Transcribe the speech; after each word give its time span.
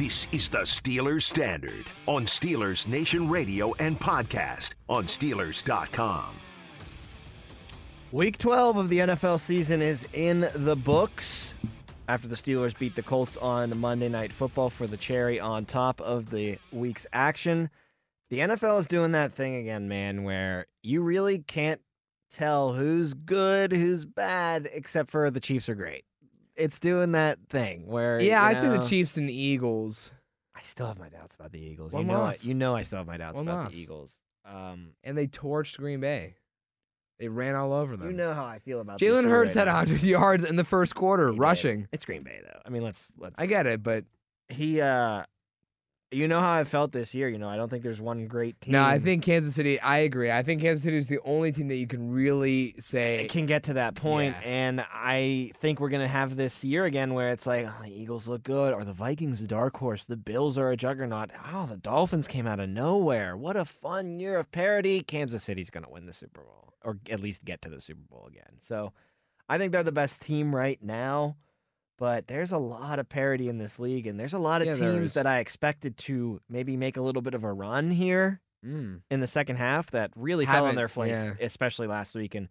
This 0.00 0.28
is 0.32 0.48
the 0.48 0.60
Steelers 0.60 1.24
Standard 1.24 1.84
on 2.06 2.24
Steelers 2.24 2.88
Nation 2.88 3.28
Radio 3.28 3.74
and 3.74 4.00
podcast 4.00 4.70
on 4.88 5.04
Steelers.com. 5.04 6.24
Week 8.10 8.38
12 8.38 8.76
of 8.78 8.88
the 8.88 9.00
NFL 9.00 9.38
season 9.38 9.82
is 9.82 10.08
in 10.14 10.48
the 10.54 10.74
books 10.74 11.52
after 12.08 12.28
the 12.28 12.34
Steelers 12.34 12.78
beat 12.78 12.96
the 12.96 13.02
Colts 13.02 13.36
on 13.36 13.78
Monday 13.78 14.08
Night 14.08 14.32
Football 14.32 14.70
for 14.70 14.86
the 14.86 14.96
cherry 14.96 15.38
on 15.38 15.66
top 15.66 16.00
of 16.00 16.30
the 16.30 16.56
week's 16.72 17.06
action. 17.12 17.68
The 18.30 18.38
NFL 18.38 18.80
is 18.80 18.86
doing 18.86 19.12
that 19.12 19.34
thing 19.34 19.56
again, 19.56 19.86
man, 19.86 20.24
where 20.24 20.64
you 20.82 21.02
really 21.02 21.40
can't 21.40 21.82
tell 22.30 22.72
who's 22.72 23.12
good, 23.12 23.70
who's 23.70 24.06
bad, 24.06 24.66
except 24.72 25.10
for 25.10 25.30
the 25.30 25.40
Chiefs 25.40 25.68
are 25.68 25.74
great. 25.74 26.04
It's 26.60 26.78
doing 26.78 27.12
that 27.12 27.38
thing 27.48 27.86
where 27.86 28.20
Yeah, 28.20 28.44
I'd 28.44 28.60
say 28.60 28.68
the 28.68 28.76
know- 28.78 28.82
Chiefs 28.86 29.16
and 29.16 29.30
Eagles. 29.30 30.12
I 30.54 30.62
still 30.62 30.86
have 30.86 30.98
my 30.98 31.08
doubts 31.08 31.34
about 31.36 31.52
the 31.52 31.58
Eagles. 31.64 31.92
One 31.92 32.02
you 32.06 32.08
know, 32.12 32.18
I, 32.18 32.24
loss. 32.24 32.44
you 32.44 32.54
know, 32.54 32.74
I 32.74 32.82
still 32.82 32.98
have 32.98 33.06
my 33.06 33.16
doubts 33.16 33.36
One 33.36 33.48
about 33.48 33.64
loss. 33.64 33.74
the 33.74 33.80
Eagles. 33.80 34.20
Um, 34.44 34.90
and 35.04 35.16
they 35.16 35.26
torched 35.26 35.78
Green 35.78 36.00
Bay. 36.00 36.34
They 37.18 37.28
ran 37.28 37.54
all 37.54 37.72
over 37.72 37.96
them. 37.96 38.08
you 38.10 38.16
know 38.16 38.32
how 38.34 38.44
I 38.44 38.58
feel 38.58 38.80
about 38.80 38.98
Jalen 38.98 39.24
Hurts 39.28 39.54
right 39.56 39.66
had 39.66 39.72
now. 39.72 39.78
100 39.80 40.02
yards 40.04 40.44
in 40.44 40.56
the 40.56 40.64
first 40.64 40.94
quarter 40.94 41.32
rushing. 41.32 41.86
It's 41.92 42.04
Green 42.04 42.22
Bay 42.22 42.40
though. 42.42 42.60
I 42.64 42.70
mean, 42.70 42.82
let's 42.82 43.12
let's. 43.18 43.38
I 43.40 43.46
get 43.46 43.66
it, 43.66 43.82
but 43.82 44.04
He, 44.48 44.80
uh 44.80 45.24
you 46.12 46.26
know 46.26 46.40
how 46.40 46.52
I 46.52 46.64
felt 46.64 46.92
this 46.92 47.14
year. 47.14 47.28
You 47.28 47.38
know, 47.38 47.48
I 47.48 47.56
don't 47.56 47.68
think 47.68 47.82
there's 47.84 48.00
one 48.00 48.26
great 48.26 48.60
team. 48.60 48.72
no, 48.72 48.82
I 48.82 48.98
think 48.98 49.22
Kansas 49.22 49.54
City. 49.54 49.80
I 49.80 49.98
agree. 49.98 50.30
I 50.30 50.42
think 50.42 50.60
Kansas 50.60 50.82
City 50.82 50.96
is 50.96 51.08
the 51.08 51.20
only 51.24 51.52
team 51.52 51.68
that 51.68 51.76
you 51.76 51.86
can 51.86 52.10
really 52.10 52.74
say 52.78 53.24
it 53.24 53.30
can 53.30 53.46
get 53.46 53.62
to 53.64 53.74
that 53.74 53.94
point, 53.94 54.34
Yeah. 54.42 54.48
and 54.48 54.86
I 54.92 55.52
think 55.56 55.78
we're 55.80 55.88
gonna 55.88 56.08
have 56.08 56.36
this 56.36 56.64
year 56.64 56.84
again 56.84 57.14
where 57.14 57.32
it's 57.32 57.46
like 57.46 57.66
oh, 57.68 57.82
the 57.84 57.90
Eagles 58.00 58.26
look 58.28 58.42
good, 58.42 58.72
or 58.74 58.84
the 58.84 58.92
Vikings 58.92 59.40
a 59.42 59.46
dark 59.46 59.76
horse, 59.76 60.04
the 60.06 60.16
Bills 60.16 60.58
are 60.58 60.70
a 60.70 60.76
juggernaut. 60.76 61.30
Oh, 61.52 61.66
the 61.70 61.76
Dolphins 61.76 62.26
came 62.26 62.46
out 62.46 62.60
of 62.60 62.68
nowhere. 62.68 63.36
What 63.36 63.56
a 63.56 63.64
fun 63.64 64.18
year 64.18 64.36
of 64.36 64.50
parody! 64.50 65.02
Kansas 65.02 65.42
City's 65.44 65.70
gonna 65.70 65.90
win 65.90 66.06
the 66.06 66.12
Super 66.12 66.42
Bowl, 66.42 66.74
or 66.84 66.98
at 67.08 67.20
least 67.20 67.44
get 67.44 67.62
to 67.62 67.68
the 67.68 67.80
Super 67.80 68.02
Bowl 68.10 68.26
again. 68.26 68.56
So, 68.58 68.92
I 69.48 69.58
think 69.58 69.72
they're 69.72 69.82
the 69.82 69.92
best 69.92 70.22
team 70.22 70.54
right 70.54 70.82
now. 70.82 71.36
But 72.00 72.26
there's 72.26 72.50
a 72.50 72.58
lot 72.58 72.98
of 72.98 73.08
parity 73.08 73.48
in 73.48 73.58
this 73.58 73.78
league, 73.78 74.06
and 74.08 74.18
there's 74.18 74.32
a 74.32 74.38
lot 74.38 74.62
of 74.62 74.66
Yeah, 74.68 74.72
teams 74.74 75.14
that 75.14 75.26
I 75.26 75.38
expected 75.38 75.96
to 75.98 76.40
maybe 76.48 76.76
make 76.76 76.96
a 76.96 77.02
little 77.02 77.20
bit 77.22 77.34
of 77.34 77.44
a 77.44 77.52
run 77.52 77.90
here 77.92 78.40
Mm. 78.66 79.02
in 79.10 79.20
the 79.20 79.26
second 79.26 79.56
half 79.56 79.90
that 79.92 80.10
really 80.16 80.46
fell 80.46 80.66
on 80.66 80.74
their 80.76 80.88
face, 80.88 81.24
yeah. 81.24 81.34
especially 81.40 81.86
last 81.86 82.14
week. 82.14 82.34
And 82.34 82.48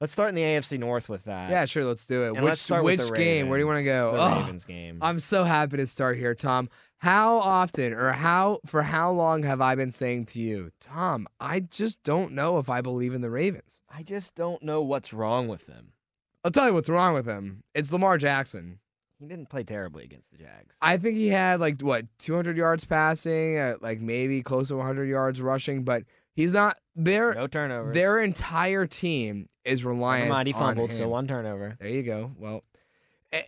let's 0.00 0.12
start 0.12 0.28
in 0.28 0.36
the 0.36 0.42
AFC 0.42 0.78
North 0.78 1.08
with 1.08 1.24
that. 1.24 1.50
Yeah, 1.50 1.64
sure. 1.64 1.84
Let's 1.84 2.06
do 2.06 2.22
it. 2.22 2.28
And 2.28 2.36
which 2.38 2.44
let's 2.44 2.60
start 2.60 2.84
with 2.84 3.00
which 3.00 3.16
game? 3.18 3.48
Where 3.48 3.58
do 3.58 3.62
you 3.62 3.66
want 3.66 3.78
to 3.80 3.84
go? 3.84 4.12
The 4.12 4.18
Oh, 4.20 4.40
Ravens 4.42 4.64
game. 4.64 4.98
I'm 5.02 5.18
so 5.20 5.42
happy 5.44 5.76
to 5.76 5.86
start 5.86 6.16
here, 6.16 6.34
Tom. 6.36 6.68
How 6.98 7.38
often 7.38 7.92
or 7.92 8.12
how 8.12 8.60
for 8.64 8.82
how 8.82 9.10
long 9.10 9.42
have 9.42 9.60
I 9.60 9.74
been 9.74 9.90
saying 9.90 10.26
to 10.26 10.40
you, 10.40 10.70
Tom? 10.80 11.26
I 11.40 11.60
just 11.60 12.02
don't 12.04 12.30
know 12.32 12.58
if 12.58 12.70
I 12.70 12.80
believe 12.80 13.12
in 13.12 13.22
the 13.22 13.30
Ravens. 13.30 13.82
I 13.92 14.02
just 14.04 14.34
don't 14.36 14.62
know 14.62 14.82
what's 14.82 15.12
wrong 15.12 15.48
with 15.48 15.66
them. 15.66 15.94
I'll 16.44 16.50
tell 16.50 16.66
you 16.66 16.74
what's 16.74 16.88
wrong 16.88 17.14
with 17.14 17.26
him. 17.26 17.62
It's 17.74 17.92
Lamar 17.92 18.16
Jackson. 18.18 18.78
He 19.18 19.26
didn't 19.26 19.50
play 19.50 19.64
terribly 19.64 20.04
against 20.04 20.30
the 20.30 20.38
Jags. 20.38 20.76
I 20.80 20.96
think 20.96 21.16
he 21.16 21.28
had 21.28 21.58
like 21.60 21.80
what 21.80 22.06
200 22.18 22.56
yards 22.56 22.84
passing, 22.84 23.58
uh, 23.58 23.74
like 23.80 24.00
maybe 24.00 24.42
close 24.42 24.68
to 24.68 24.76
100 24.76 25.08
yards 25.08 25.40
rushing, 25.42 25.82
but 25.82 26.04
he's 26.34 26.54
not. 26.54 26.76
Their 26.94 27.34
no 27.34 27.46
turnovers. 27.48 27.94
their 27.94 28.18
entire 28.18 28.86
team 28.86 29.48
is 29.64 29.84
reliant 29.84 30.30
mind, 30.30 30.46
he 30.48 30.54
on 30.54 30.60
fumbled, 30.60 30.90
him. 30.90 30.96
so 30.96 31.08
one 31.08 31.26
turnover. 31.26 31.76
There 31.80 31.88
you 31.88 32.02
go. 32.04 32.32
Well, 32.38 32.62
eh, 33.32 33.42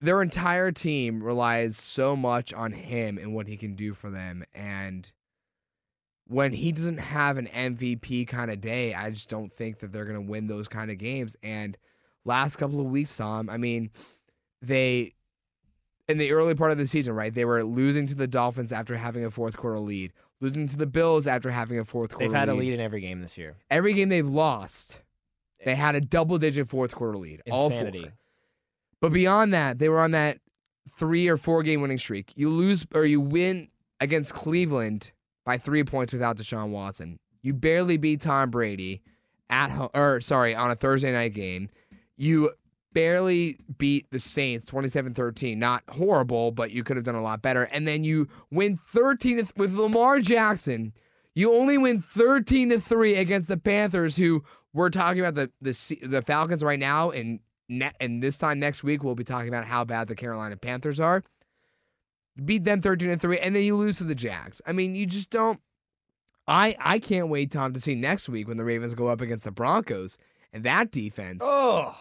their 0.00 0.22
entire 0.22 0.70
team 0.70 1.22
relies 1.22 1.76
so 1.76 2.14
much 2.14 2.54
on 2.54 2.72
him 2.72 3.18
and 3.18 3.34
what 3.34 3.48
he 3.48 3.56
can 3.56 3.74
do 3.74 3.92
for 3.92 4.10
them. 4.10 4.44
And 4.54 5.10
when 6.28 6.52
he 6.52 6.70
doesn't 6.70 6.98
have 7.00 7.36
an 7.36 7.46
MVP 7.48 8.28
kind 8.28 8.50
of 8.52 8.60
day, 8.60 8.94
I 8.94 9.10
just 9.10 9.28
don't 9.28 9.52
think 9.52 9.80
that 9.80 9.92
they're 9.92 10.04
going 10.04 10.24
to 10.24 10.30
win 10.30 10.46
those 10.46 10.68
kind 10.68 10.90
of 10.92 10.98
games. 10.98 11.36
And 11.42 11.76
last 12.24 12.56
couple 12.56 12.80
of 12.80 12.86
weeks, 12.86 13.16
Tom, 13.16 13.48
I 13.50 13.56
mean, 13.56 13.90
they. 14.62 15.12
In 16.08 16.18
the 16.18 16.32
early 16.32 16.56
part 16.56 16.72
of 16.72 16.78
the 16.78 16.88
season, 16.88 17.14
right, 17.14 17.32
they 17.32 17.44
were 17.44 17.62
losing 17.62 18.04
to 18.08 18.16
the 18.16 18.26
Dolphins 18.26 18.72
after 18.72 18.96
having 18.96 19.24
a 19.24 19.30
fourth 19.30 19.56
quarter 19.56 19.78
lead, 19.78 20.12
losing 20.40 20.66
to 20.66 20.76
the 20.76 20.86
Bills 20.86 21.28
after 21.28 21.52
having 21.52 21.78
a 21.78 21.84
fourth 21.84 22.10
quarter 22.10 22.24
lead. 22.24 22.30
They've 22.32 22.38
had 22.40 22.48
a 22.48 22.54
lead. 22.54 22.74
in 22.74 22.80
every 22.80 23.00
game 23.00 23.20
this 23.20 23.38
year. 23.38 23.54
Every 23.70 23.92
game 23.92 24.08
they've 24.08 24.28
lost, 24.28 25.02
they 25.64 25.76
had 25.76 25.94
a 25.94 26.00
double 26.00 26.36
digit 26.38 26.66
fourth 26.66 26.96
quarter 26.96 27.16
lead. 27.16 27.42
All 27.48 27.70
Insanity. 27.70 28.02
four. 28.02 28.12
But 29.00 29.12
beyond 29.12 29.54
that, 29.54 29.78
they 29.78 29.88
were 29.88 30.00
on 30.00 30.10
that 30.10 30.38
three 30.98 31.28
or 31.28 31.36
four 31.36 31.62
game 31.62 31.80
winning 31.80 31.98
streak. 31.98 32.32
You 32.34 32.48
lose 32.48 32.84
or 32.92 33.04
you 33.04 33.20
win 33.20 33.68
against 34.00 34.34
Cleveland 34.34 35.12
by 35.44 35.58
three 35.58 35.84
points 35.84 36.12
without 36.12 36.36
Deshaun 36.36 36.70
Watson. 36.70 37.20
You 37.42 37.54
barely 37.54 37.98
beat 37.98 38.20
Tom 38.20 38.50
Brady 38.50 39.00
at 39.48 39.70
home, 39.70 39.90
or 39.94 40.20
sorry, 40.20 40.56
on 40.56 40.70
a 40.70 40.74
Thursday 40.74 41.12
night 41.12 41.34
game. 41.34 41.68
You 42.20 42.50
barely 42.92 43.56
beat 43.78 44.10
the 44.10 44.18
Saints 44.18 44.66
27-13. 44.66 45.56
Not 45.56 45.82
horrible, 45.88 46.50
but 46.50 46.70
you 46.70 46.84
could 46.84 46.96
have 46.96 47.04
done 47.04 47.14
a 47.14 47.22
lot 47.22 47.40
better. 47.40 47.64
And 47.64 47.88
then 47.88 48.04
you 48.04 48.28
win 48.50 48.76
13 48.76 49.48
with 49.56 49.72
Lamar 49.72 50.20
Jackson. 50.20 50.92
You 51.34 51.54
only 51.54 51.78
win 51.78 52.00
13 52.00 52.70
to 52.70 52.80
3 52.80 53.14
against 53.16 53.48
the 53.48 53.56
Panthers 53.56 54.16
who 54.16 54.44
we're 54.74 54.90
talking 54.90 55.20
about 55.20 55.34
the 55.34 55.50
the 55.62 56.06
the 56.06 56.22
Falcons 56.22 56.62
right 56.62 56.78
now 56.78 57.10
and 57.10 57.40
ne- 57.68 57.90
and 58.00 58.22
this 58.22 58.36
time 58.36 58.60
next 58.60 58.84
week 58.84 59.02
we'll 59.02 59.14
be 59.14 59.24
talking 59.24 59.48
about 59.48 59.64
how 59.64 59.84
bad 59.84 60.08
the 60.08 60.14
Carolina 60.14 60.56
Panthers 60.56 61.00
are. 61.00 61.24
Beat 62.44 62.64
them 62.64 62.82
13 62.82 63.08
to 63.08 63.16
3 63.16 63.38
and 63.38 63.56
then 63.56 63.62
you 63.62 63.76
lose 63.76 63.98
to 63.98 64.04
the 64.04 64.14
Jags. 64.14 64.60
I 64.66 64.72
mean, 64.72 64.94
you 64.94 65.06
just 65.06 65.30
don't 65.30 65.58
I 66.46 66.76
I 66.78 66.98
can't 66.98 67.28
wait 67.28 67.50
Tom 67.50 67.72
to 67.72 67.80
see 67.80 67.94
next 67.94 68.28
week 68.28 68.46
when 68.46 68.58
the 68.58 68.64
Ravens 68.64 68.94
go 68.94 69.08
up 69.08 69.20
against 69.20 69.44
the 69.44 69.52
Broncos 69.52 70.18
and 70.52 70.64
that 70.64 70.90
defense. 70.90 71.42
Oh, 71.44 71.96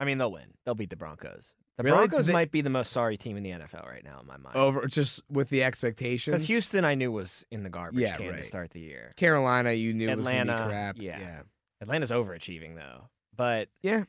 I 0.00 0.04
mean 0.06 0.18
they'll 0.18 0.32
win. 0.32 0.54
They'll 0.64 0.74
beat 0.74 0.90
the 0.90 0.96
Broncos. 0.96 1.54
The 1.76 1.84
Really? 1.84 1.96
Broncos 2.08 2.26
they- 2.26 2.32
might 2.32 2.50
be 2.50 2.60
the 2.62 2.70
most 2.70 2.90
sorry 2.92 3.16
team 3.16 3.36
in 3.36 3.42
the 3.42 3.50
NFL 3.52 3.86
right 3.86 4.02
now 4.04 4.18
in 4.20 4.26
my 4.26 4.36
mind. 4.36 4.56
over 4.56 4.86
just 4.86 5.22
with 5.30 5.48
the 5.50 5.62
expectations. 5.62 6.32
because 6.34 6.48
Houston, 6.48 6.84
I 6.84 6.94
knew 6.94 7.12
was 7.12 7.44
in 7.50 7.62
the 7.62 7.70
garbage 7.70 8.00
Yeah, 8.00 8.16
can 8.16 8.26
to 8.26 8.32
right. 8.32 8.44
start 8.44 8.70
the 8.70 8.80
year. 8.80 9.14
Carolina, 9.16 9.72
you 9.72 9.92
knew 9.94 10.08
was 10.08 10.18
Atlanta, 10.18 10.64
be 10.64 10.68
crap. 10.70 10.96
yeah. 11.00 11.20
yeah. 11.20 11.42
Atlanta's 11.80 12.10
overachieving 12.10 12.74
though, 12.76 13.08
but 13.34 13.68
Yeah. 13.82 14.04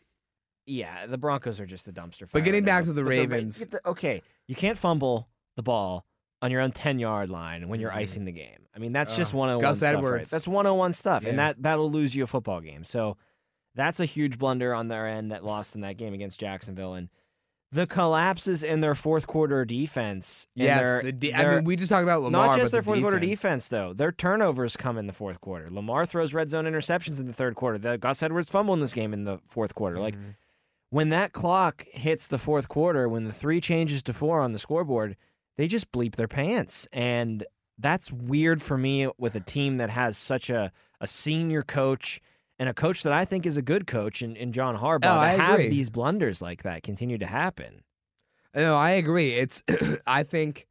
yeah, 0.65 1.05
the 1.05 1.17
Broncos 1.17 1.59
are 1.59 1.65
just 1.65 1.87
a 1.87 1.93
dumpster 1.93 2.27
fire. 2.27 2.29
But 2.33 2.43
getting 2.43 2.63
right 2.63 2.65
back 2.65 2.83
now. 2.83 2.87
to 2.87 2.93
the 2.93 3.03
But 3.03 3.09
Ravens- 3.09 3.65
the- 3.65 3.87
okay, 3.89 4.21
you 4.47 4.55
can't 4.55 4.77
fumble 4.77 5.29
the 5.55 5.63
ball 5.63 6.05
on 6.41 6.51
your 6.51 6.61
own 6.61 6.71
ten 6.71 6.99
yard 6.99 7.29
line 7.29 7.67
when 7.69 7.79
you're 7.79 7.91
Mhm. 7.91 7.95
icing 7.97 8.25
the 8.25 8.31
game. 8.31 8.67
I 8.75 8.79
mean, 8.79 8.93
that's 8.93 9.15
just 9.15 9.33
one 9.33 9.49
hundred 9.49 9.57
one 9.59 9.63
Gus 9.71 9.77
stuff. 9.79 9.93
Right? 9.93 9.97
Edwards. 9.97 10.29
That's 10.29 10.47
one 10.47 10.65
hundred 10.65 10.77
one 10.77 10.93
stuff, 10.93 11.25
and 11.25 11.37
that 11.39 11.61
that'll 11.61 11.91
lose 11.91 12.15
you 12.15 12.23
a 12.23 12.27
football 12.27 12.61
game. 12.61 12.83
So 12.83 13.17
that's 13.75 13.99
a 13.99 14.05
huge 14.05 14.37
blunder 14.37 14.73
on 14.73 14.87
their 14.87 15.07
end 15.07 15.31
that 15.31 15.43
lost 15.45 15.75
in 15.75 15.81
that 15.81 15.97
game 15.97 16.13
against 16.13 16.39
Jacksonville, 16.39 16.93
and 16.93 17.09
the 17.73 17.87
collapses 17.87 18.63
in 18.63 18.81
their 18.81 18.93
fourth 18.95 19.27
quarter 19.27 19.63
defense. 19.63 20.45
Yes, 20.55 20.81
their- 20.83 21.01
the 21.03 21.11
de- 21.13 21.33
I 21.33 21.55
mean, 21.55 21.63
we 21.63 21.77
just 21.77 21.89
talked 21.89 22.03
about 22.03 22.21
Lamar, 22.21 22.47
not 22.47 22.57
just 22.57 22.73
their 22.73 22.81
the 22.81 22.85
fourth 22.85 22.99
quarter 23.01 23.17
defense. 23.19 23.39
defense, 23.39 23.67
though. 23.69 23.93
Their 23.93 24.11
turnovers 24.11 24.75
come 24.75 24.97
in 24.97 25.07
the 25.07 25.13
fourth 25.13 25.39
quarter. 25.39 25.69
Lamar 25.71 26.05
throws 26.05 26.33
red 26.33 26.49
zone 26.49 26.65
interceptions 26.65 27.19
in 27.21 27.27
the 27.27 27.33
third 27.33 27.55
quarter. 27.55 27.77
The 27.77 27.97
Gus 27.97 28.21
Edwards 28.21 28.49
fumble 28.49 28.73
in 28.73 28.81
this 28.81 28.91
game 28.93 29.13
in 29.13 29.23
the 29.23 29.37
fourth 29.45 29.73
quarter. 29.73 29.99
Like 29.99 30.15
Mhm. 30.15 30.35
when 30.89 31.07
that 31.09 31.31
clock 31.31 31.85
hits 31.91 32.27
the 32.27 32.37
fourth 32.37 32.67
quarter, 32.67 33.07
when 33.07 33.23
the 33.23 33.31
three 33.31 33.61
changes 33.61 34.03
to 34.03 34.11
four 34.13 34.41
on 34.41 34.51
the 34.51 34.59
scoreboard, 34.59 35.15
they 35.55 35.69
just 35.69 35.93
bleep 35.93 36.15
their 36.15 36.27
pants. 36.27 36.89
And 36.91 37.45
that's 37.77 38.11
weird 38.11 38.61
for 38.61 38.77
me 38.77 39.07
with 39.17 39.33
a 39.33 39.39
team 39.39 39.77
that 39.77 39.91
has 39.91 40.17
such 40.17 40.49
a, 40.49 40.73
a 40.99 41.07
senior 41.07 41.63
coach 41.63 42.19
and 42.61 42.69
a 42.69 42.75
coach 42.75 43.01
that 43.01 43.11
I 43.11 43.25
think 43.25 43.47
is 43.47 43.57
a 43.57 43.63
good 43.63 43.87
coach 43.87 44.21
in, 44.21 44.35
in 44.35 44.51
John 44.53 44.77
Harbaugh 44.77 44.97
Oh, 45.05 45.15
to 45.15 45.19
I 45.19 45.29
have 45.29 45.55
agree. 45.55 45.69
these 45.69 45.89
blunders 45.89 46.43
like 46.43 46.61
that 46.61 46.83
continue 46.83 47.17
to 47.17 47.25
happen. 47.25 47.81
No, 48.55 48.75
I 48.75 48.91
agree. 48.91 49.31
It's 49.31 49.63
I 50.07 50.21
think 50.21 50.67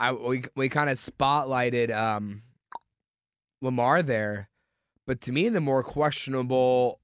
I 0.00 0.12
we 0.12 0.44
we 0.56 0.70
kind 0.70 0.88
of 0.88 0.96
spotlighted 0.96 1.94
um 1.94 2.40
Lamar 3.60 4.02
there, 4.02 4.48
but 5.06 5.20
to 5.22 5.32
me 5.32 5.50
the 5.50 5.60
more 5.60 5.82
questionable 5.82 6.98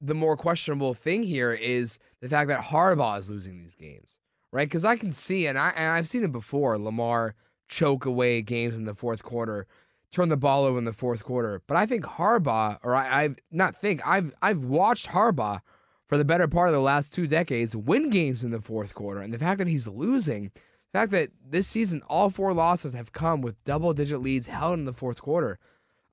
the 0.00 0.14
more 0.14 0.36
questionable 0.36 0.94
thing 0.94 1.22
here 1.22 1.52
is 1.52 1.98
the 2.20 2.28
fact 2.30 2.48
that 2.48 2.60
Harbaugh 2.60 3.18
is 3.18 3.28
losing 3.30 3.58
these 3.60 3.74
games, 3.74 4.14
right? 4.52 4.66
Because 4.68 4.84
I 4.84 4.96
can 4.96 5.12
see, 5.12 5.46
and 5.46 5.58
I 5.58 5.68
and 5.76 5.92
I've 5.92 6.08
seen 6.08 6.24
it 6.24 6.32
before, 6.32 6.78
Lamar 6.78 7.34
choke 7.68 8.04
away 8.06 8.42
games 8.42 8.74
in 8.74 8.84
the 8.84 8.94
fourth 8.94 9.22
quarter, 9.22 9.66
turn 10.12 10.28
the 10.28 10.36
ball 10.36 10.64
over 10.64 10.78
in 10.78 10.84
the 10.84 10.92
fourth 10.92 11.24
quarter. 11.24 11.62
But 11.66 11.76
I 11.76 11.86
think 11.86 12.04
Harbaugh, 12.04 12.78
or 12.82 12.94
I, 12.94 13.24
I've 13.24 13.36
not 13.50 13.74
think 13.74 14.06
I've 14.06 14.32
I've 14.40 14.64
watched 14.64 15.08
Harbaugh 15.08 15.60
for 16.08 16.18
the 16.18 16.24
better 16.24 16.46
part 16.46 16.68
of 16.68 16.74
the 16.74 16.80
last 16.80 17.12
two 17.12 17.26
decades 17.26 17.74
win 17.74 18.10
games 18.10 18.44
in 18.44 18.50
the 18.50 18.60
fourth 18.60 18.94
quarter, 18.94 19.20
and 19.20 19.32
the 19.32 19.38
fact 19.38 19.58
that 19.58 19.68
he's 19.68 19.88
losing, 19.88 20.52
the 20.92 20.98
fact 20.98 21.10
that 21.12 21.30
this 21.44 21.66
season 21.66 22.02
all 22.08 22.30
four 22.30 22.52
losses 22.52 22.92
have 22.92 23.12
come 23.12 23.40
with 23.40 23.64
double 23.64 23.94
digit 23.94 24.20
leads 24.20 24.46
held 24.46 24.78
in 24.78 24.84
the 24.84 24.92
fourth 24.92 25.20
quarter. 25.20 25.58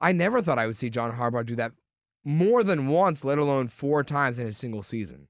I 0.01 0.13
never 0.13 0.41
thought 0.41 0.57
I 0.57 0.65
would 0.65 0.77
see 0.77 0.89
John 0.89 1.17
Harbaugh 1.17 1.45
do 1.45 1.57
that 1.57 1.73
more 2.23 2.63
than 2.63 2.87
once, 2.87 3.25
let 3.25 3.37
alone 3.37 3.67
four 3.67 4.03
times 4.03 4.39
in 4.39 4.47
a 4.47 4.51
single 4.53 4.83
season. 4.83 5.27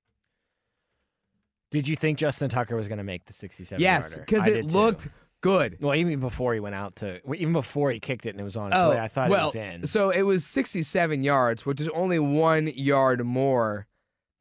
Did 1.71 1.87
you 1.87 1.95
think 1.95 2.17
Justin 2.17 2.49
Tucker 2.49 2.75
was 2.75 2.87
going 2.87 2.97
to 2.97 3.03
make 3.03 3.25
the 3.25 3.33
67 3.33 3.81
Yes, 3.81 4.17
because 4.17 4.47
it 4.47 4.65
looked 4.65 5.01
too. 5.01 5.09
Good. 5.41 5.77
Well, 5.81 5.95
even 5.95 6.19
before 6.19 6.53
he 6.53 6.59
went 6.59 6.75
out 6.75 6.97
to, 6.97 7.21
even 7.35 7.53
before 7.53 7.91
he 7.91 7.99
kicked 7.99 8.25
it 8.25 8.31
and 8.31 8.39
it 8.39 8.43
was 8.43 8.57
on 8.57 8.67
its 8.71 8.77
Oh, 8.79 8.91
way, 8.91 8.99
I 8.99 9.07
thought 9.07 9.29
well, 9.29 9.41
it 9.41 9.45
was 9.45 9.55
in. 9.55 9.87
So 9.87 10.09
it 10.09 10.23
was 10.23 10.45
67 10.45 11.23
yards, 11.23 11.65
which 11.65 11.81
is 11.81 11.89
only 11.89 12.19
one 12.19 12.67
yard 12.67 13.25
more 13.25 13.87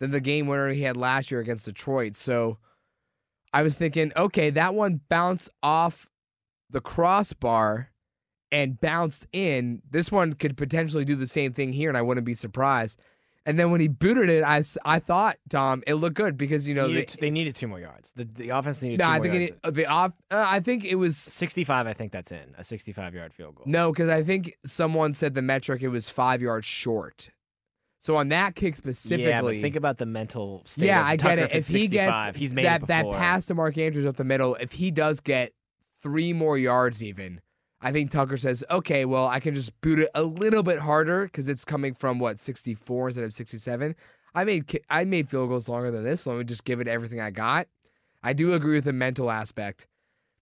than 0.00 0.10
the 0.10 0.20
game 0.20 0.46
winner 0.46 0.68
he 0.68 0.82
had 0.82 0.96
last 0.96 1.30
year 1.30 1.40
against 1.40 1.64
Detroit. 1.66 2.16
So 2.16 2.58
I 3.52 3.62
was 3.62 3.76
thinking, 3.76 4.12
okay, 4.16 4.50
that 4.50 4.74
one 4.74 5.00
bounced 5.08 5.50
off 5.62 6.08
the 6.70 6.80
crossbar 6.80 7.90
and 8.52 8.80
bounced 8.80 9.26
in. 9.32 9.82
This 9.90 10.12
one 10.12 10.34
could 10.34 10.56
potentially 10.56 11.04
do 11.04 11.16
the 11.16 11.26
same 11.26 11.52
thing 11.52 11.72
here, 11.72 11.88
and 11.88 11.98
I 11.98 12.02
wouldn't 12.02 12.26
be 12.26 12.34
surprised. 12.34 13.00
And 13.48 13.58
then 13.58 13.70
when 13.70 13.80
he 13.80 13.88
booted 13.88 14.28
it, 14.28 14.44
I, 14.44 14.62
I 14.84 14.98
thought, 14.98 15.38
Tom, 15.48 15.82
it 15.86 15.94
looked 15.94 16.16
good 16.16 16.36
because, 16.36 16.68
you 16.68 16.74
know, 16.74 16.86
Needed- 16.86 17.08
the, 17.08 17.16
they 17.22 17.30
needed 17.30 17.54
two 17.54 17.66
more 17.66 17.80
yards. 17.80 18.12
The, 18.12 18.24
the 18.24 18.50
offense 18.50 18.82
needed 18.82 18.98
no, 18.98 19.06
two 19.06 19.10
I 19.10 19.16
more 19.16 19.22
think 19.26 19.34
yards. 19.34 19.50
it, 19.52 19.58
uh, 19.64 19.70
the 19.70 19.86
off, 19.86 20.12
uh, 20.30 20.44
I 20.46 20.60
think 20.60 20.84
it 20.84 20.96
was 20.96 21.16
65, 21.16 21.86
I 21.86 21.94
think 21.94 22.12
that's 22.12 22.30
in. 22.30 22.54
A 22.58 22.62
65 22.62 23.14
yard 23.14 23.32
field 23.32 23.54
goal. 23.54 23.64
No, 23.66 23.90
because 23.90 24.10
I 24.10 24.22
think 24.22 24.52
someone 24.66 25.14
said 25.14 25.34
the 25.34 25.40
metric 25.40 25.82
it 25.82 25.88
was 25.88 26.10
five 26.10 26.42
yards 26.42 26.66
short. 26.66 27.30
So 28.00 28.16
on 28.16 28.28
that 28.28 28.54
kick 28.54 28.76
specifically, 28.76 29.24
Yeah, 29.30 29.40
but 29.40 29.54
think 29.62 29.76
about 29.76 29.96
the 29.96 30.06
mental 30.06 30.62
state. 30.66 30.84
yeah, 30.86 31.00
of 31.00 31.06
I 31.06 31.16
Tucker 31.16 31.36
get 31.36 31.38
it. 31.50 31.56
If, 31.56 31.70
If 31.70 31.74
he 31.74 31.88
gets 31.88 32.36
he's 32.36 32.52
made 32.54 32.66
that 32.66 32.86
that 32.88 33.10
pass 33.10 33.46
to 33.46 33.54
Mark 33.54 33.78
Andrews 33.78 34.04
up 34.06 34.16
the 34.16 34.24
middle, 34.24 34.56
if 34.56 34.72
he 34.72 34.90
does 34.90 35.20
get 35.20 35.52
three 36.02 36.32
more 36.34 36.58
yards, 36.58 37.02
even, 37.02 37.40
I 37.80 37.92
think 37.92 38.10
Tucker 38.10 38.36
says, 38.36 38.64
okay, 38.70 39.04
well, 39.04 39.26
I 39.28 39.38
can 39.40 39.54
just 39.54 39.78
boot 39.80 39.98
it 40.00 40.08
a 40.14 40.22
little 40.24 40.62
bit 40.62 40.78
harder 40.80 41.24
because 41.24 41.48
it's 41.48 41.64
coming 41.64 41.94
from 41.94 42.18
what 42.18 42.40
64 42.40 43.08
instead 43.08 43.24
of 43.24 43.32
67. 43.32 43.94
I 44.34 44.44
made 44.44 44.80
I 44.90 45.04
made 45.04 45.28
field 45.30 45.48
goals 45.48 45.68
longer 45.68 45.90
than 45.90 46.02
this. 46.04 46.22
So 46.22 46.30
let 46.32 46.38
me 46.38 46.44
just 46.44 46.64
give 46.64 46.80
it 46.80 46.88
everything 46.88 47.20
I 47.20 47.30
got. 47.30 47.68
I 48.22 48.32
do 48.32 48.52
agree 48.52 48.74
with 48.74 48.84
the 48.84 48.92
mental 48.92 49.30
aspect. 49.30 49.86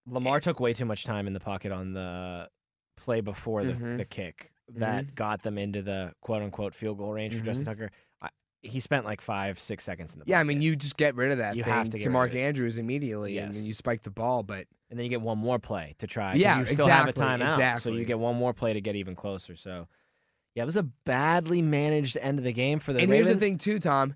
Lamar 0.06 0.40
took 0.40 0.60
way 0.60 0.72
too 0.72 0.84
much 0.86 1.04
time 1.04 1.26
in 1.26 1.32
the 1.34 1.40
pocket 1.40 1.72
on 1.72 1.92
the 1.92 2.48
play 2.96 3.20
before 3.20 3.64
the, 3.64 3.72
Mhm. 3.74 3.96
the 3.98 4.04
kick 4.04 4.50
that 4.76 5.14
got 5.14 5.42
them 5.42 5.58
into 5.58 5.82
the 5.82 6.12
quote 6.20 6.42
unquote 6.42 6.74
field 6.74 6.98
goal 6.98 7.12
range 7.12 7.34
for 7.34 7.42
Mhm. 7.42 7.44
Justin 7.44 7.66
Tucker. 7.66 7.90
I, 8.22 8.28
he 8.62 8.80
spent 8.80 9.04
like 9.04 9.20
five, 9.20 9.60
six 9.60 9.84
seconds 9.84 10.14
in 10.14 10.20
the 10.20 10.24
Yeah, 10.26 10.40
I 10.40 10.44
mean, 10.44 10.62
you 10.62 10.74
just 10.74 10.96
get 10.96 11.14
rid 11.14 11.32
of 11.32 11.38
that 11.38 11.54
You 11.56 11.64
thing 11.64 11.72
have 11.72 11.90
to, 11.90 11.98
to 11.98 12.10
Mark. 12.10 12.34
Andrews 12.34 12.78
immediately, 12.78 13.36
and 13.38 13.52
then 13.52 13.64
you 13.64 13.74
spike 13.74 14.02
the 14.02 14.10
ball. 14.10 14.42
But 14.42 14.66
and 14.90 14.98
then 14.98 15.04
you 15.04 15.10
get 15.10 15.20
one 15.20 15.38
more 15.38 15.58
play 15.58 15.94
to 15.98 16.06
try. 16.06 16.34
Yeah, 16.34 16.60
you 16.60 16.66
still 16.66 16.86
have 16.86 17.06
a 17.06 17.10
exactly, 17.10 17.46
timeout, 17.46 17.80
so 17.80 17.90
you 17.90 18.04
get 18.04 18.18
one 18.18 18.36
more 18.36 18.52
play 18.52 18.72
to 18.72 18.80
get 18.80 18.96
even 18.96 19.14
closer. 19.14 19.56
So, 19.56 19.88
yeah, 20.54 20.62
it 20.62 20.66
was 20.66 20.76
a 20.76 20.84
badly 20.84 21.62
managed 21.62 22.16
end 22.20 22.38
of 22.38 22.44
the 22.44 22.52
game 22.52 22.78
for 22.78 22.92
the 22.92 23.00
and 23.00 23.10
Ravens. 23.10 23.28
here's 23.28 23.40
the 23.40 23.46
thing 23.46 23.58
too, 23.58 23.78
Tom. 23.78 24.14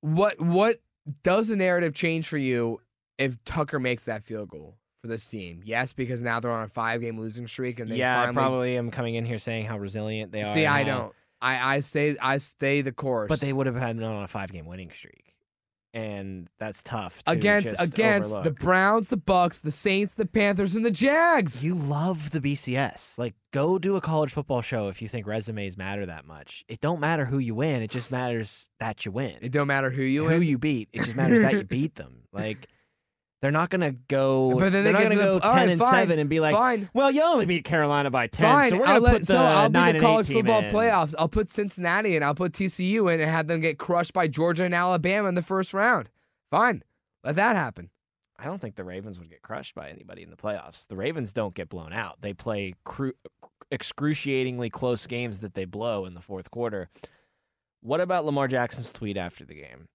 What 0.00 0.40
what 0.40 0.80
does 1.22 1.48
the 1.48 1.56
narrative 1.56 1.94
change 1.94 2.26
for 2.26 2.38
you 2.38 2.80
if 3.18 3.42
Tucker 3.44 3.78
makes 3.78 4.04
that 4.04 4.22
field 4.22 4.48
goal 4.48 4.76
for 5.02 5.08
this 5.08 5.28
team? 5.28 5.62
Yes, 5.64 5.92
because 5.92 6.22
now 6.22 6.40
they're 6.40 6.50
on 6.50 6.64
a 6.64 6.68
five 6.68 7.00
game 7.00 7.18
losing 7.18 7.46
streak, 7.46 7.80
and 7.80 7.90
they 7.90 7.96
yeah, 7.96 8.22
I 8.22 8.32
probably 8.32 8.76
am 8.76 8.90
coming 8.90 9.16
in 9.16 9.24
here 9.24 9.38
saying 9.38 9.66
how 9.66 9.78
resilient 9.78 10.32
they 10.32 10.40
are. 10.42 10.44
see. 10.44 10.66
I 10.66 10.84
don't. 10.84 11.12
I 11.42 11.76
I 11.76 11.80
stay 11.80 12.16
I 12.20 12.36
stay 12.36 12.82
the 12.82 12.92
course. 12.92 13.28
But 13.28 13.40
they 13.40 13.52
would 13.52 13.66
have 13.66 13.76
had 13.76 13.96
been 13.96 14.06
on 14.06 14.22
a 14.22 14.28
five 14.28 14.52
game 14.52 14.66
winning 14.66 14.90
streak, 14.90 15.29
and 15.92 16.48
that's 16.58 16.82
tough 16.82 17.22
to 17.24 17.32
against 17.32 17.80
against 17.80 18.42
the. 18.42 18.50
Browns, 18.50 19.08
the 19.08 19.16
Bucks, 19.16 19.60
the 19.60 19.70
Saints, 19.70 20.14
the 20.14 20.26
Panthers, 20.26 20.76
and 20.76 20.84
the 20.84 20.90
Jags. 20.90 21.64
You 21.64 21.74
love 21.74 22.30
the 22.30 22.40
BCS. 22.40 23.18
Like, 23.18 23.34
go 23.52 23.78
do 23.78 23.96
a 23.96 24.00
college 24.00 24.32
football 24.32 24.62
show 24.62 24.88
if 24.88 25.00
you 25.02 25.08
think 25.08 25.26
resumes 25.26 25.76
matter 25.76 26.06
that 26.06 26.26
much. 26.26 26.64
It 26.68 26.80
don't 26.80 27.00
matter 27.00 27.24
who 27.24 27.38
you 27.38 27.54
win. 27.54 27.82
It 27.82 27.90
just 27.90 28.10
matters 28.10 28.70
that 28.78 29.04
you 29.04 29.12
win. 29.12 29.36
it 29.40 29.52
don't 29.52 29.66
matter 29.66 29.90
who 29.90 30.02
you 30.02 30.24
who 30.24 30.38
win. 30.38 30.42
you 30.42 30.58
beat. 30.58 30.88
It 30.92 31.04
just 31.04 31.16
matters 31.16 31.40
that 31.40 31.52
you 31.54 31.64
beat 31.64 31.94
them. 31.96 32.22
Like, 32.32 32.68
they're 33.42 33.50
not 33.50 33.70
gonna 33.70 33.92
go. 33.92 34.50
But 34.58 34.72
then 34.72 34.84
they're 34.84 34.84
they 34.84 34.92
not 34.92 35.02
gonna 35.02 35.14
go 35.16 35.34
the- 35.34 35.40
ten 35.40 35.50
right, 35.52 35.68
and 35.70 35.78
fine, 35.80 35.90
seven 35.90 36.18
and 36.18 36.28
be 36.28 36.40
like, 36.40 36.54
Fine. 36.54 36.90
well, 36.92 37.10
you 37.10 37.22
only 37.22 37.46
beat 37.46 37.64
Carolina 37.64 38.10
by 38.10 38.26
ten, 38.26 38.46
Fine, 38.52 38.70
so 38.70 38.78
we're 38.78 38.86
I'll 38.86 39.00
gonna 39.00 39.04
let, 39.04 39.12
put 39.12 39.20
the 39.22 39.32
so 39.32 39.38
I'll 39.38 39.70
nine 39.70 39.92
be 39.94 39.98
the 39.98 40.04
college 40.04 40.28
football 40.28 40.62
playoffs. 40.64 41.14
I'll 41.18 41.28
put 41.28 41.48
Cincinnati 41.48 42.16
and 42.16 42.24
I'll 42.24 42.34
put 42.34 42.52
TCU 42.52 43.12
in 43.12 43.20
and 43.20 43.30
have 43.30 43.46
them 43.46 43.60
get 43.60 43.78
crushed 43.78 44.12
by 44.12 44.26
Georgia 44.28 44.64
and 44.64 44.74
Alabama 44.74 45.28
in 45.28 45.34
the 45.34 45.42
first 45.42 45.72
round. 45.72 46.10
Fine, 46.50 46.82
let 47.24 47.36
that 47.36 47.56
happen. 47.56 47.90
I 48.38 48.44
don't 48.44 48.58
think 48.60 48.76
the 48.76 48.84
Ravens 48.84 49.18
would 49.18 49.28
get 49.28 49.42
crushed 49.42 49.74
by 49.74 49.90
anybody 49.90 50.22
in 50.22 50.30
the 50.30 50.36
playoffs. 50.36 50.86
The 50.86 50.96
Ravens 50.96 51.32
don't 51.34 51.54
get 51.54 51.68
blown 51.68 51.92
out. 51.92 52.22
They 52.22 52.32
play 52.32 52.74
cru- 52.84 53.12
excruciatingly 53.70 54.70
close 54.70 55.06
games 55.06 55.40
that 55.40 55.54
they 55.54 55.64
blow 55.64 56.06
in 56.06 56.14
the 56.14 56.20
fourth 56.20 56.50
quarter. 56.50 56.88
What 57.82 58.00
about 58.00 58.24
Lamar 58.24 58.48
Jackson's 58.48 58.92
tweet 58.92 59.16
after 59.16 59.44
the 59.44 59.54
game? 59.54 59.88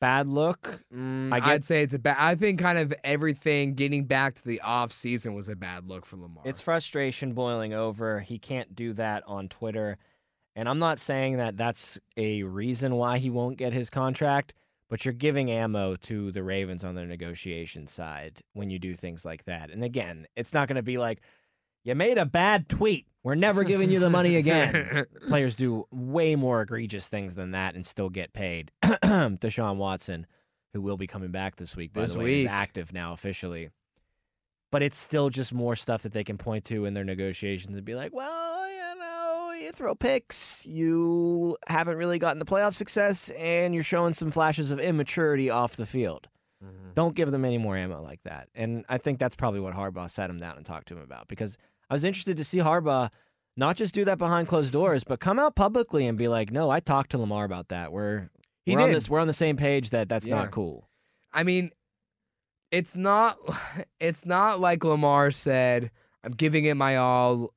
Bad 0.00 0.28
look. 0.28 0.82
Mm, 0.94 1.32
I 1.32 1.40
get- 1.40 1.48
I'd 1.48 1.64
say 1.64 1.82
it's 1.82 1.94
a 1.94 1.98
bad. 1.98 2.16
I 2.18 2.34
think 2.34 2.60
kind 2.60 2.78
of 2.78 2.92
everything 3.02 3.74
getting 3.74 4.04
back 4.04 4.34
to 4.34 4.44
the 4.44 4.60
off 4.60 4.92
season 4.92 5.34
was 5.34 5.48
a 5.48 5.56
bad 5.56 5.86
look 5.88 6.04
for 6.04 6.16
Lamar. 6.16 6.42
It's 6.46 6.60
frustration 6.60 7.32
boiling 7.32 7.72
over. 7.72 8.20
He 8.20 8.38
can't 8.38 8.74
do 8.74 8.92
that 8.94 9.24
on 9.26 9.48
Twitter. 9.48 9.96
And 10.54 10.68
I'm 10.68 10.78
not 10.78 10.98
saying 10.98 11.36
that 11.38 11.56
that's 11.56 11.98
a 12.16 12.42
reason 12.42 12.96
why 12.96 13.18
he 13.18 13.30
won't 13.30 13.56
get 13.58 13.72
his 13.72 13.90
contract, 13.90 14.54
but 14.88 15.04
you're 15.04 15.14
giving 15.14 15.50
ammo 15.50 15.96
to 15.96 16.30
the 16.30 16.42
Ravens 16.42 16.84
on 16.84 16.94
their 16.94 17.06
negotiation 17.06 17.86
side 17.86 18.40
when 18.54 18.70
you 18.70 18.78
do 18.78 18.94
things 18.94 19.24
like 19.24 19.44
that. 19.44 19.70
And 19.70 19.82
again, 19.84 20.26
it's 20.36 20.54
not 20.54 20.68
going 20.68 20.76
to 20.76 20.82
be 20.82 20.96
like, 20.98 21.20
you 21.86 21.94
made 21.94 22.18
a 22.18 22.26
bad 22.26 22.68
tweet. 22.68 23.06
We're 23.22 23.36
never 23.36 23.62
giving 23.64 23.90
you 23.90 24.00
the 24.00 24.10
money 24.10 24.36
again. 24.36 25.06
Players 25.28 25.54
do 25.54 25.86
way 25.92 26.34
more 26.36 26.62
egregious 26.62 27.08
things 27.08 27.36
than 27.36 27.52
that 27.52 27.74
and 27.74 27.86
still 27.86 28.10
get 28.10 28.32
paid. 28.32 28.72
Deshaun 28.82 29.76
Watson, 29.76 30.26
who 30.72 30.80
will 30.80 30.96
be 30.96 31.06
coming 31.06 31.30
back 31.30 31.56
this 31.56 31.76
week, 31.76 31.92
by 31.92 32.02
This 32.02 32.14
the 32.14 32.18
way, 32.18 32.40
is 32.40 32.46
active 32.46 32.92
now 32.92 33.12
officially. 33.12 33.70
But 34.72 34.82
it's 34.82 34.98
still 34.98 35.30
just 35.30 35.54
more 35.54 35.76
stuff 35.76 36.02
that 36.02 36.12
they 36.12 36.24
can 36.24 36.38
point 36.38 36.64
to 36.66 36.84
in 36.84 36.94
their 36.94 37.04
negotiations 37.04 37.76
and 37.76 37.84
be 37.84 37.94
like, 37.94 38.12
well, 38.12 38.68
you 38.68 39.00
know, 39.00 39.52
you 39.60 39.70
throw 39.70 39.94
picks, 39.94 40.66
you 40.66 41.56
haven't 41.68 41.96
really 41.96 42.18
gotten 42.18 42.40
the 42.40 42.44
playoff 42.44 42.74
success, 42.74 43.30
and 43.30 43.74
you're 43.74 43.84
showing 43.84 44.12
some 44.12 44.30
flashes 44.32 44.72
of 44.72 44.80
immaturity 44.80 45.50
off 45.50 45.76
the 45.76 45.86
field. 45.86 46.28
Mhm. 46.64 46.94
Don't 46.94 47.14
give 47.14 47.30
them 47.30 47.44
any 47.44 47.58
more 47.58 47.76
ammo 47.76 48.00
like 48.02 48.22
that. 48.24 48.48
And 48.54 48.84
I 48.88 48.98
think 48.98 49.18
that's 49.18 49.36
probably 49.36 49.60
what 49.60 49.74
Harbaugh 49.74 50.10
sat 50.10 50.30
him 50.30 50.38
down 50.38 50.56
and 50.56 50.64
talked 50.64 50.88
to 50.88 50.94
him 50.96 51.02
about 51.02 51.28
because 51.28 51.58
I 51.90 51.94
was 51.94 52.04
interested 52.04 52.36
to 52.36 52.44
see 52.44 52.58
Harbaugh 52.58 53.10
not 53.56 53.76
just 53.76 53.94
do 53.94 54.04
that 54.04 54.18
behind 54.18 54.48
closed 54.48 54.72
doors, 54.72 55.04
but 55.04 55.20
come 55.20 55.38
out 55.38 55.56
publicly 55.56 56.06
and 56.06 56.18
be 56.18 56.28
like, 56.28 56.50
"No, 56.50 56.68
I 56.70 56.80
talked 56.80 57.10
to 57.12 57.18
Lamar 57.18 57.44
about 57.44 57.68
that. 57.68 57.92
We're 57.92 58.28
He 58.64 58.74
we're 58.74 58.82
on 58.82 58.88
did. 58.88 58.96
this. 58.96 59.08
We're 59.08 59.20
on 59.20 59.26
the 59.28 59.32
same 59.32 59.56
page. 59.56 59.90
That 59.90 60.08
that's 60.08 60.26
Yeah. 60.26 60.36
not 60.36 60.50
cool." 60.50 60.88
I 61.32 61.42
mean, 61.42 61.70
it's 62.70 62.96
not. 62.96 63.38
It's 64.00 64.26
not 64.26 64.60
like 64.60 64.84
Lamar 64.84 65.30
said. 65.30 65.90
I'm 66.24 66.32
giving 66.32 66.64
it 66.64 66.76
my 66.76 66.96
all. 66.96 67.52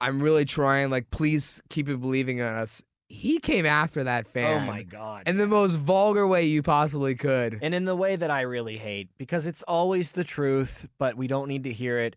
I'm 0.00 0.22
really 0.22 0.44
trying. 0.46 0.90
Like, 0.90 1.10
please 1.10 1.60
keep 1.68 1.88
it 1.88 2.00
believing 2.00 2.38
in 2.38 2.46
us. 2.46 2.82
He 3.08 3.38
came 3.40 3.66
after 3.66 4.04
that 4.04 4.24
oh 4.28 4.30
fan. 4.30 4.62
Oh 4.62 4.66
my 4.66 4.82
god! 4.84 5.24
In 5.28 5.36
the 5.36 5.46
most 5.46 5.74
vulgar 5.76 6.26
way 6.26 6.46
you 6.46 6.62
possibly 6.62 7.14
could. 7.14 7.58
and 7.60 7.74
in 7.74 7.84
the 7.84 7.96
way 7.96 8.16
that 8.16 8.30
I 8.30 8.42
really 8.42 8.78
hate 8.78 9.10
because 9.18 9.46
it's 9.46 9.62
always 9.64 10.12
the 10.12 10.24
truth, 10.24 10.88
but 10.98 11.16
we 11.16 11.26
don't 11.26 11.48
need 11.48 11.64
to 11.64 11.72
hear 11.72 11.98
it. 11.98 12.16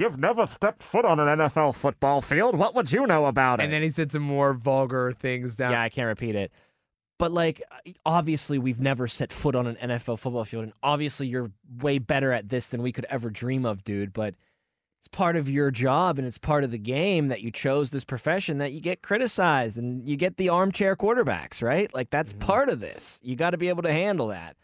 You've 0.00 0.18
never 0.18 0.46
stepped 0.46 0.82
foot 0.82 1.04
on 1.04 1.20
an 1.20 1.38
NFL 1.38 1.74
football 1.74 2.20
field. 2.22 2.56
What 2.56 2.74
would 2.74 2.90
you 2.90 3.06
know 3.06 3.26
about 3.26 3.60
it? 3.60 3.64
And 3.64 3.72
then 3.72 3.82
he 3.82 3.90
said 3.90 4.10
some 4.10 4.22
more 4.22 4.54
vulgar 4.54 5.12
things 5.12 5.56
down. 5.56 5.72
Yeah, 5.72 5.82
I 5.82 5.90
can't 5.90 6.06
repeat 6.08 6.34
it. 6.34 6.50
But 7.18 7.32
like 7.32 7.60
obviously 8.06 8.58
we've 8.58 8.80
never 8.80 9.06
set 9.06 9.30
foot 9.30 9.54
on 9.54 9.66
an 9.66 9.76
NFL 9.76 10.18
football 10.18 10.44
field 10.44 10.64
and 10.64 10.72
obviously 10.82 11.26
you're 11.26 11.50
way 11.80 11.98
better 11.98 12.32
at 12.32 12.48
this 12.48 12.68
than 12.68 12.80
we 12.80 12.92
could 12.92 13.04
ever 13.10 13.28
dream 13.28 13.66
of, 13.66 13.84
dude, 13.84 14.14
but 14.14 14.36
it's 15.00 15.08
part 15.08 15.36
of 15.36 15.46
your 15.48 15.70
job 15.70 16.18
and 16.18 16.26
it's 16.26 16.38
part 16.38 16.64
of 16.64 16.70
the 16.70 16.78
game 16.78 17.28
that 17.28 17.42
you 17.42 17.50
chose 17.50 17.90
this 17.90 18.04
profession 18.04 18.56
that 18.56 18.72
you 18.72 18.80
get 18.80 19.02
criticized 19.02 19.76
and 19.76 20.08
you 20.08 20.16
get 20.16 20.38
the 20.38 20.48
armchair 20.48 20.96
quarterbacks, 20.96 21.62
right? 21.62 21.92
Like 21.92 22.08
that's 22.08 22.32
Mhm. 22.32 22.40
part 22.40 22.68
of 22.70 22.80
this. 22.80 23.20
You 23.22 23.36
got 23.36 23.50
to 23.50 23.58
be 23.58 23.68
able 23.68 23.82
to 23.82 23.92
handle 23.92 24.28
that. 24.28 24.56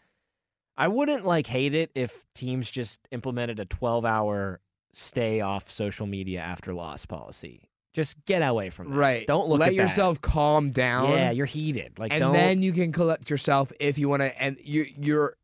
I 0.75 0.87
wouldn't 0.87 1.25
like 1.25 1.45
hate 1.47 1.75
it 1.75 1.91
if 1.93 2.25
teams 2.33 2.71
just 2.71 2.99
implemented 3.11 3.59
a 3.59 3.65
12-hour 3.65 4.61
stay 4.93 5.41
off 5.41 5.69
social 5.69 6.07
media 6.07 6.39
after 6.39 6.73
loss 6.73 7.05
policy. 7.05 7.69
Just 7.93 8.23
get 8.25 8.39
away 8.39 8.69
from 8.69 8.91
that. 8.91 8.95
Right. 8.97 9.27
Don't 9.27 9.47
look 9.47 9.59
Let 9.59 9.69
at 9.69 9.75
that. 9.75 9.81
yourself 9.81 10.21
calm 10.21 10.69
down. 10.69 11.09
Yeah, 11.09 11.31
you're 11.31 11.45
heated. 11.47 11.97
Like 11.97 12.11
and 12.11 12.19
don't 12.19 12.33
then 12.33 12.61
you 12.61 12.71
can 12.71 12.91
collect 12.91 13.29
yourself 13.29 13.71
if 13.79 13.97
you 13.97 14.07
want 14.07 14.21
to 14.21 14.41
and 14.41 14.57
you 14.63 14.85
you're 14.99 15.35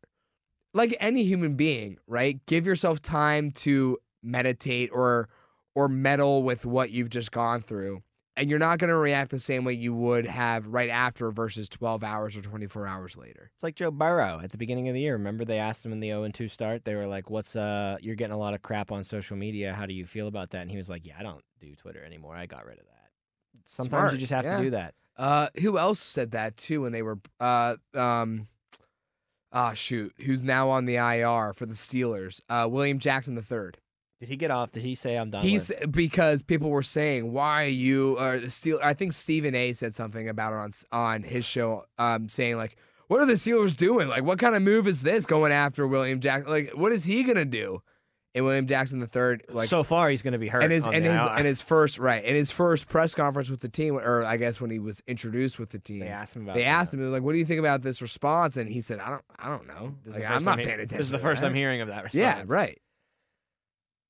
like 0.72 0.96
any 1.00 1.24
human 1.24 1.54
being 1.54 1.98
right 2.06 2.44
give 2.46 2.66
yourself 2.66 3.00
time 3.00 3.50
to 3.52 3.98
meditate 4.22 4.90
or 4.92 5.28
or 5.74 5.88
meddle 5.88 6.42
with 6.42 6.66
what 6.66 6.90
you've 6.90 7.10
just 7.10 7.30
gone 7.32 7.60
through 7.60 8.02
and 8.36 8.50
you're 8.50 8.58
not 8.58 8.78
going 8.78 8.88
to 8.88 8.96
react 8.96 9.30
the 9.30 9.38
same 9.38 9.64
way 9.64 9.72
you 9.72 9.94
would 9.94 10.26
have 10.26 10.66
right 10.66 10.90
after 10.90 11.30
versus 11.30 11.68
12 11.68 12.02
hours 12.02 12.36
or 12.36 12.42
24 12.42 12.86
hours 12.86 13.16
later 13.16 13.50
It's 13.54 13.62
like 13.62 13.76
Joe 13.76 13.90
Burrow 13.90 14.40
at 14.42 14.50
the 14.50 14.58
beginning 14.58 14.88
of 14.88 14.94
the 14.94 15.00
year. 15.00 15.14
Remember 15.14 15.44
they 15.44 15.58
asked 15.58 15.84
him 15.84 15.92
in 15.92 16.00
the 16.00 16.08
0 16.08 16.28
2 16.28 16.48
start. 16.48 16.84
They 16.84 16.94
were 16.94 17.06
like, 17.06 17.30
"What's 17.30 17.56
uh? 17.56 17.96
You're 18.00 18.16
getting 18.16 18.34
a 18.34 18.38
lot 18.38 18.54
of 18.54 18.62
crap 18.62 18.90
on 18.92 19.04
social 19.04 19.36
media. 19.36 19.72
How 19.72 19.86
do 19.86 19.94
you 19.94 20.06
feel 20.06 20.26
about 20.26 20.50
that?" 20.50 20.62
And 20.62 20.70
he 20.70 20.76
was 20.76 20.90
like, 20.90 21.06
"Yeah, 21.06 21.14
I 21.18 21.22
don't 21.22 21.44
do 21.60 21.74
Twitter 21.74 22.02
anymore. 22.04 22.34
I 22.36 22.46
got 22.46 22.66
rid 22.66 22.78
of 22.78 22.86
that." 22.86 23.10
Sometimes 23.64 24.12
you 24.12 24.18
just 24.18 24.32
have 24.32 24.44
yeah. 24.44 24.56
to 24.56 24.62
do 24.62 24.70
that. 24.70 24.94
uh 25.16 25.48
who 25.60 25.78
else 25.78 26.00
said 26.00 26.32
that 26.32 26.56
too 26.56 26.82
when 26.82 26.92
they 26.92 27.02
were 27.02 27.18
uh 27.40 27.76
um 27.94 28.46
Ah, 29.56 29.72
shoot, 29.72 30.12
who's 30.26 30.42
now 30.42 30.68
on 30.68 30.84
the 30.84 30.96
IR 30.96 31.52
for 31.54 31.64
the 31.64 31.74
Steelers? 31.74 32.40
Uh, 32.48 32.66
William 32.68 32.98
Jackson 32.98 33.36
III. 33.36 33.70
Did 34.24 34.30
he 34.30 34.36
get 34.36 34.50
off? 34.50 34.72
Did 34.72 34.82
he 34.82 34.94
say 34.94 35.16
I'm 35.16 35.28
done? 35.28 35.42
He's 35.42 35.68
with? 35.68 35.92
because 35.92 36.42
people 36.42 36.70
were 36.70 36.82
saying, 36.82 37.30
"Why 37.30 37.64
you?" 37.64 38.16
The 38.18 38.48
Steel. 38.48 38.78
I 38.82 38.94
think 38.94 39.12
Stephen 39.12 39.54
A. 39.54 39.72
said 39.74 39.92
something 39.92 40.30
about 40.30 40.54
it 40.54 40.56
on 40.56 40.70
on 40.92 41.22
his 41.24 41.44
show, 41.44 41.84
um, 41.98 42.30
saying 42.30 42.56
like, 42.56 42.76
"What 43.08 43.20
are 43.20 43.26
the 43.26 43.34
Steelers 43.34 43.76
doing? 43.76 44.08
Like, 44.08 44.24
what 44.24 44.38
kind 44.38 44.54
of 44.54 44.62
move 44.62 44.88
is 44.88 45.02
this 45.02 45.26
going 45.26 45.52
after 45.52 45.86
William 45.86 46.20
Jackson? 46.20 46.50
Like, 46.50 46.70
what 46.72 46.90
is 46.92 47.04
he 47.04 47.22
gonna 47.24 47.44
do?" 47.44 47.82
And 48.36 48.44
William 48.44 48.66
Jackson 48.66 48.98
the 48.98 49.06
third, 49.06 49.44
like, 49.48 49.68
so 49.68 49.84
far 49.84 50.10
he's 50.10 50.22
going 50.22 50.32
to 50.32 50.40
be 50.40 50.48
hurt. 50.48 50.64
and 50.64 50.72
his 50.72 50.88
and 50.88 51.04
his 51.04 51.20
and 51.22 51.46
his 51.46 51.60
first 51.60 52.00
right 52.00 52.24
and 52.24 52.34
his 52.34 52.50
first 52.50 52.88
press 52.88 53.14
conference 53.14 53.48
with 53.48 53.60
the 53.60 53.68
team, 53.68 53.94
or 53.94 54.24
I 54.24 54.38
guess 54.38 54.60
when 54.60 54.72
he 54.72 54.80
was 54.80 55.04
introduced 55.06 55.60
with 55.60 55.70
the 55.70 55.78
team, 55.78 56.00
They 56.00 56.08
asked 56.08 56.34
him 56.34 56.42
about. 56.42 56.56
they 56.56 56.62
that. 56.62 56.66
asked 56.66 56.94
him 56.94 57.12
like, 57.12 57.22
"What 57.22 57.30
do 57.30 57.38
you 57.38 57.44
think 57.44 57.60
about 57.60 57.82
this 57.82 58.02
response?" 58.02 58.56
And 58.56 58.68
he 58.68 58.80
said, 58.80 58.98
"I 58.98 59.10
don't, 59.10 59.22
I 59.38 59.48
don't 59.50 59.68
know. 59.68 59.94
Like, 60.04 60.28
I'm 60.28 60.42
not 60.42 60.58
he- 60.58 60.64
paying 60.64 60.80
attention." 60.80 60.98
This 60.98 61.06
is 61.06 61.12
the 61.12 61.20
first 61.20 61.42
that." 61.42 61.46
I'm 61.46 61.54
hearing 61.54 61.80
of 61.80 61.86
that 61.86 62.02
response. 62.02 62.14
Yeah, 62.16 62.42
right. 62.48 62.76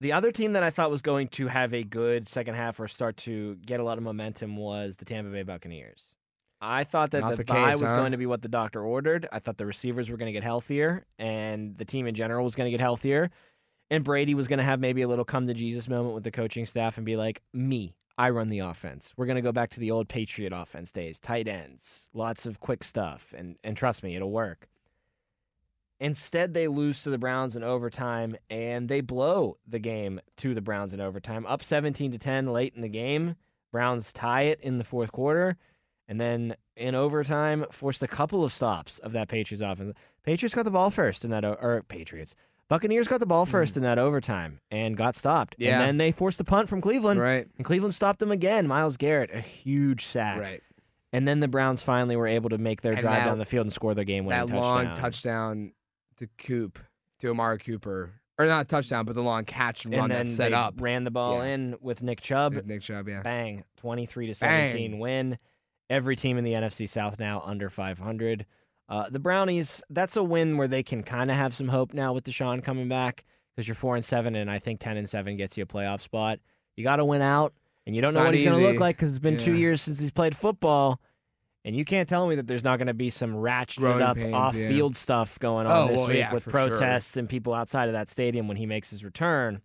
The 0.01 0.13
other 0.13 0.33
team 0.33 0.53
that 0.55 0.63
I 0.63 0.71
thought 0.71 0.91
was 0.91 1.03
going 1.03 1.29
to 1.29 1.47
have 1.47 1.73
a 1.73 1.85
good 1.85 2.27
second 2.27 2.55
half 2.55 2.79
or 2.81 2.89
start 2.89 3.17
to 3.19 3.57
get 3.57 3.81
a 3.81 3.85
lot 3.85 3.97
of 3.97 4.05
momentum 4.05 4.57
was 4.57 4.97
the 4.97 5.05
Tampa 5.05 5.31
Bay 5.31 5.43
Buccaneers. 5.43 6.17
I 6.61 6.85
thought 6.85 7.11
that 7.11 7.21
Not 7.21 7.37
the, 7.37 7.45
the 7.45 7.53
was 7.53 7.91
huh? 7.91 7.97
going 7.97 8.13
to 8.13 8.19
be 8.19 8.27
what 8.27 8.43
the 8.43 8.49
doctor 8.49 8.83
ordered. 8.83 9.29
I 9.31 9.39
thought 9.39 9.59
the 9.59 9.67
receivers 9.67 10.11
were 10.11 10.17
going 10.17 10.27
to 10.27 10.33
get 10.33 10.43
healthier 10.43 11.05
and 11.19 11.77
the 11.77 11.85
team 11.85 12.07
in 12.07 12.15
general 12.15 12.45
was 12.45 12.55
going 12.55 12.67
to 12.67 12.71
get 12.71 12.81
healthier. 12.81 13.31
And 13.91 14.03
Brady 14.03 14.35
was 14.35 14.49
going 14.49 14.59
to 14.59 14.65
have 14.65 14.81
maybe 14.81 15.03
a 15.03 15.09
little 15.09 15.27
come 15.27 15.47
to 15.47 15.55
Jesus 15.55 15.89
moment 15.89 16.15
with 16.15 16.25
the 16.25 16.31
coaching 16.31 16.65
staff 16.65 16.97
and 16.97 17.05
be 17.05 17.17
like, 17.17 17.43
me, 17.53 17.95
I 18.17 18.31
run 18.31 18.49
the 18.49 18.61
offense. 18.61 19.13
We're 19.17 19.27
going 19.27 19.37
to 19.37 19.43
go 19.43 19.53
back 19.53 19.71
to 19.71 19.81
the 19.81 19.91
old 19.91 20.09
Patriot 20.09 20.53
offense 20.55 20.91
days, 20.91 21.19
tight 21.19 21.49
ends, 21.49 22.09
lots 22.15 22.47
of 22.47 22.61
quick 22.61 22.83
stuff. 22.83 23.35
And, 23.37 23.57
and 23.63 23.77
trust 23.77 24.03
me, 24.03 24.17
it'll 24.17 24.31
work. 24.31 24.69
Instead, 26.05 26.53
they 26.53 26.69
lose 26.69 27.03
to 27.03 27.09
the 27.09 27.17
Browns 27.17 27.57
in 27.57 27.65
overtime 27.65 28.37
and 28.51 28.91
they 28.91 29.01
blow 29.01 29.57
the 29.67 29.79
game 29.79 30.21
to 30.37 30.53
the 30.53 30.61
Browns 30.61 30.93
in 30.93 31.01
overtime. 31.01 31.47
Up 31.47 31.63
17 31.63 32.13
to 32.13 32.19
10 32.19 32.53
late 32.53 32.75
in 32.75 32.83
the 32.83 32.91
game. 32.91 33.37
Browns 33.73 34.13
tie 34.13 34.43
it 34.43 34.61
in 34.61 34.77
the 34.77 34.85
fourth 34.85 35.13
quarter. 35.13 35.57
And 36.07 36.21
then 36.21 36.57
in 36.77 36.95
overtime, 36.95 37.65
forced 37.71 38.03
a 38.03 38.07
couple 38.07 38.45
of 38.45 38.53
stops 38.53 38.99
of 38.99 39.13
that 39.13 39.29
Patriots 39.29 39.63
offense. 39.63 39.93
Patriots 40.23 40.55
got 40.55 40.67
the 40.67 40.71
ball 40.71 40.91
first 40.91 41.25
in 41.25 41.31
that, 41.31 41.43
or 41.43 41.83
Patriots. 41.89 42.37
Buccaneers 42.69 43.09
got 43.09 43.21
the 43.21 43.27
ball 43.27 43.47
first 43.47 43.73
hmm. 43.73 43.79
in 43.79 43.85
that 43.85 43.99
overtime 43.99 44.61
and 44.71 44.99
got 44.99 45.17
stopped. 45.17 45.57
Yeah. 45.57 45.79
And 45.79 45.89
then 45.89 45.97
they 45.97 46.13
forced 46.13 46.39
a 46.39 46.45
punt 46.45 46.69
from 46.69 46.83
Cleveland. 46.83 47.19
Right, 47.19 47.49
And 47.57 47.65
Cleveland 47.65 47.95
stopped 47.95 48.19
them 48.19 48.31
again. 48.31 48.69
Myles 48.69 48.99
Garrett, 48.99 49.31
a 49.33 49.41
huge 49.41 50.05
sack. 50.05 50.39
right. 50.39 50.61
And 51.15 51.27
then 51.27 51.41
the 51.41 51.49
Browns 51.49 51.83
finally 51.83 52.17
were 52.17 52.27
able 52.27 52.51
to 52.51 52.59
make 52.59 52.83
their 52.83 52.93
And 52.93 53.01
drive 53.01 53.21
that- 53.21 53.27
down 53.27 53.39
the 53.39 53.47
field 53.47 53.65
and 53.65 53.73
score 53.73 53.95
their 53.95 54.05
game 54.05 54.27
winning 54.27 54.49
touchdown. 54.49 54.61
that 54.61 54.85
long 54.87 54.97
touchdown 54.97 55.73
to 56.19 56.27
Coop, 56.39 56.79
to 57.21 57.31
Amari 57.31 57.59
Cooper, 57.59 58.13
or 58.39 58.47
not 58.47 58.69
touchdown, 58.69 59.05
but 59.05 59.15
the 59.15 59.23
long 59.23 59.45
catch 59.45 59.85
and 59.85 59.95
and 59.95 60.01
run 60.03 60.11
then 60.11 60.25
that 60.25 60.31
set 60.31 60.51
they 60.51 60.57
up. 60.57 60.81
ran 60.81 61.05
the 61.05 61.11
ball 61.11 61.39
Yeah. 61.39 61.55
in 61.55 61.77
with 61.81 62.03
Nick 62.03 62.21
Chubb. 62.21 62.55
with 62.55 62.67
Nick 62.67 62.83
Chubb, 62.83 63.09
yeah. 63.09 63.23
Bang, 63.23 63.65
23 63.77 64.33
to 64.33 64.41
Bang. 64.41 64.69
17 64.71 64.99
win. 64.99 65.39
Every 65.91 66.17
team 66.17 66.39
in 66.39 66.45
the 66.45 66.53
NFC 66.55 66.89
South 66.89 67.19
now 67.19 67.43
under 67.45 67.69
500. 67.71 68.47
Uh, 68.89 69.09
the 69.11 69.19
Brownies, 69.21 69.83
that's 69.91 70.17
a 70.17 70.23
win 70.25 70.57
where 70.57 70.69
they 70.69 70.83
can 70.83 71.03
kind 71.03 71.31
of 71.31 71.37
have 71.37 71.55
some 71.55 71.69
hope 71.69 71.95
now 71.95 72.13
with 72.13 72.25
Deshaun 72.25 72.63
coming 72.63 72.89
back 72.89 73.25
because 73.55 73.69
you're 73.69 73.75
4 73.75 73.97
and 73.97 74.05
7 74.05 74.35
and 74.35 74.51
I 74.51 74.59
think 74.59 74.81
10 74.81 74.97
and 74.97 75.09
7 75.09 75.37
gets 75.37 75.57
you 75.57 75.63
a 75.63 75.67
playoff 75.67 76.01
spot. 76.01 76.39
You 76.77 76.85
got 76.85 76.97
to 76.97 77.05
win 77.05 77.23
out 77.23 77.55
and 77.87 77.95
you 77.95 78.03
don't 78.03 78.11
It's 78.11 78.19
know 78.19 78.25
what 78.25 78.35
he's 78.35 78.45
going 78.45 78.61
to 78.61 78.67
look 78.67 78.81
like 78.81 78.99
cuz 78.99 79.11
it's 79.11 79.19
been 79.19 79.37
2 79.39 79.55
years 79.55 79.81
since 79.81 80.01
he's 80.01 80.11
played 80.11 80.37
football. 80.37 81.01
And 81.65 81.75
you 81.75 81.85
can't 81.85 82.09
tell 82.09 82.29
me 82.29 82.35
that 82.35 82.47
there's 82.47 82.63
not 82.65 82.79
going 82.79 82.89
to 82.89 82.95
be 82.95 83.09
some 83.09 83.35
ratcheted 83.35 83.79
Growing 83.79 84.03
up 84.03 84.17
pains, 84.19 84.35
off 84.35 84.55
yeah. 84.55 84.69
field 84.69 84.95
stuff 84.97 85.39
going 85.39 85.67
oh, 85.67 85.71
on 85.71 85.77
Oh, 85.77 85.89
this 85.89 85.99
well, 85.99 86.09
week 86.09 86.19
yeah, 86.19 86.33
with 86.33 86.45
for 86.45 86.51
sure. 86.51 86.69
protests 86.69 87.17
and 87.17 87.29
people 87.29 87.55
outside 87.55 87.89
of 87.89 87.95
that 87.95 88.11
stadium 88.11 88.49
when 88.49 88.59
he 88.59 88.67
makes 88.67 88.91
his 88.91 89.05
return. 89.05 89.63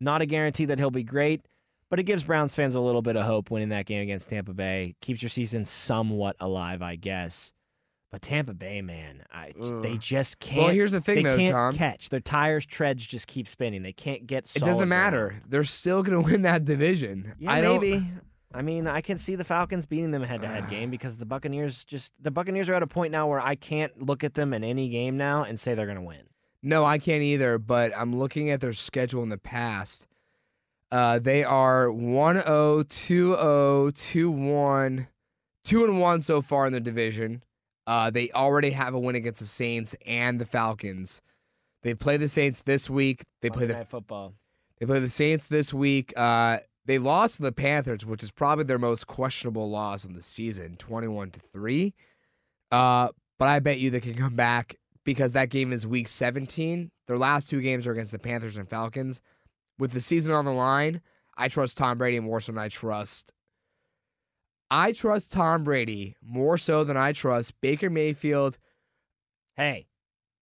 Not 0.00 0.22
a 0.22 0.26
guarantee 0.26 0.66
that 0.66 0.78
he'll 0.78 0.90
be 0.90 1.02
great, 1.02 1.42
but 1.90 1.98
it 1.98 2.04
gives 2.04 2.22
Browns 2.22 2.54
fans 2.54 2.74
a 2.76 2.80
little 2.80 3.02
bit 3.02 3.16
of 3.16 3.24
hope 3.24 3.50
winning 3.50 3.70
that 3.70 3.86
game 3.86 4.02
against 4.02 4.30
Tampa 4.30 4.54
Bay. 4.54 4.94
Keeps 5.00 5.20
your 5.20 5.28
season 5.28 5.64
somewhat 5.64 6.36
alive, 6.38 6.80
I 6.80 6.94
guess. 6.94 7.52
But 8.12 8.22
Tampa 8.22 8.54
Bay, 8.54 8.80
man, 8.82 9.22
I, 9.32 9.52
they 9.82 9.96
just 9.96 10.40
can't. 10.40 10.58
Well, 10.58 10.68
here's 10.70 10.90
the 10.90 11.00
thing, 11.00 11.16
they 11.16 11.22
though, 11.22 11.36
can't 11.36 11.52
Tom. 11.52 11.74
catch. 11.76 12.08
Their 12.08 12.18
tires, 12.18 12.66
treads 12.66 13.06
just 13.06 13.28
keep 13.28 13.46
spinning. 13.46 13.82
They 13.82 13.92
can't 13.92 14.26
get. 14.26 14.50
It 14.56 14.60
doesn't 14.60 14.88
ground. 14.88 14.90
matter. 14.90 15.34
They're 15.48 15.62
still 15.62 16.02
going 16.02 16.22
to 16.24 16.28
win 16.28 16.42
that 16.42 16.64
division. 16.64 17.34
Yeah, 17.38 17.52
I 17.52 17.60
don't, 17.60 17.80
maybe. 17.80 18.04
I 18.52 18.62
mean, 18.62 18.86
I 18.86 19.00
can 19.00 19.16
see 19.16 19.36
the 19.36 19.44
Falcons 19.44 19.86
beating 19.86 20.10
them 20.10 20.22
head 20.22 20.42
to 20.42 20.48
head 20.48 20.68
game 20.68 20.90
because 20.90 21.18
the 21.18 21.26
Buccaneers 21.26 21.84
just 21.84 22.12
the 22.20 22.30
Buccaneers 22.30 22.68
are 22.68 22.74
at 22.74 22.82
a 22.82 22.86
point 22.86 23.12
now 23.12 23.26
where 23.28 23.40
I 23.40 23.54
can't 23.54 24.02
look 24.02 24.24
at 24.24 24.34
them 24.34 24.52
in 24.52 24.64
any 24.64 24.88
game 24.88 25.16
now 25.16 25.44
and 25.44 25.58
say 25.58 25.74
they're 25.74 25.86
going 25.86 25.96
to 25.96 26.02
win. 26.02 26.22
No, 26.62 26.84
I 26.84 26.98
can't 26.98 27.22
either, 27.22 27.58
but 27.58 27.92
I'm 27.96 28.14
looking 28.14 28.50
at 28.50 28.60
their 28.60 28.74
schedule 28.74 29.22
in 29.22 29.30
the 29.30 29.38
past. 29.38 30.06
Uh, 30.92 31.18
they 31.18 31.44
are 31.44 31.90
1 31.90 32.42
0, 32.42 32.82
2 32.82 33.34
0, 33.34 33.90
2 33.94 34.30
1, 34.30 35.08
2 35.64 35.84
and 35.84 36.00
1 36.00 36.20
so 36.20 36.42
far 36.42 36.66
in 36.66 36.72
the 36.72 36.80
division. 36.80 37.42
Uh, 37.86 38.10
they 38.10 38.30
already 38.32 38.70
have 38.70 38.94
a 38.94 38.98
win 38.98 39.14
against 39.14 39.40
the 39.40 39.46
Saints 39.46 39.94
and 40.06 40.40
the 40.40 40.44
Falcons. 40.44 41.22
They 41.82 41.94
play 41.94 42.16
the 42.16 42.28
Saints 42.28 42.62
this 42.62 42.90
week. 42.90 43.22
They 43.40 43.50
play 43.50 43.66
the 43.66 43.84
football. 43.84 44.34
They 44.78 44.86
play 44.86 45.00
the 45.00 45.08
Saints 45.08 45.46
this 45.46 45.72
week. 45.72 46.12
Uh, 46.16 46.58
they 46.86 46.98
lost 46.98 47.36
to 47.36 47.42
the 47.42 47.52
Panthers, 47.52 48.04
which 48.06 48.22
is 48.22 48.30
probably 48.32 48.64
their 48.64 48.78
most 48.78 49.06
questionable 49.06 49.70
loss 49.70 50.04
in 50.04 50.14
the 50.14 50.22
season, 50.22 50.76
twenty-one 50.76 51.30
to 51.32 51.40
three. 51.40 51.94
Uh, 52.72 53.08
but 53.38 53.48
I 53.48 53.58
bet 53.60 53.78
you 53.78 53.90
they 53.90 54.00
can 54.00 54.14
come 54.14 54.34
back 54.34 54.76
because 55.04 55.32
that 55.34 55.50
game 55.50 55.72
is 55.72 55.86
week 55.86 56.08
seventeen. 56.08 56.90
Their 57.06 57.18
last 57.18 57.50
two 57.50 57.60
games 57.60 57.86
are 57.86 57.92
against 57.92 58.12
the 58.12 58.18
Panthers 58.18 58.56
and 58.56 58.68
Falcons. 58.68 59.20
With 59.78 59.92
the 59.92 60.00
season 60.00 60.34
on 60.34 60.44
the 60.44 60.52
line, 60.52 61.00
I 61.36 61.48
trust 61.48 61.78
Tom 61.78 61.98
Brady 61.98 62.20
more 62.20 62.40
so 62.40 62.52
than 62.52 62.58
I 62.60 62.68
trust. 62.68 63.32
I 64.70 64.92
trust 64.92 65.32
Tom 65.32 65.64
Brady 65.64 66.14
more 66.22 66.56
so 66.58 66.84
than 66.84 66.96
I 66.96 67.12
trust 67.12 67.60
Baker 67.60 67.90
Mayfield. 67.90 68.58
Hey, 69.56 69.88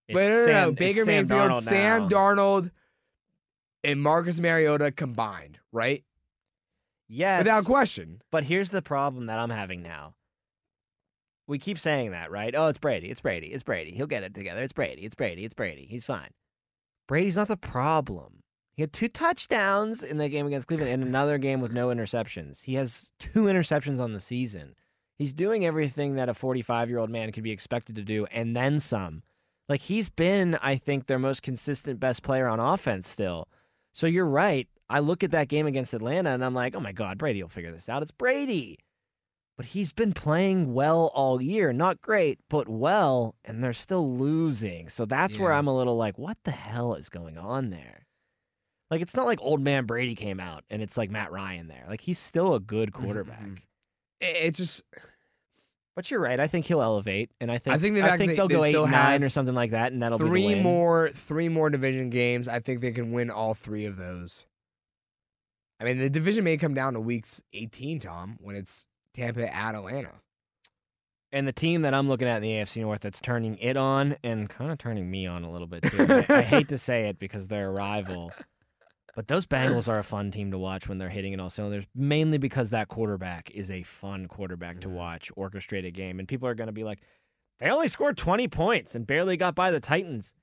But 0.07 0.19
no, 0.19 0.27
no, 0.27 0.35
no, 0.39 0.45
Sam- 0.45 0.69
it's 0.69 0.79
Baker 0.79 1.03
Sam 1.03 1.07
Mayfield, 1.27 1.51
Darnold 1.51 1.61
Sam 1.61 2.01
now. 2.03 2.07
Darnold, 2.09 2.71
and 3.83 4.01
Marcus 4.01 4.39
Mariota 4.39 4.91
combined, 4.91 5.57
right? 5.71 6.03
Yes, 7.09 7.39
Without 7.39 7.65
question. 7.65 8.21
But 8.31 8.43
here's 8.43 8.69
the 8.69 8.83
problem 8.83 9.25
that 9.25 9.39
I'm 9.39 9.49
having 9.49 9.81
now. 9.81 10.13
We 11.47 11.57
keep 11.57 11.79
saying 11.79 12.11
that, 12.11 12.29
right? 12.29 12.53
Oh, 12.55 12.67
it's 12.67 12.77
Brady. 12.77 13.09
It's 13.09 13.21
Brady. 13.21 13.47
It's 13.47 13.63
Brady. 13.63 13.91
He'll 13.91 14.05
get 14.05 14.23
it 14.23 14.35
together. 14.35 14.61
It's 14.61 14.73
Brady. 14.73 15.03
It's 15.03 15.15
Brady. 15.15 15.43
It's 15.43 15.55
Brady. 15.55 15.87
He's 15.89 16.05
fine. 16.05 16.29
Brady's 17.07 17.37
not 17.37 17.47
the 17.47 17.57
problem. 17.57 18.43
He 18.75 18.83
had 18.83 18.93
two 18.93 19.07
touchdowns 19.09 20.03
in 20.03 20.19
that 20.19 20.29
game 20.29 20.45
against 20.45 20.67
Cleveland 20.67 20.91
and 20.91 21.03
another 21.03 21.39
game 21.39 21.59
with 21.59 21.73
no 21.73 21.87
interceptions. 21.87 22.63
He 22.63 22.75
has 22.75 23.11
two 23.19 23.45
interceptions 23.45 23.99
on 23.99 24.13
the 24.13 24.19
season. 24.19 24.75
He's 25.17 25.33
doing 25.33 25.65
everything 25.65 26.15
that 26.15 26.29
a 26.29 26.35
45 26.35 26.89
year 26.89 26.99
old 26.99 27.09
man 27.09 27.31
could 27.31 27.43
be 27.43 27.51
expected 27.51 27.95
to 27.95 28.03
do 28.03 28.27
and 28.27 28.55
then 28.55 28.79
some. 28.79 29.23
Like 29.67 29.81
he's 29.81 30.09
been, 30.09 30.57
I 30.61 30.75
think, 30.75 31.07
their 31.07 31.19
most 31.19 31.41
consistent 31.41 31.99
best 31.99 32.23
player 32.23 32.47
on 32.47 32.59
offense 32.59 33.07
still. 33.07 33.49
So 33.91 34.07
you're 34.07 34.25
right. 34.25 34.67
I 34.89 34.99
look 34.99 35.23
at 35.23 35.31
that 35.31 35.47
game 35.49 35.67
against 35.67 35.93
Atlanta 35.93 36.31
and 36.31 36.43
I'm 36.43 36.53
like, 36.53 36.75
oh 36.75 36.79
my 36.79 36.91
God, 36.91 37.17
Brady 37.17 37.41
will 37.43 37.49
figure 37.49 37.71
this 37.71 37.89
out. 37.89 38.01
It's 38.01 38.11
Brady. 38.11 38.79
But 39.57 39.67
he's 39.67 39.91
been 39.91 40.13
playing 40.13 40.73
well 40.73 41.11
all 41.13 41.41
year. 41.41 41.73
Not 41.73 41.99
great, 42.01 42.39
but 42.49 42.69
well, 42.69 43.35
and 43.43 43.61
they're 43.63 43.73
still 43.73 44.09
losing. 44.15 44.87
So 44.87 45.03
that's 45.05 45.37
where 45.37 45.51
I'm 45.51 45.67
a 45.67 45.75
little 45.75 45.97
like, 45.97 46.17
what 46.17 46.37
the 46.45 46.51
hell 46.51 46.93
is 46.93 47.09
going 47.09 47.37
on 47.37 47.69
there? 47.69 48.05
Like, 48.89 49.01
it's 49.01 49.15
not 49.15 49.25
like 49.25 49.39
old 49.41 49.61
man 49.61 49.85
Brady 49.85 50.15
came 50.15 50.39
out 50.39 50.63
and 50.69 50.81
it's 50.81 50.97
like 50.97 51.11
Matt 51.11 51.31
Ryan 51.31 51.67
there. 51.67 51.85
Like, 51.89 52.01
he's 52.01 52.17
still 52.17 52.55
a 52.55 52.59
good 52.59 52.93
quarterback. 52.93 53.41
Mhm. 53.43 53.57
It, 54.21 54.35
it 54.47 54.55
just 54.55 54.81
But 55.95 56.09
you're 56.09 56.21
right. 56.21 56.39
I 56.39 56.47
think 56.47 56.65
he'll 56.65 56.81
elevate, 56.81 57.29
and 57.41 57.51
I 57.51 57.57
think 57.57 57.75
I 57.75 57.77
think 57.77 57.95
the 57.95 58.03
I 58.05 58.17
think 58.17 58.37
they'll 58.37 58.47
they 58.47 58.55
go 58.55 58.63
eight 58.63 58.89
nine 58.91 59.23
or 59.23 59.29
something 59.29 59.53
like 59.55 59.71
that, 59.71 59.91
and 59.91 60.01
that'll 60.01 60.17
be 60.17 60.25
three 60.25 60.55
more 60.63 61.09
three 61.09 61.49
more 61.49 61.69
division 61.69 62.09
games. 62.09 62.47
I 62.47 62.59
think 62.59 62.79
they 62.79 62.91
can 62.91 63.11
win 63.11 63.29
all 63.29 63.53
three 63.53 63.83
of 63.85 63.97
those. 63.97 64.45
I 65.79 65.85
mean, 65.85 65.97
the 65.97 66.09
division 66.09 66.43
may 66.43 66.57
come 66.57 66.73
down 66.73 66.93
to 66.93 66.99
weeks 66.99 67.41
18, 67.53 67.99
Tom, 67.99 68.37
when 68.41 68.55
it's 68.55 68.85
Tampa 69.13 69.53
at 69.53 69.75
Atlanta. 69.75 70.13
And 71.31 71.47
the 71.47 71.53
team 71.53 71.83
that 71.83 71.93
I'm 71.93 72.07
looking 72.07 72.27
at 72.27 72.37
in 72.37 72.41
the 72.43 72.49
AFC 72.53 72.81
North 72.81 73.01
that's 73.01 73.19
turning 73.21 73.55
it 73.57 73.77
on 73.77 74.15
and 74.23 74.49
kind 74.49 74.71
of 74.71 74.77
turning 74.79 75.09
me 75.11 75.27
on 75.27 75.43
a 75.43 75.51
little 75.51 75.67
bit 75.67 75.83
too. 75.83 76.05
I, 76.09 76.25
I 76.29 76.41
hate 76.41 76.69
to 76.69 76.77
say 76.79 77.07
it 77.07 77.19
because 77.19 77.47
they're 77.47 77.67
a 77.69 77.71
rival, 77.71 78.31
but 79.15 79.27
those 79.27 79.45
Bengals 79.45 79.87
are 79.87 79.99
a 79.99 80.03
fun 80.03 80.31
team 80.31 80.49
to 80.51 80.57
watch 80.57 80.89
when 80.89 80.97
they're 80.97 81.09
hitting 81.09 81.33
it 81.33 81.39
all 81.39 81.51
cylinders. 81.51 81.85
Mainly 81.93 82.39
because 82.39 82.71
that 82.71 82.87
quarterback 82.87 83.51
is 83.51 83.69
a 83.69 83.83
fun 83.83 84.27
quarterback 84.27 84.79
to 84.81 84.87
Mhm. 84.87 84.93
watch, 84.93 85.31
orchestrate 85.37 85.85
a 85.85 85.91
game, 85.91 86.17
and 86.17 86.27
people 86.27 86.47
are 86.47 86.55
going 86.55 86.67
to 86.67 86.73
be 86.73 86.83
like, 86.83 86.99
they 87.59 87.69
only 87.69 87.89
scored 87.89 88.17
20 88.17 88.47
points 88.47 88.95
and 88.95 89.05
barely 89.05 89.37
got 89.37 89.53
by 89.53 89.69
the 89.69 89.79
Titans. 89.79 90.33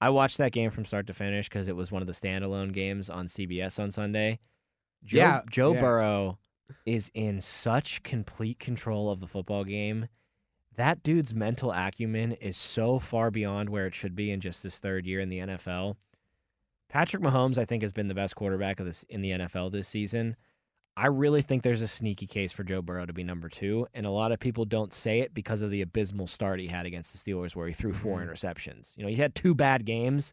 I 0.00 0.10
watched 0.10 0.38
that 0.38 0.52
game 0.52 0.70
from 0.70 0.84
start 0.84 1.08
to 1.08 1.14
finish 1.14 1.48
because 1.48 1.66
it 1.66 1.74
was 1.74 1.90
one 1.90 2.00
of 2.02 2.06
the 2.06 2.12
standalone 2.12 2.72
games 2.72 3.10
on 3.10 3.26
CBS 3.26 3.82
on 3.82 3.90
Sunday. 3.90 4.38
Joe, 5.04 5.18
Yeah, 5.18 5.40
Joe 5.50 5.74
yeah. 5.74 5.80
Burrow 5.80 6.38
is 6.84 7.10
in 7.14 7.40
such 7.40 8.02
complete 8.02 8.58
control 8.58 9.10
of 9.10 9.20
the 9.20 9.26
football 9.26 9.64
game 9.64 10.08
that 10.76 11.02
dude's 11.02 11.34
mental 11.34 11.72
acumen 11.72 12.30
is 12.32 12.56
so 12.56 13.00
far 13.00 13.32
beyond 13.32 13.68
where 13.68 13.86
it 13.88 13.96
should 13.96 14.14
be 14.14 14.30
in 14.30 14.40
just 14.40 14.62
his 14.62 14.78
third 14.78 15.06
year 15.06 15.18
in 15.18 15.28
the 15.28 15.40
NFL. 15.40 15.96
Patrick 16.88 17.20
Mahomes, 17.20 17.58
I 17.58 17.64
think, 17.64 17.82
has 17.82 17.92
been 17.92 18.06
the 18.06 18.14
best 18.14 18.36
quarterback 18.36 18.78
of 18.78 18.86
this 18.86 19.02
in 19.08 19.20
the 19.20 19.32
NFL 19.32 19.72
this 19.72 19.88
season. 19.88 20.36
I 20.96 21.08
really 21.08 21.42
think 21.42 21.64
there's 21.64 21.82
a 21.82 21.88
sneaky 21.88 22.26
case 22.28 22.52
for 22.52 22.62
Joe 22.62 22.80
Burrow 22.80 23.06
to 23.06 23.12
be 23.12 23.24
number 23.24 23.48
two, 23.48 23.88
and 23.92 24.06
a 24.06 24.10
lot 24.10 24.30
of 24.30 24.38
people 24.38 24.64
don't 24.64 24.92
say 24.92 25.18
it 25.18 25.34
because 25.34 25.62
of 25.62 25.70
the 25.70 25.82
abysmal 25.82 26.28
start 26.28 26.60
he 26.60 26.68
had 26.68 26.86
against 26.86 27.12
the 27.12 27.18
Steelers, 27.32 27.56
where 27.56 27.66
he 27.66 27.72
threw 27.74 27.92
4 27.92 28.20
Mhm. 28.20 28.28
interceptions. 28.28 28.96
You 28.96 29.02
know, 29.02 29.08
he 29.08 29.16
had 29.16 29.34
two 29.34 29.56
bad 29.56 29.84
games, 29.84 30.32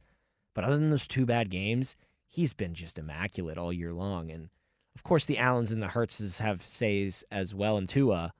but 0.53 0.63
other 0.63 0.77
than 0.77 0.91
those 0.91 1.07
two 1.07 1.25
bad 1.25 1.49
games, 1.49 1.95
he's 2.35 2.53
been 2.53 2.73
just 2.73 2.99
immaculate 2.99 3.57
all 3.57 3.71
year 3.71 3.93
long. 3.93 4.29
And 4.29 4.49
of 4.93 5.03
course, 5.03 5.25
the 5.25 5.37
Allens 5.37 5.71
and 5.71 5.81
the 5.81 5.87
Hurtses 5.87 6.39
have 6.39 6.61
says 6.61 7.23
as 7.31 7.55
well 7.55 7.77
in 7.77 7.87
Tua, 7.87 8.33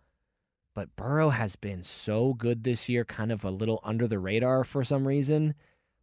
but 0.74 0.96
Burrow 0.98 1.30
has 1.30 1.56
been 1.56 1.84
so 1.84 2.34
good 2.34 2.64
this 2.64 2.90
year, 2.90 3.06
kind 3.06 3.32
of 3.32 3.46
a 3.46 3.52
little 3.52 3.80
under 3.84 4.08
the 4.08 4.20
radar 4.20 4.64
for 4.66 4.84
some 4.84 5.08
reason. 5.08 5.56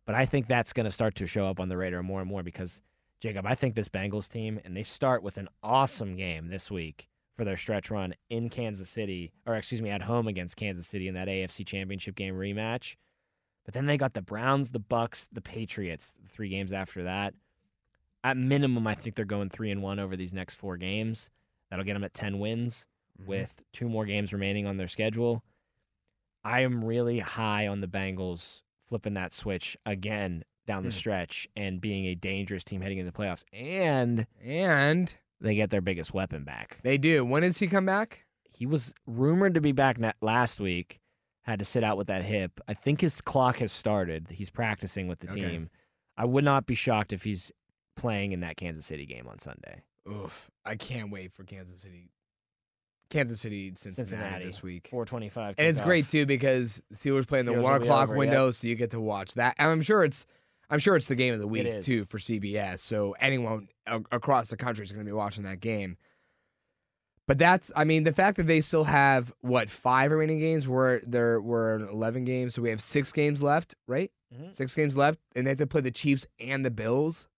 But 0.06 0.14
I 0.14 0.24
think 0.24 0.46
that's 0.46 0.72
going 0.72 0.84
to 0.84 0.90
start 0.90 1.14
to 1.16 1.26
show 1.26 1.46
up 1.46 1.60
on 1.60 1.68
the 1.68 1.76
radar 1.76 2.02
more 2.02 2.20
and 2.20 2.28
more 2.28 2.42
because 2.42 2.80
Jacob, 3.20 3.46
I 3.46 3.54
think 3.54 3.74
this 3.74 3.90
Bengals 3.90 4.30
team, 4.30 4.58
and 4.64 4.76
they 4.76 4.82
start 4.82 5.22
with 5.22 5.36
an 5.36 5.48
awesome 5.62 6.16
game 6.16 6.48
this 6.48 6.70
week 6.70 7.08
for 7.36 7.44
their 7.44 7.56
stretch 7.56 7.90
run 7.90 8.14
in 8.30 8.48
Kansas 8.48 8.88
City, 8.88 9.32
or 9.46 9.54
excuse 9.54 9.82
me, 9.82 9.90
at 9.90 10.02
home 10.02 10.26
against 10.26 10.56
Kansas 10.56 10.86
City 10.86 11.08
in 11.08 11.14
that 11.14 11.28
AFC 11.28 11.66
Championship 11.66 12.16
game 12.16 12.34
rematch. 12.34 12.96
But 13.64 13.74
then 13.74 13.86
they 13.86 13.96
got 13.96 14.14
the 14.14 14.22
Browns, 14.22 14.70
the 14.70 14.80
Bucks, 14.80 15.28
the 15.30 15.40
Patriots, 15.40 16.14
three 16.26 16.48
games 16.48 16.72
after 16.72 17.04
that. 17.04 17.34
At 18.24 18.36
minimum, 18.36 18.86
I 18.86 18.94
think 18.94 19.16
they're 19.16 19.24
going 19.24 19.48
three 19.50 19.70
and 19.70 19.82
one 19.82 19.98
over 19.98 20.16
these 20.16 20.32
next 20.32 20.54
four 20.56 20.76
games. 20.76 21.30
That'll 21.70 21.84
get 21.84 21.94
them 21.94 22.04
at 22.04 22.14
ten 22.14 22.38
wins 22.38 22.86
with 23.18 23.62
two 23.72 23.88
more 23.88 24.04
games 24.04 24.32
remaining 24.32 24.66
on 24.66 24.76
their 24.76 24.88
schedule. 24.88 25.42
I 26.44 26.60
am 26.60 26.84
really 26.84 27.20
high 27.20 27.66
on 27.68 27.80
the 27.80 27.86
Bengals 27.88 28.62
flipping 28.84 29.14
that 29.14 29.32
switch 29.32 29.76
again 29.86 30.44
down 30.66 30.82
the 30.82 30.90
Mm. 30.90 30.92
stretch 30.94 31.48
and 31.56 31.80
being 31.80 32.04
a 32.06 32.14
dangerous 32.14 32.64
team 32.64 32.80
heading 32.80 32.98
into 32.98 33.10
the 33.10 33.16
playoffs. 33.16 33.44
And 33.52 34.26
And 34.40 35.14
they 35.40 35.54
get 35.54 35.70
their 35.70 35.80
biggest 35.80 36.12
weapon 36.14 36.44
back. 36.44 36.78
they 36.82 36.98
do. 36.98 37.24
When 37.24 37.42
does 37.42 37.58
he 37.58 37.66
come 37.66 37.86
back? 37.86 38.26
He 38.48 38.66
was 38.66 38.94
rumored 39.06 39.54
to 39.54 39.60
be 39.60 39.72
back 39.72 39.98
last 40.20 40.60
week, 40.60 41.00
had 41.42 41.58
to 41.58 41.64
sit 41.64 41.82
out 41.82 41.96
with 41.96 42.06
that 42.08 42.24
hip. 42.24 42.60
I 42.68 42.74
think 42.74 43.00
his 43.00 43.20
clock 43.20 43.56
has 43.58 43.72
started. 43.72 44.30
He's 44.30 44.50
practicing 44.50 45.08
with 45.08 45.20
the 45.20 45.30
Okay. 45.30 45.40
team. 45.42 45.70
I 46.16 46.24
would 46.26 46.44
not 46.44 46.66
be 46.66 46.74
shocked 46.74 47.12
if 47.12 47.24
he's 47.24 47.50
playing 47.96 48.32
in 48.32 48.40
that 48.40 48.56
Kansas 48.56 48.86
City 48.86 49.06
game 49.06 49.26
on 49.28 49.38
Sunday. 49.38 49.82
Oof. 50.08 50.50
I 50.64 50.76
can't 50.76 51.10
wait 51.10 51.32
for 51.32 51.44
Kansas 51.44 51.80
City. 51.80 52.10
Kansas 53.10 53.40
City, 53.40 53.72
Cincinnati, 53.74 54.10
Cincinnati. 54.10 54.44
this 54.46 54.62
week. 54.62 54.88
425. 54.90 55.56
And 55.58 55.66
it's 55.68 55.80
kickoff. 55.80 55.84
great 55.84 56.08
too 56.08 56.24
because 56.26 56.82
Steelers 56.94 57.28
play 57.28 57.40
in 57.40 57.46
the 57.46 57.52
Steelers 57.52 57.62
one 57.62 57.82
o'clock 57.82 58.08
over, 58.08 58.16
window, 58.18 58.50
so 58.50 58.66
you 58.66 58.74
get 58.74 58.92
to 58.92 59.00
watch 59.00 59.34
that. 59.34 59.54
And 59.58 59.68
I'm 59.68 59.82
sure 59.82 60.02
it's, 60.02 60.24
I'm 60.70 60.78
sure 60.78 60.96
it's 60.96 61.08
the 61.08 61.14
game 61.14 61.34
of 61.34 61.40
the 61.40 61.46
week 61.46 61.82
too 61.82 62.04
for 62.06 62.16
CBS. 62.18 62.78
So 62.78 63.14
anyone 63.20 63.68
a- 63.86 64.00
across 64.10 64.48
the 64.48 64.56
country 64.56 64.82
is 64.84 64.92
going 64.92 65.04
to 65.04 65.08
be 65.08 65.14
watching 65.14 65.44
that 65.44 65.60
game. 65.60 65.98
But 67.28 67.38
that's, 67.38 67.70
I 67.76 67.84
mean, 67.84 68.04
the 68.04 68.12
fact 68.12 68.38
that 68.38 68.46
they 68.46 68.60
still 68.62 68.84
have 68.84 69.32
what 69.42 69.70
five 69.70 70.10
remaining 70.10 70.40
games, 70.40 70.66
where 70.66 71.00
there 71.06 71.40
were 71.40 71.86
11 71.90 72.24
games, 72.24 72.54
so 72.54 72.62
we 72.62 72.70
have 72.70 72.80
six 72.80 73.12
games 73.12 73.42
left, 73.42 73.74
right? 73.86 74.10
Mhm. 74.34 74.56
Six 74.56 74.74
games 74.74 74.96
left, 74.96 75.20
and 75.36 75.46
they 75.46 75.50
have 75.50 75.58
to 75.58 75.66
play 75.66 75.82
the 75.82 75.90
Chiefs 75.90 76.26
and 76.40 76.64
the 76.64 76.70
Bills. 76.70 77.28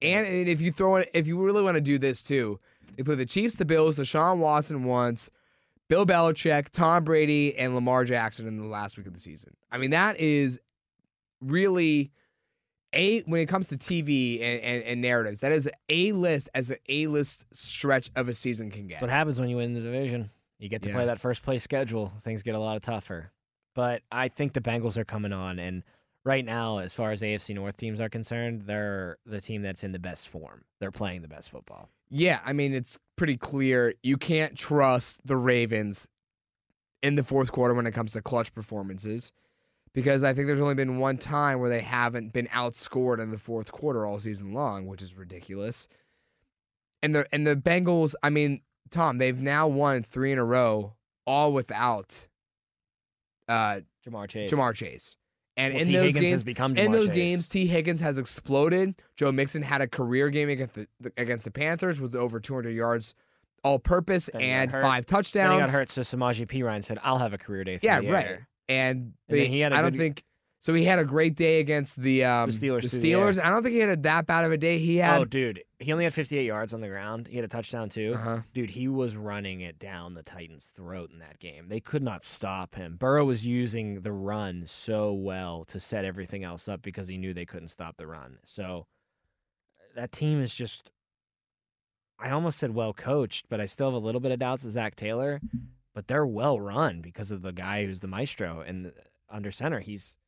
And, 0.00 0.26
and 0.26 0.48
if 0.48 0.60
you 0.60 0.70
throw 0.72 0.96
it, 0.96 1.10
if 1.14 1.26
you 1.26 1.42
really 1.42 1.62
want 1.62 1.74
to 1.76 1.80
do 1.80 1.98
this 1.98 2.22
too, 2.22 2.60
they 2.96 3.02
play 3.02 3.14
the 3.16 3.26
Chiefs, 3.26 3.56
the 3.56 3.64
Bills, 3.64 3.98
Deshaun 3.98 4.38
Watson 4.38 4.84
once, 4.84 5.30
Bill 5.88 6.06
Belichick, 6.06 6.68
Tom 6.70 7.04
Brady, 7.04 7.56
and 7.56 7.74
Lamar 7.74 8.04
Jackson 8.04 8.46
in 8.46 8.56
the 8.56 8.64
last 8.66 8.96
week 8.96 9.06
of 9.06 9.14
the 9.14 9.20
season. 9.20 9.56
I 9.72 9.78
mean, 9.78 9.90
that 9.90 10.18
is 10.20 10.60
really 11.40 12.10
a 12.94 13.20
when 13.22 13.40
it 13.40 13.46
comes 13.48 13.68
to 13.68 13.76
TV 13.76 14.40
and, 14.40 14.60
and, 14.60 14.82
and 14.84 15.00
narratives. 15.02 15.40
That 15.40 15.52
is 15.52 15.70
a 15.88 16.12
list 16.12 16.48
as 16.54 16.70
an 16.70 16.78
a 16.88 17.06
list 17.06 17.44
stretch 17.52 18.10
of 18.16 18.28
a 18.28 18.32
season 18.32 18.70
can 18.70 18.86
get. 18.86 18.94
That's 18.94 19.02
what 19.02 19.10
happens 19.10 19.38
when 19.40 19.48
you 19.48 19.56
win 19.56 19.74
the 19.74 19.80
division. 19.80 20.30
You 20.58 20.68
get 20.68 20.82
to 20.82 20.88
Yeah. 20.88 20.94
play 20.96 21.06
that 21.06 21.20
first 21.20 21.42
place 21.42 21.62
schedule. 21.62 22.12
Things 22.20 22.42
get 22.42 22.54
a 22.54 22.58
lot 22.58 22.82
tougher. 22.82 23.30
But 23.74 24.02
I 24.10 24.28
think 24.28 24.54
the 24.54 24.60
Bengals 24.60 24.96
are 24.96 25.04
coming 25.04 25.32
on. 25.32 25.58
And 25.58 25.84
right 26.28 26.44
now, 26.44 26.76
as 26.76 26.92
far 26.92 27.10
as 27.10 27.22
AFC 27.22 27.54
North 27.54 27.78
teams 27.78 28.02
are 28.02 28.10
concerned, 28.10 28.62
they're 28.66 29.16
the 29.24 29.40
team 29.40 29.62
that's 29.62 29.82
in 29.82 29.92
the 29.92 29.98
best 29.98 30.28
form. 30.28 30.62
They're 30.78 30.90
playing 30.90 31.22
the 31.22 31.28
best 31.28 31.50
football. 31.50 31.88
Yeah, 32.10 32.40
I 32.44 32.52
mean 32.52 32.74
it's 32.74 33.00
pretty 33.16 33.38
clear 33.38 33.94
you 34.02 34.18
can't 34.18 34.54
trust 34.54 35.26
the 35.26 35.36
Ravens 35.36 36.06
in 37.02 37.14
the 37.14 37.22
fourth 37.22 37.50
quarter 37.50 37.72
when 37.74 37.86
it 37.86 37.92
comes 37.92 38.12
to 38.12 38.20
clutch 38.20 38.54
performances 38.54 39.32
because 39.94 40.22
I 40.22 40.34
think 40.34 40.46
there's 40.46 40.60
only 40.60 40.74
been 40.74 40.98
one 40.98 41.16
time 41.16 41.60
where 41.60 41.70
they 41.70 41.80
haven't 41.80 42.34
been 42.34 42.46
outscored 42.48 43.20
in 43.20 43.30
the 43.30 43.38
fourth 43.38 43.72
quarter 43.72 44.04
all 44.04 44.18
season 44.18 44.52
long, 44.52 44.86
which 44.86 45.00
is 45.00 45.16
ridiculous. 45.16 45.88
And 47.02 47.14
the 47.14 47.26
and 47.32 47.46
the 47.46 47.56
Bengals, 47.56 48.14
I 48.22 48.28
mean, 48.28 48.60
Tom, 48.90 49.16
they've 49.16 49.40
now 49.40 49.66
won 49.66 50.02
3 50.02 50.32
in 50.32 50.38
a 50.38 50.44
row 50.44 50.94
all 51.26 51.54
without 51.54 52.26
uh 53.48 53.80
Ja'Marr 54.06 54.28
Chase. 54.28 54.52
Ja'Marr 54.52 54.74
Chase. 54.74 55.16
And 55.58 55.74
Well, 55.74 55.82
in 55.82 55.88
T. 55.88 55.92
those 55.94 56.02
Higgins 56.04 56.20
games 56.22 56.30
has 56.30 56.44
become 56.44 56.76
in 56.76 56.92
those 56.92 57.06
Chase. 57.08 57.14
games, 57.16 57.48
Tee 57.48 57.66
Higgins 57.66 58.00
has 58.00 58.16
exploded. 58.16 58.94
Joe 59.16 59.32
Mixon 59.32 59.62
had 59.62 59.80
a 59.80 59.88
career 59.88 60.30
game 60.30 60.48
against 60.48 60.74
the 60.76 60.86
against 61.16 61.44
the 61.44 61.50
Panthers 61.50 62.00
with 62.00 62.14
over 62.14 62.38
200 62.38 62.70
yards, 62.70 63.14
all 63.64 63.80
purpose, 63.80 64.30
Then 64.32 64.42
and 64.42 64.70
five 64.70 65.04
Then 65.06 65.50
he 65.50 65.58
got 65.58 65.70
hurt, 65.70 65.90
so 65.90 66.02
Samaje 66.02 66.46
Perine 66.46 66.84
said, 66.84 66.98
I'll 67.02 67.18
have 67.18 67.32
a 67.32 67.38
career 67.38 67.64
day 67.64 67.78
Yeah, 67.82 67.96
right. 67.96 68.26
air." 68.26 68.48
And, 68.68 69.14
And 69.28 69.38
they, 69.38 69.46
he 69.48 69.58
had 69.60 69.72
a 69.72 69.76
I 69.76 69.82
don't 69.82 69.96
think 69.96 70.22
so. 70.60 70.74
He 70.74 70.84
had 70.84 70.98
a 70.98 71.04
great 71.04 71.36
day 71.36 71.60
against 71.60 72.00
the 72.00 72.24
um, 72.24 72.50
Steelers 72.50 72.82
The 72.82 72.88
through 72.88 73.00
the. 73.00 73.12
Steelers. 73.12 73.42
I 73.42 73.50
don't 73.50 73.62
think 73.62 73.74
he 73.74 73.80
had 73.80 73.90
a, 73.90 73.96
that 73.96 74.26
bad 74.26 74.44
of 74.44 74.52
a 74.52 74.56
day. 74.56 74.78
He 74.78 74.96
had. 74.96 75.20
Oh, 75.20 75.24
dude. 75.24 75.62
He 75.80 75.92
only 75.92 76.04
had 76.04 76.12
58 76.12 76.44
yards 76.44 76.74
on 76.74 76.80
the 76.80 76.88
ground. 76.88 77.28
He 77.28 77.36
had 77.36 77.44
a 77.44 77.48
touchdown, 77.48 77.88
too. 77.88 78.12
uh-huh. 78.14 78.40
Dude, 78.52 78.70
he 78.70 78.88
was 78.88 79.16
running 79.16 79.60
it 79.60 79.78
down 79.78 80.14
the 80.14 80.24
Titans' 80.24 80.72
throat 80.74 81.10
in 81.12 81.20
that 81.20 81.38
game. 81.38 81.68
They 81.68 81.78
could 81.80 82.02
not 82.02 82.24
stop 82.24 82.74
him. 82.74 82.96
Burrow 82.96 83.24
was 83.24 83.46
using 83.46 84.00
the 84.00 84.12
run 84.12 84.64
so 84.66 85.12
well 85.12 85.64
to 85.66 85.78
set 85.78 86.04
everything 86.04 86.42
else 86.42 86.68
up 86.68 86.82
because 86.82 87.06
he 87.06 87.16
knew 87.18 87.32
they 87.32 87.46
couldn't 87.46 87.68
stop 87.68 87.96
the 87.96 88.08
run. 88.08 88.38
So 88.44 88.86
that 89.94 90.10
team 90.10 90.42
is 90.42 90.52
just, 90.54 90.90
I 92.18 92.30
almost 92.30 92.58
said 92.58 92.74
well 92.74 92.92
coached, 92.92 93.46
but 93.48 93.60
I 93.60 93.66
still 93.66 93.86
have 93.86 93.94
a 93.94 94.04
little 94.04 94.20
bit 94.20 94.32
of 94.32 94.40
doubts 94.40 94.64
of 94.64 94.72
Zac 94.72 94.96
Taylor. 94.96 95.40
But 95.94 96.06
they're 96.06 96.26
well 96.26 96.60
run 96.60 97.00
because 97.00 97.32
of 97.32 97.42
the 97.42 97.52
guy 97.52 97.84
who's 97.84 98.00
the 98.00 98.06
maestro 98.08 98.60
and 98.64 98.92
under 99.28 99.50
center. 99.50 99.80
He's 99.80 100.16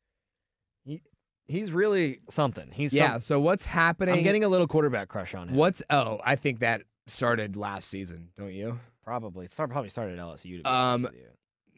he's 1.47 1.71
really 1.71 2.19
something. 2.29 2.69
He's 2.71 2.93
Yeah. 2.93 3.13
some- 3.13 3.21
So 3.21 3.39
what's 3.41 3.65
happening? 3.65 4.15
I'm 4.15 4.23
getting 4.23 4.43
a 4.43 4.49
little 4.49 4.67
quarterback 4.67 5.07
crush 5.09 5.33
on 5.35 5.49
him. 5.49 5.55
what's 5.55 5.83
oh 5.89 6.19
I 6.23 6.35
think 6.35 6.59
that 6.59 6.83
started 7.07 7.55
last 7.57 7.87
season, 7.89 8.29
don't 8.37 8.53
you? 8.53 8.79
Probably. 9.03 9.47
Start, 9.47 9.69
probably 9.71 9.89
started 9.89 10.19
at 10.19 10.23
LSU. 10.25 10.57
To 10.57 10.63
be 10.63 10.65
Um, 10.65 11.01
with 11.03 11.13
you. 11.15 11.27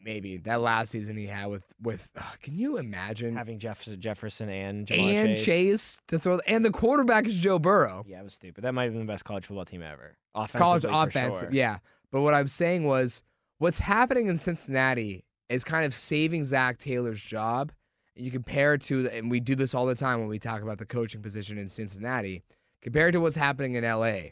Maybe 0.04 0.36
that 0.36 0.60
last 0.60 0.90
season 0.90 1.16
he 1.16 1.26
had 1.26 1.46
with 1.46 1.64
with. 1.80 2.10
ugh, 2.14 2.38
can 2.42 2.58
you 2.58 2.76
imagine? 2.76 3.34
having 3.34 3.58
Jefferson, 3.58 3.98
Jefferson 3.98 4.50
and 4.50 4.86
Ja'Marr 4.86 5.14
and 5.14 5.36
Chase. 5.38 5.44
Chase. 5.46 6.00
to 6.08 6.18
throw, 6.18 6.40
and 6.46 6.62
the 6.62 6.70
quarterback 6.70 7.26
is 7.26 7.34
Joe 7.40 7.58
Burrow. 7.58 8.04
Yeah, 8.06 8.20
it 8.20 8.24
was 8.24 8.34
stupid. 8.34 8.64
That 8.64 8.74
might 8.74 8.84
have 8.84 8.92
been 8.92 9.00
the 9.06 9.10
best 9.10 9.24
college 9.24 9.46
football 9.46 9.64
team 9.64 9.80
ever. 9.82 10.18
College 10.34 10.84
Offensively, 10.84 10.96
offensive, 10.96 11.40
sure. 11.44 11.48
yeah. 11.52 11.78
But 12.12 12.20
what 12.20 12.34
I'm 12.34 12.48
saying 12.48 12.84
was, 12.84 13.22
what's 13.58 13.78
happening 13.78 14.26
in 14.28 14.36
Cincinnati 14.36 15.24
is 15.48 15.64
kind 15.64 15.86
of 15.86 15.94
saving 15.94 16.44
Zac 16.44 16.76
Taylor's 16.76 17.22
job. 17.22 17.72
You 18.16 18.30
compare 18.30 18.74
it 18.74 18.82
to, 18.82 19.08
and 19.08 19.30
we 19.30 19.40
do 19.40 19.54
this 19.54 19.74
all 19.74 19.86
the 19.86 19.94
time 19.94 20.20
when 20.20 20.28
we 20.28 20.38
talk 20.38 20.62
about 20.62 20.78
the 20.78 20.86
coaching 20.86 21.22
position 21.22 21.58
in 21.58 21.68
Cincinnati, 21.68 22.42
compared 22.80 23.12
to 23.12 23.20
what's 23.20 23.36
happening 23.36 23.74
in 23.74 23.84
LA 23.84 24.30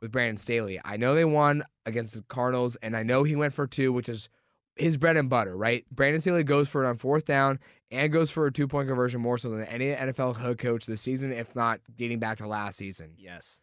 with 0.00 0.12
Brandon 0.12 0.36
Staley. 0.36 0.80
I 0.84 0.96
know 0.96 1.14
they 1.14 1.24
won 1.24 1.62
against 1.84 2.14
the 2.14 2.22
Cardinals, 2.22 2.76
and 2.76 2.96
I 2.96 3.02
know 3.02 3.24
he 3.24 3.36
went 3.36 3.52
for 3.52 3.66
two, 3.66 3.92
which 3.92 4.08
is 4.08 4.28
his 4.76 4.96
bread 4.96 5.16
and 5.16 5.28
butter, 5.28 5.56
right? 5.56 5.84
Brandon 5.90 6.20
Staley 6.20 6.44
goes 6.44 6.68
for 6.68 6.84
it 6.84 6.88
on 6.88 6.96
fourth 6.96 7.24
down 7.24 7.58
and 7.90 8.12
goes 8.12 8.30
for 8.30 8.46
a 8.46 8.52
two 8.52 8.68
point 8.68 8.88
conversion 8.88 9.20
more 9.20 9.38
so 9.38 9.50
than 9.50 9.66
any 9.66 9.94
NFL 9.94 10.36
head 10.36 10.58
coach 10.58 10.86
this 10.86 11.00
season, 11.00 11.32
if 11.32 11.54
not 11.56 11.80
dating 11.96 12.20
back 12.20 12.38
to 12.38 12.46
last 12.46 12.76
season. 12.76 13.14
Yes. 13.18 13.60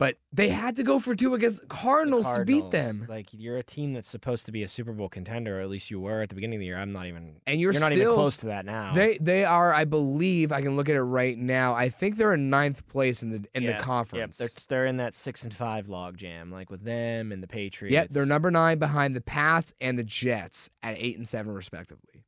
But 0.00 0.16
they 0.32 0.48
had 0.48 0.76
to 0.76 0.82
go 0.82 0.98
for 0.98 1.14
two 1.14 1.34
against 1.34 1.60
The 1.60 1.66
Cardinals, 1.66 2.34
to 2.34 2.42
beat 2.42 2.70
them. 2.70 3.04
Like 3.06 3.28
you're 3.34 3.58
a 3.58 3.62
team 3.62 3.92
that's 3.92 4.08
supposed 4.08 4.46
to 4.46 4.52
be 4.52 4.62
a 4.62 4.68
Super 4.68 4.94
Bowl 4.94 5.10
contender, 5.10 5.58
or 5.58 5.60
at 5.60 5.68
least 5.68 5.90
you 5.90 6.00
were 6.00 6.22
at 6.22 6.30
the 6.30 6.34
beginning 6.34 6.56
of 6.56 6.60
the 6.60 6.66
year. 6.66 6.78
I'm 6.78 6.90
not 6.90 7.04
even. 7.04 7.36
And 7.46 7.60
you're, 7.60 7.70
You're, 7.74 7.80
not 7.82 7.92
still 7.92 8.00
even 8.04 8.14
close 8.14 8.38
to 8.38 8.46
that 8.46 8.64
now. 8.64 8.92
They 8.94 9.18
they 9.18 9.44
are, 9.44 9.74
I 9.74 9.84
believe, 9.84 10.52
I 10.52 10.62
can 10.62 10.74
look 10.74 10.88
at 10.88 10.96
it 10.96 11.02
right 11.02 11.36
now. 11.36 11.74
I 11.74 11.90
think 11.90 12.16
they're 12.16 12.32
in 12.32 12.48
ninth 12.48 12.88
place 12.88 13.22
in 13.22 13.28
the 13.28 13.44
in 13.54 13.62
Yeah, 13.62 13.72
the 13.72 13.72
Yep, 13.72 13.82
conference. 13.82 14.38
they're 14.38 14.48
they're 14.70 14.86
in 14.86 14.96
that 14.96 15.14
six 15.14 15.44
and 15.44 15.52
five 15.52 15.86
log 15.86 16.16
jam, 16.16 16.50
like 16.50 16.70
with 16.70 16.82
them 16.82 17.30
and 17.30 17.42
the 17.42 17.48
Patriots. 17.48 17.92
Yep, 17.92 18.08
they're 18.08 18.24
number 18.24 18.50
nine 18.50 18.78
behind 18.78 19.14
the 19.14 19.20
Pats 19.20 19.74
and 19.82 19.98
the 19.98 20.04
Jets 20.04 20.70
at 20.82 20.96
eight 20.98 21.18
and 21.18 21.28
seven 21.28 21.52
respectively. 21.52 22.24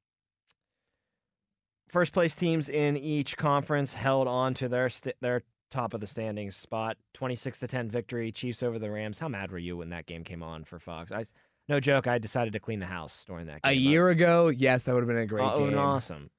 First 1.89 2.13
place 2.13 2.35
teams 2.35 2.69
in 2.69 2.99
each 2.99 3.39
conference 3.39 3.95
held 3.95 4.29
on 4.29 4.53
to 4.55 4.69
their 4.69 4.91
st- 4.91 5.17
their 5.23 5.43
top 5.73 5.95
of 5.95 6.01
the 6.01 6.07
standings 6.07 6.55
spot. 6.55 6.97
26 7.15 7.59
to 7.59 7.67
10 7.67 7.89
victory, 7.91 8.31
Chiefs 8.31 8.63
over 8.63 8.79
the 8.79 8.91
Rams. 8.91 9.19
How 9.19 9.29
mad 9.29 9.51
were 9.51 9.59
you 9.59 9.77
when 9.79 9.91
that 9.91 10.07
game 10.07 10.23
came 10.23 10.43
on 10.43 10.63
for 10.65 10.79
Fox? 10.79 11.11
I 11.11 11.25
No 11.69 11.81
joke. 11.81 12.07
I 12.07 12.19
decided 12.19 12.53
to 12.53 12.61
clean 12.61 12.79
the 12.81 12.87
house 12.87 13.25
during 13.27 13.47
that. 13.47 13.63
Game. 13.63 13.71
A 13.71 13.75
year 13.75 14.09
ago, 14.11 14.49
yes, 14.49 14.85
that 14.85 14.95
would 14.95 15.01
have 15.01 15.09
been 15.09 15.17
a 15.19 15.27
great 15.27 15.45
Oh, 15.45 15.69
game. 15.69 15.79
awesome. 15.79 16.31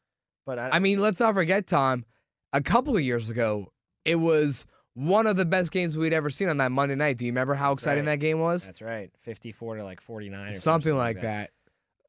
But 0.46 0.60
I, 0.60 0.70
I 0.74 0.80
mean, 0.80 1.00
let's 1.00 1.20
not 1.20 1.34
forget, 1.34 1.68
Tom. 1.68 2.06
A 2.54 2.62
couple 2.62 2.96
of 2.96 3.02
years 3.04 3.30
ago, 3.30 3.72
it 4.06 4.16
was 4.18 4.66
one 4.94 5.26
of 5.26 5.36
the 5.38 5.46
best 5.46 5.72
games 5.72 5.98
we'd 5.98 6.14
ever 6.14 6.30
seen 6.30 6.50
on 6.50 6.58
that 6.58 6.72
Monday 6.72 6.96
night. 6.96 7.18
Do 7.18 7.26
you 7.26 7.32
remember 7.32 7.56
how 7.56 7.72
exciting 7.72 8.06
right. 8.06 8.12
that 8.12 8.18
game 8.20 8.40
was? 8.40 8.66
that's 8.66 8.82
right. 8.82 9.10
Fifty-four 9.18 9.78
to 9.78 9.84
like 9.84 10.02
forty-nine. 10.02 10.50
Or 10.50 10.52
Something 10.52 10.96
like 10.96 11.22
that. 11.22 11.50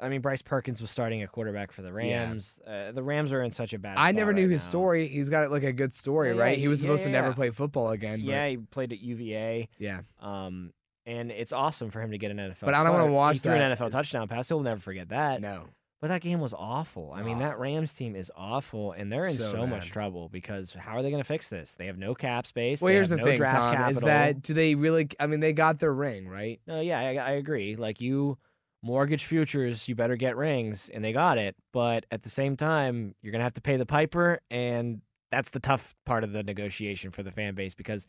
I 0.01 0.09
mean, 0.09 0.21
Bryce 0.21 0.43
Perkins 0.43 0.81
was 0.81 0.91
starting 0.91 1.23
a 1.23 1.27
quarterback 1.29 1.73
for 1.73 1.83
the 1.83 1.89
Yeah. 1.89 2.25
Rams. 2.25 2.61
Uh, 2.67 2.93
the 2.93 3.03
Rams 3.03 3.33
are 3.33 3.43
in 3.43 3.51
such 3.53 3.73
a 3.75 3.79
bad. 3.79 3.97
I 3.97 4.13
never 4.13 4.33
knew 4.33 4.43
right 4.43 4.51
his 4.51 4.65
now. 4.67 4.71
story. 4.71 5.07
He's 5.07 5.31
got 5.31 5.51
like 5.51 5.63
a 5.63 5.73
good 5.73 5.93
story, 5.93 6.29
Yeah, 6.31 6.35
yeah, 6.35 6.43
right? 6.43 6.59
He 6.59 6.69
was 6.69 6.81
yeah, 6.81 6.89
supposed 6.89 7.05
to 7.05 7.11
never 7.11 7.29
yeah. 7.29 7.35
play 7.35 7.51
football 7.51 7.91
again. 7.91 8.19
but- 8.21 8.29
Yeah, 8.29 8.49
he 8.49 8.57
played 8.57 8.93
at 8.93 9.01
UVA. 9.01 9.69
yeah. 9.79 10.01
Um, 10.21 10.73
and 11.07 11.31
it's 11.31 11.53
awesome 11.53 11.91
for 11.91 12.01
him 12.01 12.11
to 12.13 12.19
get 12.19 12.31
an 12.31 12.39
NFL. 12.39 12.65
But 12.67 12.75
I 12.75 12.83
don't 12.83 12.95
wanna 12.95 13.13
watch 13.13 13.37
he 13.37 13.41
threw 13.41 13.53
an. 13.53 13.73
NFL 13.73 13.91
touchdown 13.91 14.27
pass. 14.27 14.49
He'll 14.49 14.61
never 14.61 14.81
forget 14.81 15.11
that. 15.11 15.41
No. 15.41 15.65
But 16.01 16.09
that 16.09 16.21
game 16.23 16.41
was 16.41 16.53
awful. 16.53 17.13
I 17.15 17.23
mean, 17.23 17.37
Oh. 17.37 17.41
that 17.41 17.59
Rams 17.59 17.95
team 17.95 18.15
is 18.15 18.31
awful, 18.37 18.93
and 18.93 19.11
they're 19.11 19.27
in 19.27 19.33
So 19.33 19.53
so, 19.53 19.67
much 19.67 19.91
trouble 19.91 20.29
because 20.29 20.75
how 20.75 20.97
are 20.99 21.03
they 21.03 21.11
going 21.11 21.23
to 21.23 21.27
fix 21.27 21.49
this? 21.49 21.77
They 21.77 21.87
have 21.87 21.97
no 21.97 22.15
cap 22.15 22.45
space. 22.47 22.83
Well, 22.83 22.93
here's 22.93 23.09
the 23.09 23.17
no 23.17 23.25
thing, 23.25 23.39
draft 23.39 23.55
Tom, 23.55 23.75
capital. 23.75 23.91
is 23.91 24.01
that 24.01 24.43
do 24.43 24.53
they 24.53 24.75
really? 24.75 25.09
I 25.19 25.27
mean, 25.27 25.41
they 25.41 25.53
got 25.55 25.79
their 25.79 25.95
ring, 25.95 26.29
right? 26.29 26.61
No, 26.67 26.81
yeah, 26.81 26.99
I, 27.01 27.15
I 27.17 27.31
agree. 27.33 27.77
Like 27.77 28.03
you 28.03 28.37
mortgage 28.85 29.25
futures, 29.25 29.89
you 29.89 29.95
better 29.95 30.17
get 30.17 30.37
rings, 30.37 30.91
and 30.91 31.03
they 31.05 31.13
got 31.13 31.39
it. 31.39 31.57
But 31.73 32.05
at 32.11 32.23
the 32.23 32.31
same 32.31 32.57
time, 32.57 33.15
you're 33.23 33.33
gonna 33.33 33.45
have 33.45 33.55
to 33.55 33.61
pay 33.61 33.77
the 33.77 33.87
piper, 33.87 34.41
and 34.51 35.01
that's 35.31 35.51
the 35.51 35.61
tough 35.61 35.95
part 36.05 36.23
of 36.23 36.33
the 36.33 36.43
negotiation 36.43 37.11
for 37.11 37.23
the 37.23 37.33
fan 37.33 37.55
base 37.55 37.75
because 37.75 38.07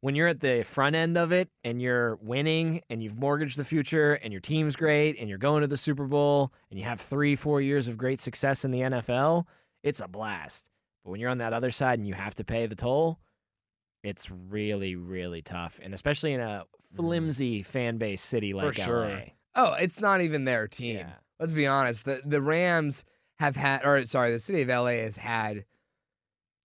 when 0.00 0.14
you're 0.14 0.28
at 0.28 0.40
the 0.40 0.62
front 0.64 0.96
end 0.96 1.16
of 1.16 1.32
it 1.32 1.48
and 1.62 1.80
you're 1.80 2.16
winning 2.16 2.82
and 2.90 3.02
you've 3.02 3.18
mortgaged 3.18 3.56
the 3.56 3.64
future 3.64 4.14
and 4.22 4.32
your 4.32 4.40
team's 4.40 4.76
great 4.76 5.18
and 5.18 5.28
you're 5.28 5.38
going 5.38 5.62
to 5.62 5.66
the 5.66 5.78
Super 5.78 6.06
Bowl 6.06 6.52
and 6.68 6.78
you 6.78 6.84
have 6.84 7.00
three, 7.00 7.36
four 7.36 7.60
years 7.60 7.88
of 7.88 7.96
great 7.96 8.20
success 8.20 8.66
in 8.66 8.70
the 8.70 8.80
NFL, 8.80 9.46
it's 9.82 10.00
a 10.00 10.08
blast. 10.08 10.68
But 11.04 11.12
when 11.12 11.20
you're 11.20 11.30
on 11.30 11.38
that 11.38 11.54
other 11.54 11.70
side 11.70 11.98
and 11.98 12.06
you 12.06 12.12
have 12.12 12.34
to 12.34 12.44
pay 12.44 12.66
the 12.66 12.74
toll, 12.74 13.18
it's 14.02 14.30
really, 14.30 14.94
really 14.94 15.40
tough. 15.40 15.80
And 15.82 15.94
especially 15.94 16.34
in 16.34 16.40
a 16.40 16.66
mm-hmm. 16.66 16.96
flimsy 16.96 17.62
fan 17.62 17.96
base 17.96 18.20
city 18.20 18.52
like 18.52 18.74
sure. 18.74 19.08
LA. 19.08 19.20
Oh, 19.54 19.74
it's 19.74 20.00
not 20.00 20.20
even 20.20 20.44
their 20.44 20.66
team. 20.66 20.96
Yeah. 20.96 21.12
Let's 21.38 21.52
be 21.54 21.66
honest. 21.66 22.04
The 22.04 22.22
the 22.24 22.40
Rams 22.40 23.04
have 23.38 23.56
had, 23.56 23.84
or 23.84 24.04
sorry, 24.06 24.30
the 24.30 24.38
city 24.38 24.62
of 24.62 24.68
LA 24.68 25.02
has 25.02 25.16
had 25.16 25.64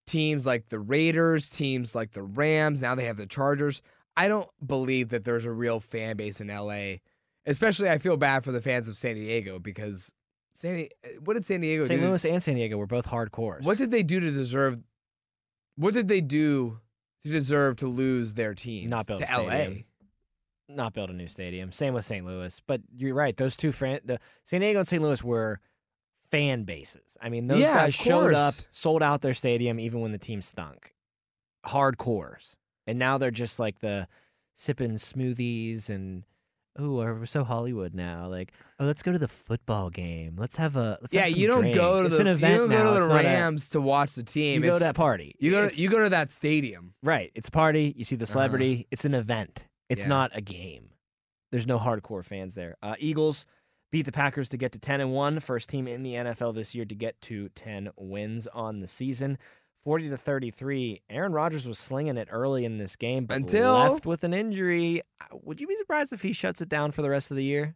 teams 0.07 0.45
like 0.45 0.69
the 0.69 0.79
Raiders, 0.79 1.49
teams 1.49 1.95
like 1.95 2.11
the 2.11 2.23
Rams. 2.23 2.81
Now 2.81 2.95
they 2.95 3.05
have 3.05 3.17
the 3.17 3.25
Chargers. 3.25 3.81
I 4.17 4.27
don't 4.27 4.49
believe 4.65 5.09
that 5.09 5.23
there's 5.23 5.45
a 5.45 5.51
real 5.51 5.79
fan 5.79 6.17
base 6.17 6.41
in 6.41 6.47
LA. 6.47 6.97
Especially, 7.45 7.89
I 7.89 7.97
feel 7.97 8.17
bad 8.17 8.43
for 8.43 8.51
the 8.51 8.61
fans 8.61 8.87
of 8.87 8.97
San 8.97 9.15
Diego 9.15 9.59
because 9.59 10.13
San. 10.53 10.87
What 11.23 11.33
did 11.33 11.45
San 11.45 11.61
Diego 11.61 11.85
St. 11.85 12.01
do? 12.01 12.07
Louis 12.07 12.25
and 12.25 12.43
San 12.43 12.55
Diego 12.55 12.77
were 12.77 12.87
both 12.87 13.07
hardcores. 13.07 13.63
What 13.63 13.77
did 13.77 13.91
they 13.91 14.03
do 14.03 14.19
to 14.19 14.31
deserve? 14.31 14.77
What 15.77 15.93
did 15.93 16.07
they 16.07 16.21
do 16.21 16.79
to 17.23 17.29
deserve 17.29 17.77
to 17.77 17.87
lose 17.87 18.33
their 18.33 18.53
team? 18.53 18.89
Not 18.89 19.07
build 19.07 19.25
to 19.25 19.31
LA? 19.31 19.49
stadium. 19.49 19.83
Not 20.69 20.93
build 20.93 21.09
a 21.09 21.13
new 21.13 21.27
stadium? 21.27 21.71
Same 21.71 21.93
with 21.93 22.05
St. 22.05 22.25
Louis. 22.25 22.61
But 22.67 22.81
you're 22.95 23.15
right; 23.15 23.35
those 23.35 23.55
two 23.55 23.71
fran- 23.71 24.01
the 24.05 24.19
San 24.43 24.61
Diego 24.61 24.79
and 24.79 24.87
St. 24.87 25.01
Louis 25.01 25.23
were 25.23 25.59
fan 26.31 26.63
bases. 26.63 27.17
I 27.21 27.29
mean, 27.29 27.47
those 27.47 27.59
Yeah, 27.59 27.73
guys 27.85 27.95
showed 27.95 28.33
up, 28.33 28.53
sold 28.71 29.01
out 29.03 29.21
their 29.21 29.33
stadium 29.33 29.79
even 29.79 29.99
when 30.01 30.11
the 30.11 30.17
team 30.17 30.41
stunk. 30.41 30.93
Hardcores, 31.65 32.55
and 32.87 32.97
now 32.97 33.17
they're 33.17 33.31
just 33.31 33.59
like 33.59 33.79
the 33.79 34.07
sipping 34.55 34.93
smoothies 34.95 35.89
and. 35.89 36.23
Oh, 36.77 36.93
we're 36.93 37.25
so 37.25 37.43
Hollywood 37.43 37.93
now. 37.93 38.27
Like, 38.29 38.53
oh, 38.79 38.85
let's 38.85 39.03
go 39.03 39.11
to 39.11 39.19
the 39.19 39.27
football 39.27 39.89
game. 39.89 40.35
Let's 40.37 40.55
have 40.55 40.77
a. 40.77 40.97
Let's 41.01 41.13
Yeah, 41.13 41.25
have 41.27 41.35
you 41.37 41.47
don't 41.47 41.61
drinks. 41.61 41.77
go 41.77 41.99
to 42.01 42.05
It's 42.05 42.17
the 42.17 42.21
an 42.21 42.39
you 42.39 42.57
don't 42.57 42.69
now. 42.69 42.83
go 42.83 42.91
to 42.93 42.97
It's 42.99 43.07
the 43.07 43.13
not 43.15 43.21
a- 43.21 43.27
Rams 43.27 43.69
to 43.71 43.81
watch 43.81 44.15
the 44.15 44.23
team. 44.23 44.63
you 44.63 44.69
go 44.69 44.77
to 44.77 44.83
that 44.85 44.95
party. 44.95 45.35
You 45.39 45.51
go 45.51 45.67
to 45.67 45.81
you 45.81 45.89
go 45.89 45.99
to 46.03 46.09
that 46.09 46.31
stadium. 46.31 46.93
Right. 47.03 47.31
It's 47.35 47.49
a 47.49 47.51
party. 47.51 47.93
You 47.97 48.05
see 48.05 48.15
the 48.15 48.23
Uh-huh. 48.23 48.31
celebrity. 48.33 48.87
It's 48.91 49.03
an 49.03 49.13
event. 49.13 49.67
It's 49.89 50.03
Yeah. 50.03 50.09
not 50.09 50.31
a 50.35 50.41
game. 50.41 50.91
There's 51.51 51.67
no 51.67 51.79
hardcore 51.79 52.23
fans 52.23 52.53
there. 52.55 52.77
Uh, 52.81 52.95
Eagles 52.99 53.45
beat 53.91 54.03
the 54.05 54.11
Packers 54.11 54.49
to 54.49 54.57
get 54.57 54.71
to 54.73 54.79
10 54.79 55.01
and 55.01 55.11
1. 55.13 55.39
First 55.39 55.69
team 55.69 55.87
in 55.87 56.03
the 56.03 56.13
NFL 56.15 56.53
this 56.53 56.75
year 56.75 56.85
to 56.85 56.95
get 56.95 57.19
to 57.21 57.49
10 57.49 57.89
wins 57.97 58.45
on 58.47 58.81
the 58.81 58.87
season. 58.87 59.37
40 59.83 60.09
to 60.09 60.17
33. 60.17 61.01
Aaron 61.09 61.31
Rodgers 61.31 61.65
was 61.67 61.79
slinging 61.79 62.17
it 62.17 62.27
early 62.29 62.65
in 62.65 62.77
this 62.77 62.95
game, 62.95 63.25
but 63.25 63.37
Until- 63.37 63.73
left 63.73 64.05
with 64.05 64.23
an 64.23 64.33
injury. 64.33 65.01
Would 65.31 65.59
you 65.59 65.67
be 65.67 65.75
surprised 65.77 66.13
if 66.13 66.21
he 66.21 66.33
shuts 66.33 66.61
it 66.61 66.69
down 66.69 66.91
for 66.91 67.01
the 67.01 67.09
rest 67.09 67.31
of 67.31 67.37
the 67.37 67.43
year? 67.43 67.75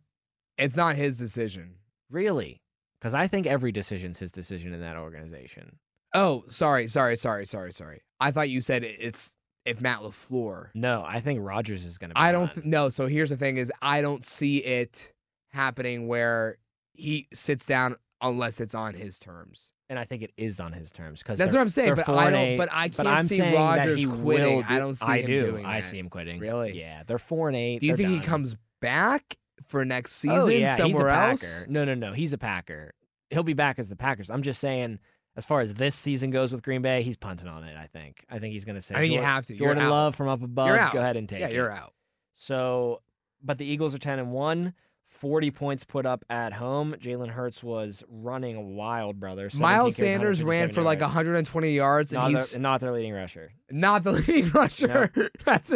It's 0.57 0.75
not 0.75 0.95
his 0.95 1.17
decision. 1.17 1.77
Really? 2.09 2.61
Because 2.99 3.13
I 3.15 3.25
think 3.27 3.47
every 3.47 3.71
decision's 3.71 4.19
his 4.19 4.31
decision 4.31 4.73
in 4.73 4.81
that 4.81 4.97
organization. 4.97 5.79
Oh, 6.13 6.43
sorry, 6.47 6.87
sorry, 6.89 7.15
sorry, 7.15 7.45
sorry, 7.45 7.73
sorry. 7.73 8.01
I 8.19 8.29
thought 8.31 8.49
you 8.49 8.61
said 8.61 8.83
it's 8.83 9.35
if 9.65 9.79
Matt 9.81 9.99
LaFleur. 9.99 10.69
No, 10.73 11.03
I 11.07 11.19
think 11.19 11.39
Rodgers 11.41 11.85
is 11.85 11.97
going 11.97 12.09
to. 12.09 12.15
be 12.15 12.19
I 12.19 12.31
don't 12.31 12.45
done. 12.47 12.53
th- 12.55 12.65
no. 12.65 12.89
So 12.89 13.07
here's 13.07 13.29
the 13.29 13.37
thing: 13.37 13.57
is 13.57 13.71
I 13.81 14.01
don't 14.01 14.23
see 14.25 14.57
it 14.57 15.11
happening 15.51 16.07
where 16.07 16.57
he 16.93 17.27
sits 17.33 17.65
down 17.65 17.95
unless 18.21 18.59
it's 18.61 18.75
on 18.75 18.93
his 18.93 19.19
terms. 19.19 19.71
and 19.89 19.99
I 19.99 20.05
think 20.05 20.23
it 20.23 20.31
is 20.37 20.59
on 20.59 20.71
his 20.73 20.91
terms 20.91 21.21
because 21.21 21.37
That's 21.37 21.53
what 21.53 21.61
I'm 21.61 21.69
saying. 21.69 21.95
But 21.95 22.09
I 22.09 22.29
don't. 22.31 22.57
But 22.57 22.69
I 22.71 22.89
can't 22.89 23.07
I'm 23.07 23.25
see 23.25 23.41
Rodgers 23.41 24.05
quitting. 24.05 24.61
do- 24.61 24.65
I 24.69 24.77
don't 24.79 24.93
see 24.95 25.05
I 25.05 25.17
him 25.19 25.25
do. 25.27 25.45
doing 25.51 25.65
I 25.65 25.81
that. 25.81 25.85
see 25.87 25.99
him 25.99 26.09
quitting. 26.09 26.39
Really? 26.39 26.77
Yeah, 26.79 27.03
they're 27.05 27.17
four 27.17 27.47
and 27.49 27.55
eight. 27.57 27.79
Do 27.79 27.87
you 27.87 27.95
think 27.95 28.09
he 28.09 28.19
comes 28.19 28.55
back 28.81 29.35
for 29.67 29.85
next 29.85 30.13
season 30.13 30.39
Oh, 30.39 30.47
yeah, 30.47 30.75
somewhere 30.75 31.07
he's 31.09 31.17
a 31.17 31.29
else? 31.29 31.59
Packer. 31.59 31.71
No, 31.71 31.85
no, 31.85 31.93
no. 31.95 32.13
He's 32.13 32.33
a 32.33 32.37
Packer. 32.37 32.93
He'll 33.29 33.43
be 33.43 33.53
back 33.53 33.79
as 33.79 33.89
the 33.89 33.95
Packers. 33.95 34.29
I'm 34.29 34.41
just 34.43 34.59
saying, 34.59 34.99
as 35.35 35.45
far 35.45 35.61
as 35.61 35.73
this 35.73 35.95
season 35.95 36.29
goes 36.31 36.51
with 36.51 36.61
Green 36.63 36.81
Bay, 36.81 37.01
he's 37.01 37.17
punting 37.17 37.47
on 37.47 37.63
it. 37.63 37.75
I 37.77 37.87
think. 37.87 38.25
I 38.29 38.39
think 38.39 38.53
he's 38.53 38.65
going 38.65 38.75
to 38.75 38.81
say. 38.81 38.95
I 38.95 39.01
mean, 39.01 39.11
you 39.11 39.21
have 39.21 39.45
to. 39.47 39.55
Jordan. 39.55 39.89
Love 39.89 40.15
from 40.15 40.27
up 40.27 40.43
above. 40.43 40.67
You're 40.67 40.79
out. 40.79 40.93
Go 40.93 40.99
ahead 40.99 41.17
and 41.17 41.27
take 41.27 41.39
Yeah, 41.41 41.47
it. 41.47 41.53
you're 41.53 41.71
out. 41.71 41.93
So, 42.33 42.99
but 43.41 43.57
the 43.57 43.65
Eagles 43.65 43.93
are 43.95 43.99
ten 43.99 44.19
and 44.19 44.31
one. 44.31 44.73
40 45.07 45.51
points 45.51 45.83
put 45.83 46.07
up 46.07 46.25
at 46.27 46.53
home. 46.53 46.95
Jalen 46.97 47.29
Hurts 47.29 47.63
was 47.63 48.03
running 48.09 48.75
wild, 48.75 49.19
brother. 49.19 49.47
Miles 49.59 49.95
Sanders 49.95 50.41
ran 50.41 50.69
157 50.69 50.73
for 50.73 50.81
like 50.81 50.99
yards. 51.01 51.13
120 51.13 51.69
yards, 51.71 52.11
and 52.13 52.19
Not, 52.21 52.29
he's 52.31 52.51
their, 52.53 52.61
not 52.61 52.81
their 52.81 52.91
leading 52.91 53.13
rusher. 53.13 53.51
not 53.69 54.03
the 54.03 54.11
leading 54.27 54.49
rusher. 54.49 55.11
that's 55.45 55.71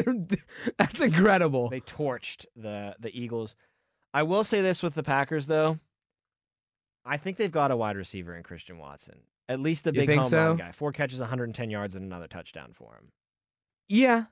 that's 0.79 0.99
incredible. 0.99 1.69
They 1.69 1.81
torched 1.81 2.47
the 2.55 2.95
the 2.99 3.15
Eagles. 3.15 3.55
I 4.11 4.23
will 4.23 4.43
say 4.43 4.61
this 4.61 4.81
with 4.81 4.95
the 4.95 5.03
Packers 5.03 5.45
though. 5.45 5.77
I 7.05 7.17
think 7.17 7.37
they've 7.37 7.51
got 7.51 7.69
a 7.69 7.77
wide 7.77 7.95
receiver 7.95 8.35
in 8.35 8.41
Christian 8.41 8.79
Watson. 8.79 9.19
At 9.49 9.59
least 9.59 9.85
the 9.85 9.93
You 9.93 10.05
big 10.05 10.17
home 10.17 10.23
so? 10.23 10.47
run 10.49 10.57
guy. 10.57 10.71
Four 10.71 10.91
catches, 10.91 11.19
110 11.19 11.69
yards, 11.69 11.95
and 11.95 12.03
another 12.03 12.27
touchdown 12.27 12.73
for 12.73 12.95
him. 12.95 13.11
Yeah, 13.87 14.25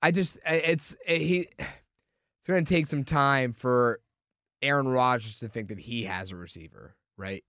I 0.00 0.10
just 0.10 0.38
it's 0.46 0.96
it, 1.06 1.20
he. 1.20 1.48
It's 2.40 2.48
going 2.48 2.64
to 2.64 2.74
take 2.74 2.86
some 2.86 3.04
time 3.04 3.52
for 3.52 4.00
Aaron 4.62 4.88
Rodgers 4.88 5.38
to 5.38 5.48
think 5.48 5.68
that 5.68 5.78
he 5.78 6.02
has 6.02 6.32
a 6.32 6.36
receiver, 6.36 6.96
right? 7.16 7.44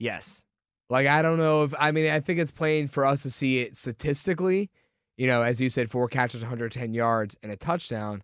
Yes. 0.00 0.44
Like 0.88 1.06
I 1.06 1.22
don't 1.22 1.38
know 1.38 1.62
if 1.62 1.74
I 1.78 1.92
mean 1.92 2.10
I 2.10 2.18
think 2.18 2.40
it's 2.40 2.50
plain 2.50 2.88
for 2.88 3.06
us 3.06 3.22
to 3.22 3.30
see 3.30 3.60
it 3.60 3.76
statistically. 3.76 4.70
You 5.16 5.28
know, 5.28 5.42
as 5.42 5.60
you 5.60 5.68
said, 5.68 5.88
four 5.88 6.08
catches, 6.08 6.42
110 6.42 6.94
yards, 6.94 7.36
and 7.42 7.52
a 7.52 7.56
touchdown. 7.56 8.22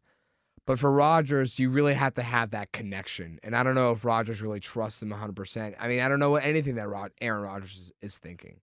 But 0.66 0.78
for 0.80 0.90
Rodgers, 0.90 1.58
you 1.60 1.70
really 1.70 1.94
have 1.94 2.14
to 2.14 2.22
have 2.22 2.50
that 2.50 2.72
connection, 2.72 3.38
and 3.44 3.54
I 3.54 3.62
don't 3.62 3.76
know 3.76 3.92
if 3.92 4.04
Rodgers 4.04 4.42
really 4.42 4.60
trusts 4.60 5.00
him 5.02 5.10
100. 5.10 5.36
percent 5.36 5.76
I 5.80 5.86
mean, 5.88 6.00
I 6.00 6.08
don't 6.08 6.18
know 6.18 6.30
what 6.30 6.44
anything 6.44 6.74
that 6.74 6.88
Rod, 6.88 7.12
Aaron 7.20 7.42
Rodgers 7.42 7.76
is, 7.78 7.92
is 8.02 8.18
thinking. 8.18 8.60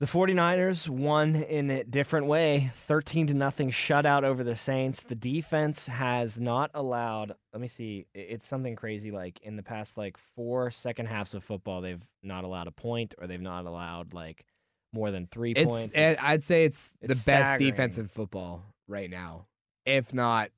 The 0.00 0.08
49ers 0.08 0.88
won 0.88 1.36
in 1.36 1.70
a 1.70 1.84
different 1.84 2.26
way. 2.26 2.72
13 2.74 3.28
to 3.28 3.34
nothing 3.34 3.70
shutout 3.70 4.24
over 4.24 4.42
the 4.42 4.56
Saints. 4.56 5.04
The 5.04 5.14
defense 5.14 5.86
has 5.86 6.40
not 6.40 6.72
allowed, 6.74 7.36
let 7.52 7.60
me 7.62 7.68
see, 7.68 8.06
it's 8.12 8.44
something 8.44 8.74
crazy 8.74 9.12
like 9.12 9.38
in 9.42 9.54
the 9.54 9.62
past 9.62 9.96
like 9.96 10.16
four 10.16 10.72
second 10.72 11.06
halves 11.06 11.34
of 11.34 11.44
football 11.44 11.80
they've 11.82 12.02
not 12.20 12.42
allowed 12.42 12.66
a 12.66 12.72
point 12.72 13.14
or 13.18 13.28
they've 13.28 13.40
not 13.40 13.64
allowed 13.64 14.12
like 14.12 14.44
more 14.92 15.12
than 15.12 15.28
3 15.28 15.52
It's, 15.52 15.70
points. 15.70 15.92
eh, 15.94 16.16
I'd 16.20 16.42
say 16.42 16.64
it's, 16.64 16.96
the 17.00 17.12
it's 17.12 17.24
best 17.24 17.50
staggering. 17.50 17.70
defense 17.70 17.96
in 17.98 18.08
football 18.08 18.74
right 18.88 19.08
now, 19.08 19.46
if 19.86 20.12
not 20.14 20.50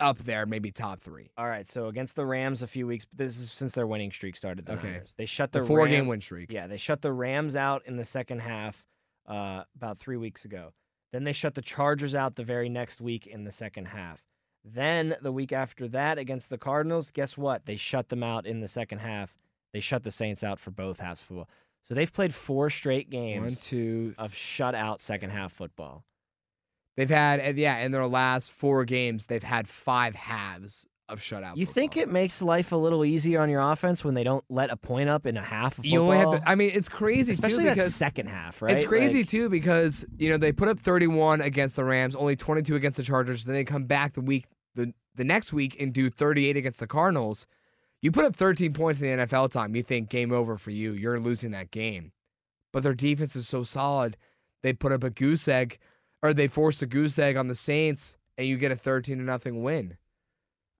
up 0.00 0.18
there, 0.18 0.46
maybe 0.46 0.70
top 0.72 1.00
three. 1.00 1.30
All 1.36 1.46
right, 1.46 1.68
so 1.68 1.86
against 1.86 2.16
the 2.16 2.26
Rams 2.26 2.62
a 2.62 2.66
few 2.66 2.86
weeks. 2.86 3.06
This 3.14 3.38
is 3.38 3.52
since 3.52 3.74
their 3.74 3.86
winning 3.86 4.10
streak 4.10 4.36
started. 4.36 4.66
The 4.66 4.72
Okay. 4.74 4.90
Niners. 4.92 5.14
they 5.16 5.26
shut 5.26 5.52
the, 5.52 5.60
The 5.60 5.66
four 5.66 5.78
Ram- 5.80 5.90
game 5.90 6.06
win 6.08 6.20
streak. 6.20 6.50
Yeah, 6.50 6.66
they 6.66 6.76
shut 6.76 7.02
the 7.02 7.12
Rams 7.12 7.54
out 7.54 7.86
in 7.86 7.96
the 7.96 8.04
second 8.04 8.40
half 8.40 8.84
uh, 9.26 9.62
about 9.76 9.98
three 9.98 10.16
weeks 10.16 10.44
ago. 10.44 10.72
Then 11.12 11.24
they 11.24 11.32
shut 11.32 11.54
the 11.54 11.62
Chargers 11.62 12.14
out 12.14 12.34
the 12.36 12.42
very 12.44 12.68
next 12.68 13.00
week 13.00 13.26
in 13.26 13.44
the 13.44 13.52
second 13.52 13.86
half. 13.88 14.24
Then 14.64 15.14
the 15.20 15.32
week 15.32 15.52
after 15.52 15.86
that 15.88 16.18
against 16.18 16.48
the 16.50 16.58
Cardinals, 16.58 17.10
guess 17.10 17.36
what? 17.36 17.66
They 17.66 17.76
shut 17.76 18.08
them 18.08 18.22
out 18.22 18.46
in 18.46 18.60
the 18.60 18.68
second 18.68 18.98
half. 18.98 19.36
They 19.72 19.80
shut 19.80 20.04
the 20.04 20.10
Saints 20.10 20.42
out 20.42 20.58
for 20.58 20.70
both 20.70 21.00
halves 21.00 21.20
of 21.20 21.26
football. 21.26 21.48
So 21.82 21.94
they've 21.94 22.12
played 22.12 22.32
four 22.34 22.70
straight 22.70 23.10
games 23.10 23.42
One, 23.42 23.54
two, 23.54 24.14
of 24.18 24.32
shutout 24.32 25.00
second 25.00 25.30
half 25.30 25.52
football. 25.52 26.04
They've 26.96 27.08
had 27.10 27.58
yeah, 27.58 27.78
in 27.78 27.92
their 27.92 28.06
last 28.06 28.52
four 28.52 28.84
games, 28.84 29.26
they've 29.26 29.42
had 29.42 29.66
five 29.66 30.14
halves 30.14 30.86
of 31.08 31.20
shutout. 31.20 31.56
You 31.56 31.66
think 31.66 31.96
it 31.96 32.08
makes 32.08 32.42
life 32.42 32.72
a 32.72 32.76
little 32.76 33.04
easier 33.04 33.40
on 33.40 33.50
your 33.50 33.60
offense 33.60 34.04
when 34.04 34.14
they 34.14 34.24
don't 34.24 34.44
let 34.48 34.70
a 34.70 34.76
point 34.76 35.08
up 35.08 35.26
in 35.26 35.36
a 35.36 35.42
half 35.42 35.78
of 35.78 35.84
football? 35.84 35.90
you 35.92 36.00
only 36.00 36.18
have 36.18 36.30
to? 36.30 36.48
I 36.48 36.54
mean, 36.54 36.70
it's 36.72 36.88
crazy 36.88 37.32
especially 37.32 37.64
too 37.64 37.74
that 37.74 37.84
second 37.84 38.28
half, 38.28 38.62
right? 38.62 38.72
It's 38.72 38.84
crazy 38.84 39.20
Like, 39.20 39.28
too 39.28 39.48
because 39.48 40.04
you 40.18 40.30
know 40.30 40.36
they 40.38 40.52
put 40.52 40.68
up 40.68 40.78
31 40.78 41.40
against 41.40 41.76
the 41.76 41.84
Rams, 41.84 42.16
only 42.16 42.36
22 42.36 42.74
against 42.76 42.96
the 42.96 43.04
Chargers. 43.04 43.44
Then 43.44 43.54
they 43.54 43.64
come 43.64 43.84
back 43.84 44.14
the 44.14 44.20
week 44.20 44.46
the 44.74 44.92
the 45.14 45.24
next 45.24 45.52
week 45.52 45.80
and 45.80 45.92
do 45.92 46.08
38 46.10 46.56
against 46.56 46.80
the 46.80 46.86
Cardinals. 46.86 47.46
You 48.00 48.10
put 48.10 48.24
up 48.24 48.34
13 48.34 48.72
points 48.72 49.00
in 49.00 49.16
the 49.18 49.26
NFL 49.26 49.50
time, 49.50 49.76
you 49.76 49.82
think 49.82 50.08
game 50.08 50.32
over 50.32 50.56
for 50.56 50.70
you. 50.70 50.92
You're 50.92 51.20
losing 51.20 51.52
that 51.52 51.70
game. 51.70 52.12
But 52.72 52.82
their 52.82 52.94
defense 52.94 53.36
is 53.36 53.46
so 53.46 53.62
solid. 53.62 54.16
They 54.62 54.72
put 54.72 54.92
up 54.92 55.04
a 55.04 55.10
goose 55.10 55.46
egg, 55.46 55.78
or 56.22 56.32
they 56.32 56.48
force 56.48 56.80
a 56.82 56.86
goose 56.86 57.18
egg 57.18 57.36
on 57.36 57.48
the 57.48 57.54
Saints, 57.54 58.16
and 58.38 58.46
you 58.46 58.56
get 58.56 58.72
a 58.72 58.76
13 58.76 59.18
to 59.18 59.24
nothing 59.24 59.62
win. 59.62 59.96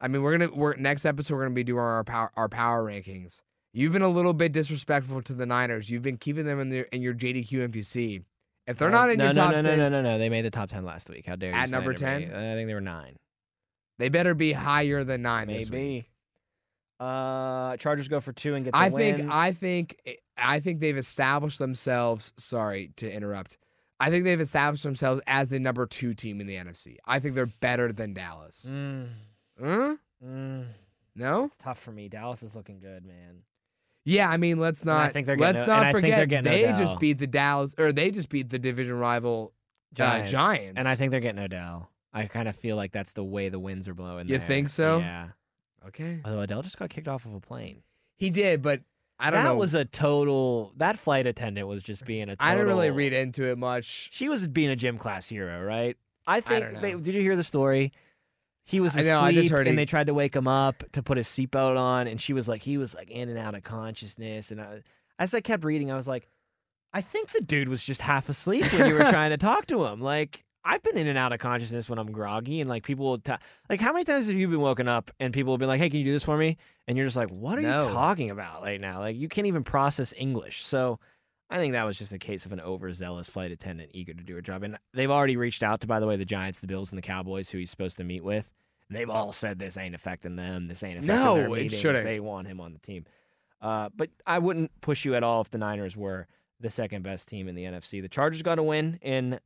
I 0.01 0.09
mean, 0.09 0.23
we're 0.23 0.37
gonna 0.39 0.53
we're 0.53 0.75
next 0.77 1.05
episode 1.05 1.35
we're 1.37 1.45
gonna 1.45 1.55
be 1.55 1.65
doing 1.65 1.79
our 1.79 2.05
power 2.05 2.31
our 2.37 2.49
power 2.49 2.85
rankings. 2.85 3.41
You've 3.73 3.93
been 3.93 4.03
a 4.03 4.09
little 4.09 4.35
bit 4.35 4.53
disrespectful 4.53 5.23
to 5.23 5.33
the 5.33 5.47
Niners. 5.47 5.89
You've 5.91 6.03
been 6.03 6.17
keeping 6.19 6.45
them 6.45 6.61
in 6.61 6.69
their 6.69 6.83
in 6.85 7.03
your 7.03 7.15
JDQ 7.15 7.69
MPC. 7.71 8.25
If 8.67 8.79
they're 8.79 8.91
not 8.91 9.11
in 9.11 9.19
no, 9.19 9.25
your 9.27 9.35
no, 9.35 9.41
top 9.41 9.53
no, 9.53 9.63
10, 9.63 9.79
no, 9.79 9.89
no, 9.89 10.03
no, 10.03 10.13
no. 10.13 10.19
They 10.19 10.29
made 10.29 10.45
the 10.45 10.51
top 10.51 10.69
ten 10.69 10.85
last 10.85 11.09
week. 11.11 11.27
How 11.27 11.37
dare 11.37 11.51
you? 11.51 11.57
At 11.57 11.71
number 11.71 11.93
10? 11.93 12.33
I 12.33 12.55
think 12.55 12.69
they 12.69 12.75
were 12.75 12.81
nine. 12.81 13.17
they 13.99 14.09
better 14.09 14.35
be 14.35 14.53
higher 14.53 15.03
than 15.05 15.23
nine. 15.23 15.49
this 15.49 15.71
week. 15.71 15.73
Maybe. 15.73 16.09
Uh, 17.01 17.77
Chargers 17.79 18.07
go 18.07 18.21
for 18.21 18.33
two 18.33 18.55
and 18.55 18.65
get 18.65 18.73
the 18.73 18.79
I 18.79 18.89
win. 18.89 19.17
think 19.17 19.31
I 19.31 19.53
think 19.53 19.97
I 20.37 20.61
think 20.61 20.81
they've 20.81 20.97
established 20.97 21.59
themselves. 21.59 22.33
Sorry 22.37 22.93
to 22.97 23.13
interrupt. 23.13 23.59
I 24.03 24.11
think 24.11 24.25
they've 24.25 24.41
established 24.41 24.83
themselves 24.83 25.21
as 25.27 25.51
the 25.51 25.61
number 25.61 25.87
two 25.87 26.13
team 26.15 26.41
in 26.41 26.47
the 26.47 26.57
NFC. 26.57 26.97
I 27.07 27.19
think 27.21 27.35
they're 27.35 27.47
better 27.47 27.93
than 27.93 28.15
Dallas. 28.15 28.67
Mm, 28.69 29.09
Huh? 29.61 29.97
mm, 30.25 30.67
No? 31.15 31.45
it's 31.45 31.57
tough 31.57 31.79
for 31.79 31.93
me. 31.93 32.09
Dallas 32.09 32.43
is 32.43 32.55
looking 32.57 32.81
good, 32.81 33.05
man. 33.07 33.43
Yeah, 34.05 34.29
I 34.29 34.37
mean, 34.39 34.59
let's 34.59 34.83
And 34.83 34.91
I 34.91 35.05
not 35.05 35.13
think 35.13 35.27
they're 35.29 35.37
let's 35.37 35.67
not 35.67 35.93
think 35.93 36.07
they're 36.07 36.21
forget 36.23 36.43
they 36.45 36.65
Odell. 36.65 36.77
just 36.77 36.99
beat 36.99 37.19
the 37.19 37.27
Dallas 37.29 37.75
or 37.79 37.93
they 37.93 38.11
just 38.11 38.29
beat 38.29 38.49
the 38.49 38.59
division 38.59 38.97
rival 38.99 39.53
Giants. 39.95 40.33
Giants. 40.33 40.79
And 40.79 40.89
I 40.89 40.95
think 40.97 41.13
they're 41.13 41.21
getting 41.21 41.41
Odell. 41.43 41.89
I 42.13 42.25
kind 42.27 42.49
of 42.49 42.57
feel 42.57 42.77
like 42.77 42.91
that's 42.93 43.13
the 43.13 43.23
way 43.25 43.49
the 43.51 43.61
winds 43.61 43.87
are 43.89 43.95
blowing. 43.95 44.27
You 44.29 44.39
there. 44.39 44.47
think 44.49 44.69
so? 44.69 44.99
Yeah. 44.99 45.29
Okay. 45.87 46.21
Although 46.25 46.41
Odell 46.41 46.63
just 46.63 46.79
got 46.79 46.91
kicked 46.91 47.09
off 47.09 47.25
of 47.27 47.35
a 47.35 47.41
plane. 47.41 47.83
He 48.17 48.31
did, 48.31 48.61
but 48.63 48.81
I 49.23 49.31
don't 49.31 49.45
that 49.45 49.51
know. 49.51 49.57
was 49.57 49.75
a 49.75 49.85
total. 49.85 50.73
That 50.77 50.99
flight 50.99 51.27
attendant 51.27 51.69
was 51.69 51.83
just 51.83 52.05
being 52.05 52.25
a. 52.29 52.37
Total, 52.37 52.47
I 52.47 52.55
didn't 52.55 52.69
really 52.69 52.91
read 52.91 53.13
into 53.13 53.45
it 53.51 53.57
much. 53.59 54.11
She 54.13 54.29
was 54.29 54.49
being 54.49 54.69
a 54.71 54.77
gym 54.77 54.99
class 54.99 55.29
hero, 55.29 55.63
right? 55.63 55.97
I 56.27 56.41
think. 56.41 56.73
don't 56.73 56.83
They, 56.83 56.93
did 56.95 57.15
you 57.15 57.23
hear 57.23 57.37
the 57.37 57.45
story? 57.45 57.93
He 58.65 58.79
was 58.81 58.97
I 58.97 59.01
asleep, 59.01 59.13
know, 59.15 59.21
I 59.21 59.33
just 59.33 59.51
heard 59.51 59.67
and 59.67 59.71
he- 59.71 59.83
they 59.83 59.87
tried 59.87 60.07
to 60.07 60.15
wake 60.15 60.37
him 60.37 60.47
up 60.47 60.85
to 60.93 61.03
put 61.03 61.17
his 61.17 61.27
seatbelt 61.27 61.77
on, 61.77 62.07
and 62.07 62.21
she 62.21 62.33
was 62.33 62.49
like, 62.49 62.63
he 62.63 62.79
was 62.79 62.95
like 62.95 63.11
in 63.11 63.29
and 63.29 63.39
out 63.39 63.55
of 63.57 63.63
consciousness. 63.65 64.51
And 64.53 64.61
I, 64.61 64.83
as 65.19 65.35
I 65.35 65.41
kept 65.41 65.65
reading, 65.65 65.91
I 65.91 65.97
was 65.97 66.07
like, 66.07 66.29
I 66.93 67.01
think 67.01 67.31
the 67.31 67.41
dude 67.41 67.69
was 67.69 67.83
just 67.83 68.01
half 68.03 68.29
asleep 68.29 68.65
when 68.73 68.87
you 68.89 68.95
were 68.95 69.01
trying 69.11 69.31
to 69.31 69.37
talk 69.37 69.67
to 69.67 69.85
him. 69.87 70.01
Like, 70.01 70.45
I've 70.65 70.83
been 70.83 70.97
in 70.97 71.07
and 71.09 71.19
out 71.19 71.33
of 71.33 71.39
consciousness 71.41 71.91
when 71.91 71.99
I'm 71.99 72.13
groggy, 72.13 72.61
and 72.61 72.71
like 72.71 72.85
people 72.85 73.07
will, 73.07 73.19
ta- 73.19 73.39
like, 73.69 73.81
how 73.81 73.93
many 73.93 74.05
times 74.05 74.29
have 74.29 74.37
you 74.37 74.47
been 74.49 74.61
woken 74.61 74.87
up 74.89 75.11
and 75.19 75.33
people 75.35 75.53
will 75.53 75.59
be 75.59 75.67
like, 75.67 75.81
"Hey, 75.81 75.91
can 75.91 75.99
you 75.99 76.05
do 76.05 76.13
this 76.13 76.23
for 76.25 76.37
me?" 76.37 76.57
And 76.87 76.97
you're 76.97 77.07
just 77.07 77.17
like, 77.17 77.31
"What 77.31 77.59
are 77.59 77.63
No. 77.63 77.81
you 77.87 77.93
talking 77.93 78.31
about 78.31 78.63
right 78.63 78.81
now?" 78.81 79.01
Like, 79.01 79.17
you 79.17 79.29
can't 79.29 79.47
even 79.49 79.65
process 79.65 80.15
English. 80.17 80.63
So, 80.63 81.01
I 81.51 81.59
think 81.59 81.73
that 81.73 81.85
was 81.85 81.99
just 81.99 82.13
a 82.13 82.19
case 82.19 82.47
of 82.47 82.53
an 82.53 82.61
overzealous 82.61 83.29
flight 83.29 83.51
attendant 83.51 83.91
eager 83.93 84.15
to 84.15 84.23
do 84.23 84.35
her 84.37 84.41
job. 84.41 84.63
And 84.63 84.79
they've 84.95 85.11
already 85.11 85.37
reached 85.37 85.63
out 85.63 85.81
to, 85.83 85.87
by 85.87 86.01
the 86.01 86.07
way, 86.07 86.17
the 86.17 86.25
Giants, 86.25 86.61
the 86.61 86.67
Bills, 86.67 86.91
and 86.93 86.97
the 86.99 87.03
Cowboys, 87.03 87.51
who 87.51 87.59
he's 87.59 87.71
supposed 87.71 87.97
to 87.99 88.05
meet 88.05 88.25
with. 88.25 88.53
They've 88.89 89.11
all 89.11 89.33
said 89.33 89.59
this 89.59 89.77
ain't 89.77 89.95
affecting 89.95 90.37
them. 90.37 90.63
This 90.65 90.83
ain't 90.83 90.99
affecting 90.99 91.17
No, 91.25 91.35
their 91.35 91.47
it 91.47 91.51
meetings. 91.51 91.79
shouldn't. 91.79 92.05
They 92.05 92.21
want 92.21 92.47
him 92.47 92.61
on 92.61 92.73
the 92.73 92.79
team. 92.79 93.05
Uh, 93.61 93.89
but 93.97 94.11
I 94.27 94.39
wouldn't 94.39 94.71
push 94.81 95.05
you 95.05 95.15
at 95.15 95.23
all 95.23 95.41
if 95.41 95.51
the 95.51 95.59
Niners 95.59 95.97
were 95.97 96.27
the 96.61 96.71
second 96.71 97.03
best 97.03 97.29
team 97.29 97.49
in 97.49 97.55
the 97.55 97.65
NFC. 97.65 98.01
The 98.01 98.09
Chargers 98.09 98.43
got 98.43 98.55
to 98.57 98.63
win 98.63 98.99
in 99.03 99.39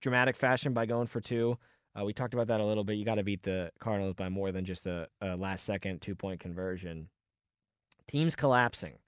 dramatic 0.00 0.36
fashion 0.36 0.72
by 0.72 0.86
going 0.86 1.06
for 1.06 1.20
two. 1.20 1.58
Uh, 1.98 2.04
we 2.04 2.12
talked 2.12 2.34
about 2.34 2.48
that 2.48 2.60
a 2.60 2.64
little 2.64 2.84
bit. 2.84 2.94
You 2.94 3.04
got 3.04 3.14
to 3.14 3.24
beat 3.24 3.42
the 3.42 3.70
Cardinals 3.78 4.14
by 4.14 4.28
more 4.28 4.52
than 4.52 4.64
just 4.64 4.86
a, 4.86 5.08
a 5.20 5.36
last 5.36 5.64
second 5.64 6.02
two 6.02 6.14
point 6.14 6.40
conversion. 6.40 7.08
Teams 8.06 8.36
collapsing. 8.36 8.98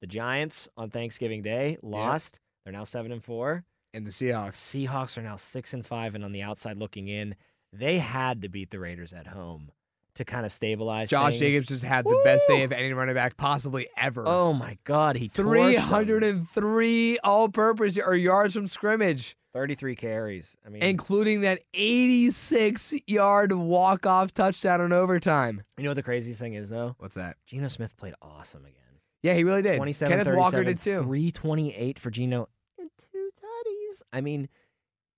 The 0.00 0.06
Giants 0.06 0.68
on 0.76 0.90
Thanksgiving 0.90 1.42
Day 1.42 1.76
lost. 1.82 2.38
They're 2.64 2.72
now 2.72 2.84
seven 2.84 3.10
and 3.10 3.22
four. 3.22 3.64
And 3.92 4.06
the 4.06 4.10
Seahawks. 4.10 4.54
Seahawks 4.54 5.18
are 5.18 5.22
now 5.22 5.36
six 5.36 5.74
and 5.74 5.84
five, 5.84 6.14
and 6.14 6.24
on 6.24 6.32
the 6.32 6.42
outside 6.42 6.76
looking 6.76 7.08
in, 7.08 7.34
they 7.72 7.98
had 7.98 8.42
to 8.42 8.48
beat 8.48 8.70
the 8.70 8.78
Raiders 8.78 9.12
at 9.12 9.26
home 9.26 9.72
to 10.18 10.24
kind 10.24 10.44
of 10.44 10.52
stabilize. 10.52 11.10
Josh 11.10 11.38
things. 11.38 11.52
Jacobs 11.52 11.68
just 11.68 11.84
had 11.84 12.04
the 12.04 12.20
best 12.24 12.46
day 12.48 12.62
of 12.62 12.72
any 12.72 12.92
running 12.92 13.14
back 13.14 13.36
possibly 13.36 13.88
ever. 13.96 14.24
Oh 14.26 14.52
my 14.52 14.78
God, 14.84 15.16
he 15.16 15.28
torched 15.28 15.88
303 15.88 17.18
all-purpose 17.24 17.98
or 17.98 18.14
yards 18.14 18.54
from 18.54 18.66
scrimmage, 18.66 19.36
33 19.54 19.96
carries. 19.96 20.56
I 20.66 20.68
mean, 20.68 20.82
including 20.82 21.40
that 21.42 21.60
86-yard 21.74 23.52
walk-off 23.52 24.34
touchdown 24.34 24.80
in 24.80 24.92
overtime. 24.92 25.62
you 25.76 25.84
know 25.84 25.90
what 25.90 25.94
the 25.94 26.02
craziest 26.02 26.38
thing 26.40 26.54
is 26.54 26.68
though? 26.68 26.94
What's 26.98 27.14
that? 27.14 27.36
Geno 27.46 27.68
Smith 27.68 27.96
played 27.96 28.14
awesome 28.20 28.64
again. 28.64 28.74
Yeah, 29.22 29.34
he 29.34 29.44
really 29.44 29.62
did. 29.62 29.76
27 29.76 30.18
Kenneth 30.18 30.36
Walker 30.36 30.62
did 30.64 30.80
too. 30.80 31.02
328 31.02 31.98
for 31.98 32.10
Geno 32.10 32.48
and 32.78 32.90
two 33.12 33.30
tutties. 33.40 34.02
I 34.12 34.20
mean, 34.20 34.48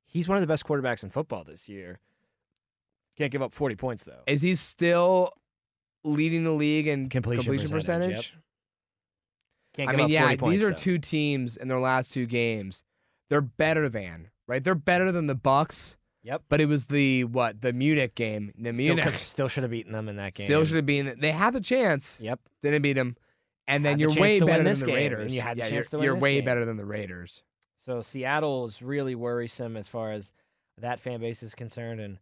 he's 0.04 0.28
one 0.28 0.36
of 0.36 0.42
the 0.42 0.46
best 0.46 0.64
quarterbacks 0.66 1.02
in 1.02 1.10
football 1.10 1.44
this 1.44 1.68
year. 1.68 2.00
Can't 3.16 3.30
give 3.32 3.42
up 3.42 3.52
40 3.52 3.76
points 3.76 4.04
though. 4.04 4.20
Is 4.26 4.42
he 4.42 4.54
still 4.54 5.32
leading 6.04 6.44
the 6.44 6.52
league 6.52 6.86
in 6.86 7.08
Completion 7.08 7.42
completion, 7.44 7.70
percentage, 7.70 8.08
percentage? 8.16 8.36
Can't 9.74 9.88
I 9.88 9.92
mean, 9.92 10.04
up 10.06 10.10
yeah, 10.10 10.34
points, 10.36 10.50
these 10.52 10.64
are 10.64 10.70
though. 10.70 10.76
two 10.76 10.98
teams 10.98 11.56
in 11.56 11.68
their 11.68 11.78
last 11.78 12.12
two 12.12 12.26
games. 12.26 12.84
They're 13.28 13.40
better 13.40 13.88
than, 13.88 14.30
right? 14.48 14.62
They're 14.62 14.74
better 14.74 15.12
than 15.12 15.26
the 15.26 15.34
Bucks, 15.36 15.96
Yep. 16.24 16.42
but 16.48 16.60
it 16.60 16.66
was 16.66 16.86
the 16.86 17.24
what? 17.24 17.60
The 17.60 17.72
Munich 17.72 18.14
game. 18.16 18.52
The 18.58 18.72
Still, 18.72 18.84
Munich 18.84 19.04
could- 19.04 19.14
still 19.14 19.48
should 19.48 19.62
have 19.62 19.70
beaten 19.70 19.92
them 19.92 20.08
in 20.08 20.16
that 20.16 20.34
game. 20.34 20.46
still 20.46 20.64
should 20.64 20.76
have 20.76 20.86
been. 20.86 21.14
They 21.20 21.30
had 21.30 21.52
the 21.52 21.60
chance, 21.60 22.20
Yep. 22.20 22.40
didn't 22.62 22.82
beat 22.82 22.94
them, 22.94 23.16
and 23.68 23.84
then 23.84 23.92
Had 23.92 24.00
you're 24.00 24.10
chance 24.10 24.20
way 24.20 24.40
better 24.40 24.64
than 24.64 24.78
the 24.78 24.86
game, 24.86 24.88
and 24.88 25.14
Raiders. 25.14 25.34
you 25.34 25.40
had 25.40 25.56
the 25.56 25.60
yeah, 25.60 25.68
chance 25.68 25.72
you're, 25.72 25.82
to 25.84 25.96
win 25.98 26.04
you're 26.04 26.16
way 26.18 26.34
game. 26.36 26.44
better 26.46 26.64
than 26.64 26.76
the 26.76 26.84
Raiders. 26.84 27.44
So 27.76 28.02
Seattle 28.02 28.64
is 28.64 28.82
really 28.82 29.14
worrisome 29.14 29.76
as 29.76 29.86
far 29.86 30.10
as 30.10 30.32
that 30.78 30.98
fan 30.98 31.20
base 31.20 31.42
is 31.44 31.54
concerned. 31.54 32.00
And 32.00 32.18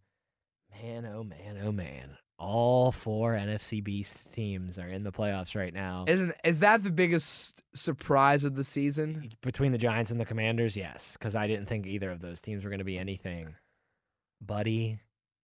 man, 0.83 1.07
oh 1.07 1.23
man, 1.25 1.59
oh 1.63 1.73
man, 1.73 2.17
all 2.39 2.93
four 2.93 3.35
NFC 3.35 3.83
Beast 3.83 4.35
teams 4.35 4.79
are 4.79 4.89
in 4.89 5.03
the 5.05 5.13
playoffs 5.13 5.57
right 5.57 5.73
now. 5.75 6.05
Isn't 6.07 6.35
is 6.45 6.61
that 6.61 6.83
the 6.83 6.91
biggest 6.91 7.63
surprise 7.75 8.45
of 8.45 8.55
the 8.57 8.65
season? 8.65 9.29
Between 9.43 9.73
the 9.73 9.79
Giants 9.79 10.11
and 10.11 10.21
the 10.21 10.25
Commanders, 10.25 10.77
yes, 10.77 11.17
because 11.17 11.35
I 11.35 11.47
didn't 11.47 11.67
think 11.67 11.87
either 11.87 12.11
of 12.11 12.21
those 12.21 12.41
teams 12.41 12.65
were 12.65 12.71
going 12.71 12.79
to 12.79 12.85
be 12.85 12.99
anything. 12.99 13.55
Buddy, 14.41 15.01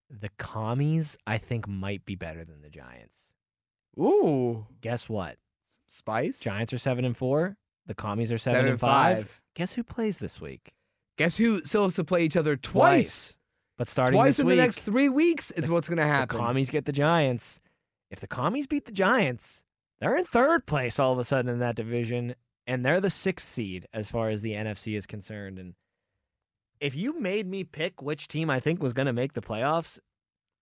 the 0.09 0.29
Commies, 0.37 1.17
I 1.27 1.37
think, 1.37 1.67
might 1.67 2.05
be 2.05 2.15
better 2.15 2.43
than 2.45 2.61
the 2.61 2.69
Giants. 2.69 3.33
Ooh, 3.99 4.67
Guess 4.81 5.09
what? 5.09 5.37
spice. 5.87 6.39
Giants 6.41 6.71
are 6.73 6.77
seven 6.77 7.03
and 7.05 7.15
four. 7.17 7.57
The 7.87 7.95
Commies 7.95 8.31
are 8.31 8.37
seven, 8.37 8.59
Seven 8.59 8.71
and 8.71 8.79
five. 8.79 9.17
five. 9.17 9.41
Guess 9.55 9.73
who 9.73 9.83
plays 9.83 10.17
this 10.19 10.39
week? 10.39 10.73
Guess 11.17 11.37
who 11.37 11.63
still 11.63 11.83
has 11.83 11.95
to 11.95 12.03
play 12.03 12.23
each 12.23 12.37
other 12.37 12.55
twice? 12.55 13.37
But 13.77 13.87
starting 13.87 14.15
Twice 14.15 14.27
this 14.37 14.39
in 14.39 14.47
week, 14.47 14.55
the 14.57 14.61
next 14.61 14.79
three 14.79 15.09
weeks 15.09 15.51
is 15.51 15.69
what's 15.69 15.89
going 15.89 15.97
to 15.97 16.05
happen. 16.05 16.37
the 16.37 16.43
commies 16.43 16.69
get 16.69 16.85
the 16.85 16.91
Giants. 16.93 17.59
If 18.09 18.19
the 18.21 18.27
commies 18.27 18.67
beat 18.67 18.85
the 18.85 18.91
Giants, 18.93 19.63
they're 19.99 20.15
in 20.15 20.23
third 20.23 20.65
place 20.65 20.99
all 20.99 21.13
of 21.13 21.19
a 21.19 21.23
sudden 21.23 21.49
in 21.49 21.59
that 21.59 21.75
division, 21.75 22.35
and 22.67 22.85
they're 22.85 23.01
the 23.01 23.09
sixth 23.09 23.47
seed 23.47 23.87
as 23.93 24.09
far 24.09 24.29
as 24.29 24.41
the 24.41 24.53
NFC 24.53 24.95
is 24.95 25.05
concerned. 25.05 25.59
And 25.59 25.73
if 26.79 26.95
you 26.95 27.19
made 27.19 27.47
me 27.47 27.63
pick 27.63 28.01
which 28.01 28.27
team 28.27 28.49
I 28.49 28.59
think 28.59 28.81
was 28.81 28.93
going 28.93 29.07
to 29.07 29.13
make 29.13 29.33
the 29.33 29.41
playoffs, 29.41 29.99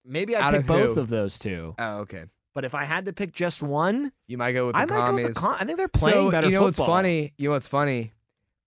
maybe 0.04 0.36
I'd 0.36 0.43
Out 0.43 0.52
pick 0.54 0.62
of 0.62 0.67
both 0.67 0.97
of 0.97 1.10
those 1.10 1.38
two. 1.38 1.76
oh, 1.78 1.97
okay. 1.99 2.26
But 2.56 2.65
if 2.65 2.76
I 2.76 2.84
had 2.86 3.06
to 3.08 3.13
pick 3.13 3.32
just 3.34 3.63
one, 3.63 4.12
You 4.28 4.38
might 4.38 4.52
go 4.52 4.67
with 4.67 4.76
the 4.76 4.80
I 4.80 4.86
might 4.86 4.89
go 4.89 4.95
commies. 5.02 5.26
with 5.28 5.36
the 5.36 5.39
com- 5.41 5.56
I 5.60 5.65
think 5.65 5.78
they're 5.78 5.88
playing 5.88 6.15
so 6.17 6.32
better 6.32 6.47
you 6.47 6.54
know 6.54 6.65
football. 6.67 6.86
what's 6.86 6.93
funny? 6.95 7.34
You 7.38 7.49
know 7.49 7.54
what's 7.54 7.67
funny? 7.67 8.13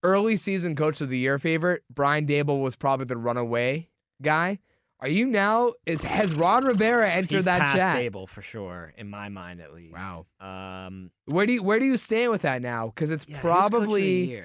Early 0.03 0.37
season 0.37 0.75
coach 0.77 1.01
of 1.01 1.09
the 1.09 1.19
year 1.19 1.39
favorite 1.39 1.83
Brian 1.93 2.27
Daboll 2.27 2.63
was 2.63 2.75
probably 2.77 3.07
the 3.07 3.17
runaway 3.17 3.89
guy. 4.23 4.59
Are 5.01 5.09
you 5.09 5.27
now? 5.27 5.73
Is 5.85 6.03
has 6.03 6.35
Ron 6.35 6.65
Rivera 6.65 7.11
entered 7.11 7.35
He's 7.37 7.45
that 7.45 7.61
past 7.61 7.77
chat? 7.77 8.01
Daboll 8.01 8.27
for 8.29 8.41
sure, 8.41 8.95
in 8.97 9.11
my 9.11 9.29
mind 9.29 9.61
at 9.61 9.75
least. 9.75 9.95
Wow. 9.95 10.27
Um, 10.41 11.11
Where 11.27 11.45
do 11.45 11.53
you 11.53 11.63
where 11.63 11.79
do 11.79 11.85
you 11.85 11.99
stand 11.99 12.31
with 12.31 12.43
that 12.43 12.63
now? 12.63 12.87
Because 12.87 13.13
it's 13.13 13.29
yeah, 13.29 13.37
who's 13.37 13.43
coach 13.43 13.67
of 13.67 13.71
the 13.73 13.77
probably 13.79 14.43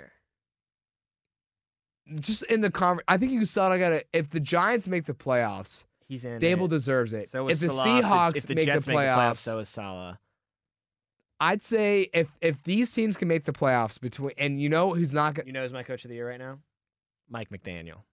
just 2.19 2.43
in 2.43 2.61
the 2.61 2.69
conver- 2.69 3.01
I 3.07 3.17
think 3.17 3.31
you 3.31 3.45
saw. 3.45 3.71
It. 3.71 3.75
I 3.75 3.77
got 3.79 4.03
If 4.11 4.29
the 4.29 4.39
Giants 4.39 4.87
make 4.87 5.05
the 5.05 5.13
playoffs, 5.13 5.85
he's 6.07 6.25
in. 6.25 6.39
Daboll 6.41 6.65
it. 6.65 6.71
deserves 6.71 7.13
it. 7.13 7.29
So 7.29 7.47
if 7.47 7.53
is 7.53 7.61
the 7.61 7.69
Salah. 7.69 7.99
If 7.99 8.05
Seahawks 8.05 8.35
if 8.37 8.47
the 8.47 8.55
make 8.55 8.65
Jets 8.65 8.85
the 8.85 8.93
playoffs, 8.93 9.37
so 9.37 9.59
is 9.59 9.69
Salah. 9.69 10.19
I'd 11.39 11.61
say 11.61 12.07
if 12.13 12.31
if 12.41 12.61
these 12.63 12.93
teams 12.93 13.17
can 13.17 13.27
make 13.27 13.45
the 13.45 13.53
playoffs 13.53 13.99
between, 13.99 14.33
and 14.37 14.59
you 14.59 14.69
know 14.69 14.93
who's 14.93 15.13
not 15.13 15.35
going. 15.35 15.47
You 15.47 15.53
know 15.53 15.61
who's 15.61 15.73
my 15.73 15.83
coach 15.83 16.03
of 16.03 16.09
the 16.09 16.15
year 16.15 16.27
right 16.27 16.39
now? 16.39 16.59
Mike 17.29 17.49
McDaniel. 17.49 18.03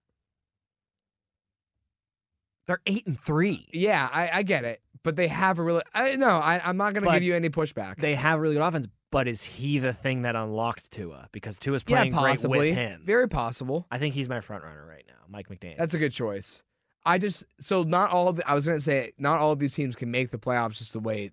They're 2.69 2.81
eight 2.85 3.07
and 3.07 3.19
three. 3.19 3.67
Yeah, 3.73 4.07
I, 4.13 4.29
I 4.31 4.43
get 4.43 4.63
it, 4.63 4.79
but 5.01 5.15
they 5.15 5.27
have 5.27 5.57
a 5.57 5.63
really. 5.63 5.81
I, 5.95 6.15
no, 6.17 6.27
I, 6.27 6.61
I'm 6.63 6.77
not 6.77 6.93
going 6.93 7.01
to 7.01 7.09
But 7.09 7.13
give 7.13 7.23
you 7.23 7.33
any 7.33 7.49
pushback. 7.49 7.95
They 7.95 8.13
have 8.13 8.39
really 8.39 8.53
good 8.53 8.61
offense, 8.61 8.85
but 9.09 9.27
is 9.27 9.41
he 9.41 9.79
the 9.79 9.91
thing 9.91 10.21
that 10.21 10.35
unlocked 10.35 10.91
Tua? 10.91 11.29
Because 11.31 11.57
Tua's 11.57 11.83
yeah, 11.87 11.97
playing 11.97 12.13
great 12.13 12.29
possibly. 12.33 12.69
with 12.69 12.77
him. 12.77 13.01
Very 13.03 13.27
possible. 13.27 13.87
I 13.89 13.97
think 13.97 14.13
he's 14.13 14.29
my 14.29 14.39
front 14.39 14.63
runner 14.63 14.85
right 14.85 15.03
now, 15.07 15.15
Mike 15.27 15.49
McDaniel. 15.49 15.77
That's 15.77 15.95
a 15.95 15.97
good 15.97 16.11
choice. 16.11 16.61
I 17.03 17.17
just 17.17 17.43
so 17.59 17.81
not 17.81 18.11
all. 18.11 18.27
Of 18.27 18.35
the, 18.35 18.47
I 18.47 18.53
was 18.53 18.67
gonna 18.67 18.79
say 18.79 19.13
not 19.17 19.39
all 19.39 19.51
of 19.51 19.57
these 19.57 19.73
teams 19.73 19.95
can 19.95 20.11
make 20.11 20.29
the 20.29 20.37
playoffs 20.37 20.77
just 20.77 20.93
the 20.93 20.99
way 20.99 21.31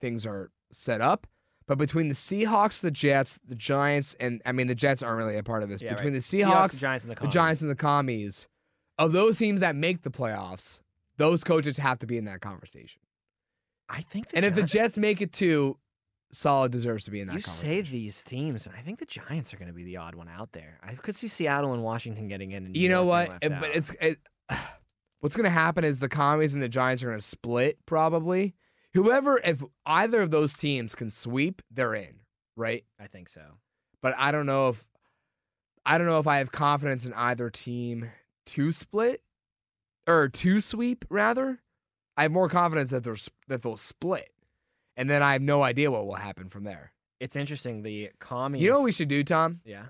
things 0.00 0.26
are 0.26 0.50
set 0.72 1.00
up. 1.00 1.28
But 1.68 1.78
between 1.78 2.08
the 2.08 2.16
Seahawks, 2.16 2.80
the 2.80 2.90
Jets, 2.90 3.38
the 3.46 3.54
Giants, 3.54 4.14
and 4.18 4.42
I 4.44 4.50
mean 4.50 4.66
the 4.66 4.74
Jets 4.74 5.04
aren't 5.04 5.18
really 5.18 5.38
a 5.38 5.44
part 5.44 5.62
of 5.62 5.68
this. 5.68 5.80
Yeah, 5.80 5.90
between 5.90 6.14
right. 6.14 6.14
the 6.14 6.18
Seahawks, 6.18 6.72
the 6.72 6.78
Giants, 6.78 7.04
and 7.04 7.16
the, 7.16 7.20
the 7.20 7.28
Giants, 7.28 7.62
and 7.62 7.70
the 7.70 7.76
Commies, 7.76 8.48
of 8.98 9.12
those 9.12 9.38
teams 9.38 9.60
that 9.60 9.76
make 9.76 10.02
the 10.02 10.10
playoffs, 10.10 10.80
those 11.16 11.44
coaches 11.44 11.78
have 11.78 11.98
to 12.00 12.06
be 12.06 12.16
in 12.18 12.24
that 12.24 12.40
conversation. 12.40 13.00
I 13.88 14.00
think. 14.02 14.26
And 14.34 14.44
if 14.44 14.54
the 14.54 14.62
Jets 14.62 14.96
make 14.96 15.20
it 15.20 15.32
too, 15.32 15.76
Saleh 16.32 16.70
deserves 16.70 17.04
to 17.04 17.10
be 17.10 17.20
in 17.20 17.28
that 17.28 17.34
you 17.36 17.42
say 17.42 17.80
these 17.82 18.22
teams, 18.22 18.66
and 18.66 18.74
I 18.76 18.80
think 18.80 18.98
the 18.98 19.06
Giants 19.06 19.54
are 19.54 19.56
going 19.56 19.68
to 19.68 19.74
be 19.74 19.84
the 19.84 19.98
odd 19.98 20.14
one 20.14 20.28
out 20.28 20.52
there. 20.52 20.78
I 20.82 20.94
could 20.94 21.14
see 21.14 21.28
Seattle 21.28 21.72
and 21.72 21.82
Washington 21.82 22.28
getting 22.28 22.52
in. 22.52 22.66
And 22.66 22.76
You 22.76 22.88
know 22.88 23.04
what? 23.04 23.30
It- 23.42 23.50
but 23.50 23.70
out. 23.70 23.76
it's 23.76 23.90
it, 24.00 24.18
what's 25.20 25.36
going 25.36 25.44
to 25.44 25.50
happen 25.50 25.84
is 25.84 25.98
the 26.00 26.08
commies 26.08 26.54
and 26.54 26.62
the 26.62 26.68
Giants 26.68 27.02
are 27.02 27.06
going 27.08 27.18
to 27.18 27.24
split 27.24 27.78
probably. 27.86 28.54
Whoever, 28.94 29.40
if 29.44 29.62
either 29.84 30.20
of 30.22 30.30
those 30.30 30.54
teams 30.54 30.94
can 30.94 31.10
sweep, 31.10 31.62
they're 31.70 31.94
in, 31.94 32.20
right? 32.56 32.84
I 33.00 33.06
think 33.08 33.28
so. 33.28 33.42
But 34.02 34.14
I 34.16 34.30
don't 34.32 34.46
know 34.46 34.68
if 34.68 34.86
I 35.86 35.98
don't 35.98 36.06
know 36.06 36.18
if 36.18 36.26
I 36.26 36.38
have 36.38 36.50
confidence 36.52 37.06
in 37.06 37.12
either 37.14 37.50
team 37.50 38.10
to 38.46 38.72
split 38.72 39.22
or 40.06 40.28
two 40.28 40.60
sweep. 40.60 41.04
Rather, 41.08 41.60
I 42.16 42.22
have 42.22 42.32
more 42.32 42.48
confidence 42.48 42.90
that 42.90 43.04
they're 43.04 43.16
that 43.48 43.62
they'll 43.62 43.76
split, 43.76 44.30
and 44.96 45.08
then 45.08 45.22
I 45.22 45.32
have 45.32 45.42
no 45.42 45.62
idea 45.62 45.90
what 45.90 46.06
will 46.06 46.14
happen 46.14 46.48
from 46.48 46.64
there. 46.64 46.92
It's 47.20 47.36
interesting. 47.36 47.82
The 47.82 48.10
commies. 48.18 48.62
You 48.62 48.70
know 48.70 48.78
what 48.78 48.84
we 48.84 48.92
should 48.92 49.08
do, 49.08 49.24
Tom? 49.24 49.60
Yeah. 49.64 49.86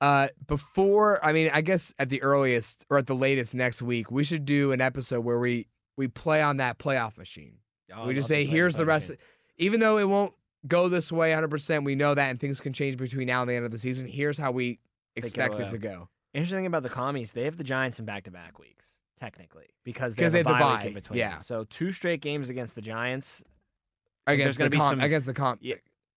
Uh, 0.00 0.28
before, 0.48 1.24
I 1.24 1.32
mean, 1.32 1.48
I 1.52 1.60
guess 1.60 1.94
at 1.96 2.08
the 2.08 2.22
earliest 2.22 2.84
or 2.90 2.98
at 2.98 3.06
the 3.06 3.14
latest 3.14 3.54
next 3.54 3.82
week, 3.82 4.10
we 4.10 4.24
should 4.24 4.44
do 4.44 4.72
an 4.72 4.80
episode 4.80 5.20
where 5.20 5.38
we 5.38 5.68
we 5.96 6.08
play 6.08 6.42
on 6.42 6.56
that 6.56 6.78
playoff 6.78 7.16
machine. 7.16 7.58
Oh, 7.94 8.06
we 8.06 8.14
just 8.14 8.28
say, 8.28 8.44
here's 8.44 8.74
the 8.74 8.86
rest. 8.86 9.10
machine. 9.10 9.24
Even 9.58 9.80
though 9.80 9.98
it 9.98 10.08
won't 10.08 10.32
go 10.66 10.88
this 10.88 11.12
way 11.12 11.32
100%, 11.32 11.84
we 11.84 11.94
know 11.94 12.14
that, 12.14 12.30
and 12.30 12.40
things 12.40 12.60
can 12.60 12.72
change 12.72 12.96
between 12.96 13.26
now 13.26 13.42
and 13.42 13.50
the 13.50 13.54
end 13.54 13.64
of 13.64 13.70
the 13.70 13.78
season. 13.78 14.08
Here's 14.08 14.38
how 14.38 14.50
we 14.52 14.80
expect 15.16 15.60
it 15.60 15.64
uh, 15.64 15.68
to 15.68 15.78
go. 15.78 16.08
Interesting 16.34 16.58
thing 16.60 16.66
about 16.66 16.82
the 16.82 16.88
commies, 16.88 17.32
they 17.32 17.44
have 17.44 17.56
the 17.58 17.64
Giants 17.64 17.98
in 17.98 18.04
back-to-back 18.04 18.58
weeks, 18.58 18.98
technically, 19.18 19.66
because 19.84 20.14
they 20.16 20.24
have, 20.24 20.32
they 20.32 20.40
a 20.40 20.44
have 20.44 20.46
the 20.58 20.64
bye 20.64 20.76
week 20.78 20.86
in 20.88 20.94
between. 20.94 21.18
yeah. 21.18 21.38
So 21.38 21.64
two 21.64 21.92
straight 21.92 22.20
games 22.22 22.48
against 22.48 22.74
the 22.74 22.80
Giants. 22.82 23.44
Against 24.26 24.44
there's 24.44 24.56
the 24.56 24.60
gonna 24.62 24.70
be 24.70 24.76
com- 24.78 24.90
some- 24.90 25.00
against 25.00 25.26
the 25.26 25.34
comp. 25.34 25.58
Yeah, 25.62 25.74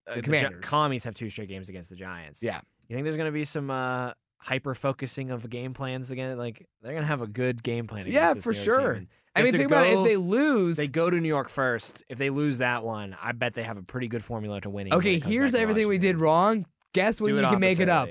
Uh, 0.08 0.15
The 0.15 0.21
the 0.21 0.38
Gi- 0.38 0.60
commies 0.62 1.04
have 1.04 1.15
two 1.15 1.30
straight 1.30 1.49
games 1.49 1.67
against 1.69 1.89
the 1.89 1.95
Giants. 1.95 2.41
Yeah. 2.43 2.62
You 2.88 2.95
think 2.95 3.04
there's 3.06 3.17
going 3.17 3.28
to 3.28 3.32
be 3.34 3.45
some 3.45 3.71
uh, 3.71 4.12
hyper 4.39 4.75
focusing 4.75 5.32
of 5.32 5.49
game 5.49 5.73
plans 5.73 6.12
again? 6.12 6.38
Like 6.38 6.67
they're 6.84 6.91
going 6.91 6.99
to 7.01 7.08
have 7.08 7.23
a 7.23 7.28
good 7.28 7.63
game 7.63 7.88
plan. 7.88 8.06
Against 8.06 8.13
the 8.45 8.54
Giants. 8.54 8.67
Yeah, 8.67 8.73
for 8.73 8.73
New 8.75 8.80
York 8.84 8.95
team. 8.95 9.08
sure. 9.08 9.08
I 9.38 9.41
mean, 9.41 9.51
think 9.54 9.65
about 9.65 9.88
it. 9.88 9.97
If 9.97 10.04
they 10.06 10.17
lose, 10.17 10.78
They 10.78 10.88
go 10.88 11.10
to 11.10 11.19
New 11.19 11.28
York 11.28 11.49
first. 11.49 12.04
If 12.08 12.19
they 12.19 12.30
lose 12.30 12.60
that 12.60 12.84
one, 12.84 13.17
I 13.21 13.32
bet 13.32 13.56
they 13.56 13.63
have 13.63 13.78
a 13.78 13.82
pretty 13.82 14.08
good 14.08 14.23
formula 14.23 14.62
to 14.62 14.69
winning. 14.69 14.93
okay, 14.93 15.19
here's 15.19 15.51
back 15.54 15.58
to 15.60 15.62
everything 15.63 15.88
we 15.88 15.97
did 15.97 16.19
wrong. 16.19 16.65
Guess 16.93 17.19
when 17.19 17.34
Do 17.34 17.41
you 17.41 17.47
can 17.47 17.60
make 17.60 17.80
it 17.80 17.89
up 17.89 18.08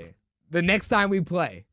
the 0.51 0.61
next 0.61 0.89
time 0.89 1.09
we 1.09 1.21
play. 1.21 1.65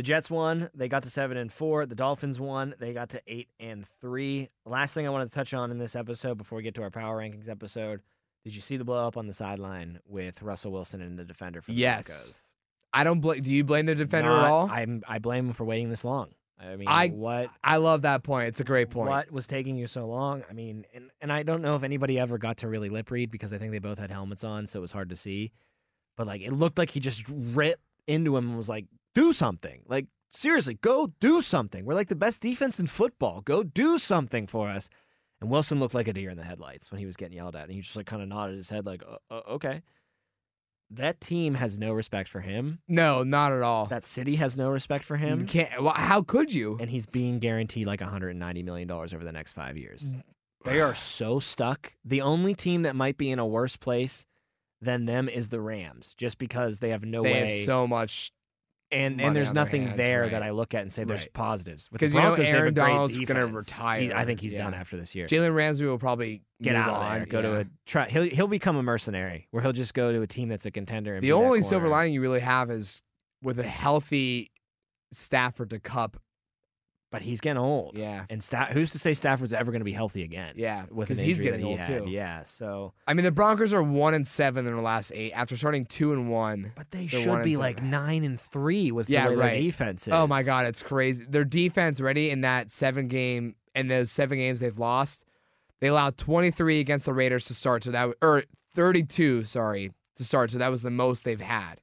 The 0.00 0.04
Jets 0.04 0.30
won. 0.30 0.70
They 0.72 0.88
got 0.88 1.02
to 1.02 1.10
seven 1.10 1.36
and 1.36 1.52
four. 1.52 1.84
The 1.84 1.94
Dolphins 1.94 2.40
won. 2.40 2.74
They 2.78 2.94
got 2.94 3.10
to 3.10 3.20
eight 3.26 3.50
and 3.60 3.86
three. 3.86 4.48
Last 4.64 4.94
thing 4.94 5.06
I 5.06 5.10
wanted 5.10 5.26
to 5.26 5.34
touch 5.34 5.52
on 5.52 5.70
in 5.70 5.76
this 5.76 5.94
episode 5.94 6.38
before 6.38 6.56
we 6.56 6.62
get 6.62 6.74
to 6.76 6.82
our 6.82 6.90
power 6.90 7.18
rankings 7.18 7.50
episode. 7.50 8.00
Did 8.42 8.54
you 8.54 8.62
see 8.62 8.78
the 8.78 8.84
blow 8.86 9.06
up 9.06 9.18
on 9.18 9.26
the 9.26 9.34
sideline 9.34 9.98
with 10.08 10.40
Russell 10.40 10.72
Wilson 10.72 11.02
and 11.02 11.18
the 11.18 11.24
defender 11.26 11.60
for 11.60 11.72
the 11.72 11.76
Yes. 11.76 12.06
Broncos? 12.08 12.40
I 12.94 13.04
don't. 13.04 13.20
blame. 13.20 13.42
do 13.42 13.50
you 13.52 13.62
blame 13.62 13.84
the 13.84 13.94
defender 13.94 14.30
Not- 14.30 14.44
at 14.46 14.50
all? 14.50 14.70
I'm, 14.70 15.02
I 15.06 15.18
blame 15.18 15.48
him 15.48 15.52
for 15.52 15.66
waiting 15.66 15.90
this 15.90 16.02
long. 16.02 16.30
I 16.58 16.76
mean, 16.76 16.88
I- 16.88 17.08
what 17.08 17.50
I 17.62 17.76
love 17.76 18.00
that 18.00 18.22
point. 18.22 18.48
It's 18.48 18.60
a 18.60 18.64
great 18.64 18.88
point. 18.88 19.10
what 19.10 19.30
was 19.30 19.46
taking 19.46 19.76
you 19.76 19.86
so 19.86 20.06
long? 20.06 20.44
I 20.48 20.54
mean, 20.54 20.86
and, 20.94 21.10
and 21.20 21.30
I 21.30 21.42
don't 21.42 21.60
know 21.60 21.76
if 21.76 21.82
anybody 21.82 22.18
ever 22.18 22.38
got 22.38 22.56
to 22.58 22.68
really 22.68 22.88
lip 22.88 23.10
read 23.10 23.30
because 23.30 23.52
I 23.52 23.58
think 23.58 23.72
they 23.72 23.78
both 23.80 23.98
had 23.98 24.10
helmets 24.10 24.44
on, 24.44 24.66
so 24.66 24.78
it 24.78 24.80
was 24.80 24.92
hard 24.92 25.10
to 25.10 25.16
see. 25.16 25.52
But 26.16 26.26
like, 26.26 26.40
it 26.40 26.52
looked 26.54 26.78
like 26.78 26.88
he 26.88 27.00
just 27.00 27.22
ripped 27.28 27.82
into 28.06 28.34
him 28.38 28.48
and 28.48 28.56
was 28.56 28.70
like, 28.70 28.86
"Do 29.14 29.32
something!" 29.32 29.82
Like 29.86 30.06
seriously, 30.28 30.74
go 30.74 31.12
do 31.20 31.40
something. 31.40 31.84
We're 31.84 31.94
like 31.94 32.08
the 32.08 32.16
best 32.16 32.40
defense 32.42 32.78
in 32.80 32.86
football. 32.86 33.40
Go 33.40 33.62
do 33.62 33.98
something 33.98 34.46
for 34.46 34.68
us. 34.68 34.88
And 35.40 35.50
Wilson 35.50 35.80
looked 35.80 35.94
like 35.94 36.08
a 36.08 36.12
deer 36.12 36.30
in 36.30 36.36
the 36.36 36.44
headlights 36.44 36.90
when 36.90 36.98
he 36.98 37.06
was 37.06 37.16
getting 37.16 37.36
yelled 37.36 37.56
at, 37.56 37.64
and 37.64 37.72
he 37.72 37.80
just 37.80 37.96
like 37.96 38.06
kind 38.06 38.22
of 38.22 38.28
nodded 38.28 38.56
his 38.56 38.68
head, 38.68 38.84
like, 38.86 39.02
uh, 39.02 39.34
uh, 39.34 39.40
"Okay." 39.52 39.82
That 40.92 41.20
team 41.20 41.54
has 41.54 41.78
no 41.78 41.92
respect 41.92 42.28
for 42.28 42.40
him. 42.40 42.80
No, 42.88 43.22
not 43.22 43.52
at 43.52 43.62
all. 43.62 43.86
That 43.86 44.04
city 44.04 44.34
has 44.36 44.56
no 44.58 44.68
respect 44.70 45.04
for 45.04 45.16
him. 45.16 45.40
You 45.40 45.46
can't. 45.46 45.82
Well, 45.82 45.94
how 45.94 46.22
could 46.22 46.52
you? 46.52 46.76
and 46.80 46.90
he's 46.90 47.06
being 47.06 47.38
guaranteed 47.38 47.86
like 47.86 48.00
190 48.00 48.62
million 48.64 48.88
dollars 48.88 49.14
over 49.14 49.24
the 49.24 49.32
next 49.32 49.52
five 49.52 49.76
years. 49.76 50.14
Mm. 50.14 50.22
They 50.64 50.80
are 50.80 50.94
so 50.94 51.38
stuck. 51.40 51.94
The 52.04 52.20
only 52.20 52.54
team 52.54 52.82
that 52.82 52.94
might 52.96 53.16
be 53.16 53.30
in 53.30 53.38
a 53.38 53.46
worse 53.46 53.76
place 53.76 54.26
than 54.82 55.06
them 55.06 55.28
is 55.28 55.48
the 55.48 55.60
Rams, 55.60 56.14
just 56.18 56.38
because 56.38 56.80
they 56.80 56.90
have 56.90 57.04
no 57.04 57.22
they 57.22 57.32
way. 57.32 57.38
have 57.58 57.64
so 57.64 57.86
much 57.86 58.32
and 58.92 59.20
and 59.20 59.34
there's 59.36 59.52
nothing 59.52 59.84
hands, 59.86 59.96
there 59.96 60.22
right. 60.22 60.30
that 60.32 60.42
I 60.42 60.50
look 60.50 60.74
at 60.74 60.82
and 60.82 60.92
say 60.92 61.04
there's 61.04 61.20
Right. 61.22 61.32
positives. 61.32 61.88
With 61.92 62.00
the 62.00 62.08
you 62.08 62.14
know 62.14 62.20
Broncos, 62.20 62.38
they 62.38 62.50
have 62.50 62.60
Aaron 62.60 62.74
Donald's 62.74 63.20
gonna 63.20 63.46
retire. 63.46 64.00
He- 64.00 64.12
I 64.12 64.24
think 64.24 64.40
he's 64.40 64.54
Yeah. 64.54 64.64
done 64.64 64.74
after 64.74 64.96
this 64.96 65.14
year. 65.14 65.26
Jalen 65.26 65.54
Ramsey 65.54 65.86
will 65.86 65.98
probably 65.98 66.42
Get 66.60 66.72
move 66.74 66.82
out 66.82 66.88
of 66.90 66.94
on. 66.96 67.14
there. 67.18 67.26
Go 67.26 67.42
to 67.42 67.60
a 67.60 67.66
try. 67.86 68.08
He'll 68.08 68.24
he'll 68.24 68.48
become 68.48 68.76
a 68.76 68.82
mercenary 68.82 69.46
where 69.50 69.62
he'll 69.62 69.72
just 69.72 69.94
go 69.94 70.12
to 70.12 70.22
a 70.22 70.26
team 70.26 70.48
that's 70.48 70.66
a 70.66 70.70
contender. 70.70 71.14
And 71.14 71.22
The 71.22 71.32
only 71.32 71.62
silver 71.62 71.88
lining 71.88 72.14
you 72.14 72.20
really 72.20 72.40
have 72.40 72.70
is 72.70 73.02
with 73.42 73.58
a 73.58 73.64
healthy 73.64 74.50
Stafford 75.12 75.70
to 75.70 75.78
Kupp. 75.80 76.16
But 77.10 77.22
he's 77.22 77.40
getting 77.40 77.58
old. 77.60 77.96
Yeah, 77.98 78.24
And 78.30 78.42
Sta- 78.42 78.66
who's 78.66 78.92
to 78.92 78.98
say 78.98 79.14
Stafford's 79.14 79.52
ever 79.52 79.72
going 79.72 79.80
to 79.80 79.84
be 79.84 79.92
healthy 79.92 80.22
again? 80.22 80.52
yeah, 80.56 80.82
with 80.90 81.08
because 81.08 81.18
he's 81.18 81.42
getting 81.42 81.60
he 81.60 81.66
old 81.66 81.78
had. 81.80 82.04
too. 82.04 82.08
Yeah, 82.08 82.44
so 82.44 82.92
I 83.06 83.14
mean, 83.14 83.24
the 83.24 83.32
Broncos 83.32 83.74
are 83.74 83.82
one 83.82 84.14
and 84.14 84.26
seven 84.26 84.64
in 84.66 84.72
their 84.74 84.82
last 84.82 85.10
eight 85.14 85.32
after 85.32 85.56
starting 85.56 85.84
two 85.84 86.12
and 86.12 86.30
one. 86.30 86.72
But 86.76 86.90
they 86.90 87.06
should 87.08 87.42
be 87.44 87.56
like 87.56 87.76
seven. 87.78 87.90
nine 87.90 88.24
and 88.24 88.40
three 88.40 88.92
with 88.92 89.10
Yeah, 89.10 89.24
the 89.28 89.30
way 89.30 89.36
right. 89.36 89.50
their 89.54 89.60
defense 89.62 90.06
is. 90.06 90.12
Oh 90.14 90.26
my 90.26 90.42
God, 90.42 90.66
it's 90.66 90.82
crazy. 90.82 91.24
Their 91.28 91.44
defense 91.44 92.00
ready 92.00 92.30
in 92.30 92.42
that 92.42 92.70
seven 92.70 93.08
game 93.08 93.56
in 93.74 93.88
those 93.88 94.10
seven 94.10 94.38
games 94.38 94.60
they've 94.60 94.78
lost. 94.78 95.24
They 95.80 95.88
allowed 95.88 96.18
23 96.18 96.78
against 96.80 97.06
the 97.06 97.14
Raiders 97.14 97.46
to 97.46 97.54
start, 97.54 97.84
so 97.84 97.90
that 97.92 98.10
or 98.20 98.44
32, 98.74 99.44
sorry, 99.44 99.92
to 100.16 100.24
start. 100.24 100.50
So 100.50 100.58
that 100.58 100.70
was 100.70 100.82
the 100.82 100.90
most 100.90 101.24
they've 101.24 101.40
had. 101.40 101.80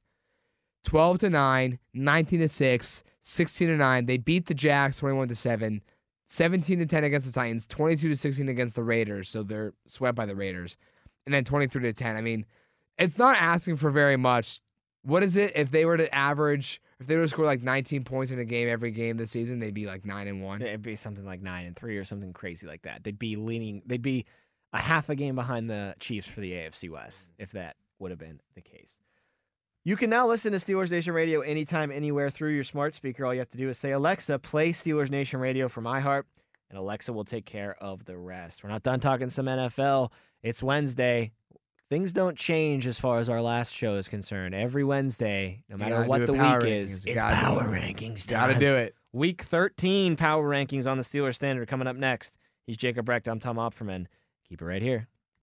12 0.88 1.18
to 1.18 1.28
9, 1.28 1.78
19 1.92 2.40
to 2.40 2.48
6, 2.48 3.04
16 3.20 3.68
to 3.68 3.76
9. 3.76 4.06
They 4.06 4.16
beat 4.16 4.46
the 4.46 4.54
Jags 4.54 4.96
21 4.96 5.28
to 5.28 5.34
7, 5.34 5.82
17 6.28 6.78
to 6.78 6.86
10 6.86 7.04
against 7.04 7.26
the 7.26 7.38
Titans, 7.38 7.66
22 7.66 8.08
to 8.08 8.16
16 8.16 8.48
against 8.48 8.74
the 8.74 8.82
Raiders. 8.82 9.28
So 9.28 9.42
they're 9.42 9.74
swept 9.86 10.16
by 10.16 10.24
the 10.24 10.34
Raiders. 10.34 10.78
And 11.26 11.34
then 11.34 11.44
23 11.44 11.82
to 11.82 11.92
10. 11.92 12.16
I 12.16 12.22
mean, 12.22 12.46
it's 12.96 13.18
not 13.18 13.36
asking 13.36 13.76
for 13.76 13.90
very 13.90 14.16
much. 14.16 14.62
What 15.02 15.22
is 15.22 15.36
it 15.36 15.52
if 15.54 15.70
they 15.70 15.84
were 15.84 15.98
to 15.98 16.12
average 16.14 16.80
if 17.00 17.06
they 17.06 17.16
were 17.16 17.22
to 17.22 17.28
score 17.28 17.44
like 17.44 17.62
19 17.62 18.04
points 18.04 18.32
in 18.32 18.38
a 18.38 18.44
game 18.46 18.66
every 18.66 18.90
game 18.90 19.18
this 19.18 19.30
season, 19.30 19.58
they'd 19.58 19.74
be 19.74 19.84
like 19.84 20.06
9 20.06 20.26
and 20.26 20.42
1. 20.42 20.62
It'd 20.62 20.80
be 20.80 20.96
something 20.96 21.26
like 21.26 21.42
nine 21.42 21.66
and 21.66 21.76
three 21.76 21.98
or 21.98 22.04
something 22.04 22.32
crazy 22.32 22.66
like 22.66 22.82
that. 22.82 23.04
They'd 23.04 23.18
be 23.18 23.36
leaning. 23.36 23.82
They'd 23.84 24.00
be 24.00 24.24
a 24.72 24.78
half 24.78 25.10
a 25.10 25.14
game 25.14 25.34
behind 25.34 25.68
the 25.68 25.96
Chiefs 26.00 26.26
for 26.26 26.40
the 26.40 26.52
AFC 26.52 26.88
West 26.88 27.30
if 27.38 27.50
that 27.50 27.76
would 27.98 28.10
have 28.10 28.18
been 28.18 28.40
the 28.54 28.62
case. 28.62 29.00
You 29.88 29.96
can 29.96 30.10
now 30.10 30.26
listen 30.26 30.52
to 30.52 30.58
Steelers 30.58 30.90
Nation 30.90 31.14
Radio 31.14 31.40
anytime, 31.40 31.90
anywhere 31.90 32.28
through 32.28 32.50
your 32.50 32.62
smart 32.62 32.94
speaker. 32.94 33.24
All 33.24 33.32
you 33.32 33.40
have 33.40 33.48
to 33.48 33.56
do 33.56 33.70
is 33.70 33.78
say, 33.78 33.92
Alexa, 33.92 34.38
play 34.40 34.70
Steelers 34.70 35.10
Nation 35.10 35.40
Radio 35.40 35.66
from 35.66 35.84
iHeart, 35.84 36.24
and 36.68 36.78
Alexa 36.78 37.10
will 37.10 37.24
take 37.24 37.46
care 37.46 37.74
of 37.80 38.04
the 38.04 38.18
rest. 38.18 38.62
We're 38.62 38.68
not 38.68 38.82
done 38.82 39.00
talking 39.00 39.30
some 39.30 39.46
NFL. 39.46 40.12
It's 40.42 40.62
Wednesday. 40.62 41.32
Things 41.88 42.12
don't 42.12 42.36
change 42.36 42.86
as 42.86 43.00
far 43.00 43.18
as 43.18 43.30
our 43.30 43.40
last 43.40 43.72
show 43.72 43.94
is 43.94 44.08
concerned. 44.08 44.54
Every 44.54 44.84
Wednesday, 44.84 45.64
no 45.70 45.78
matter 45.78 46.04
what 46.04 46.26
the 46.26 46.34
week 46.34 46.42
is, 46.64 46.98
rankings. 46.98 47.06
You 47.06 47.12
it's 47.12 47.22
gotta 47.22 47.36
power 47.36 47.62
rankings 47.62 48.28
Got 48.28 48.48
to 48.48 48.58
do 48.58 48.74
it. 48.74 48.94
Week 49.14 49.40
13 49.40 50.16
power 50.16 50.46
rankings 50.46 50.86
on 50.86 50.98
the 50.98 51.02
Steelers 51.02 51.36
Standard 51.36 51.66
coming 51.66 51.86
up 51.86 51.96
next. 51.96 52.36
He's 52.66 52.76
Jacob 52.76 53.06
Brecht. 53.06 53.26
I'm 53.26 53.40
Tom 53.40 53.56
Opferman. 53.56 54.04
Keep 54.46 54.60
it 54.60 54.66
right 54.66 54.82
here. 54.82 55.08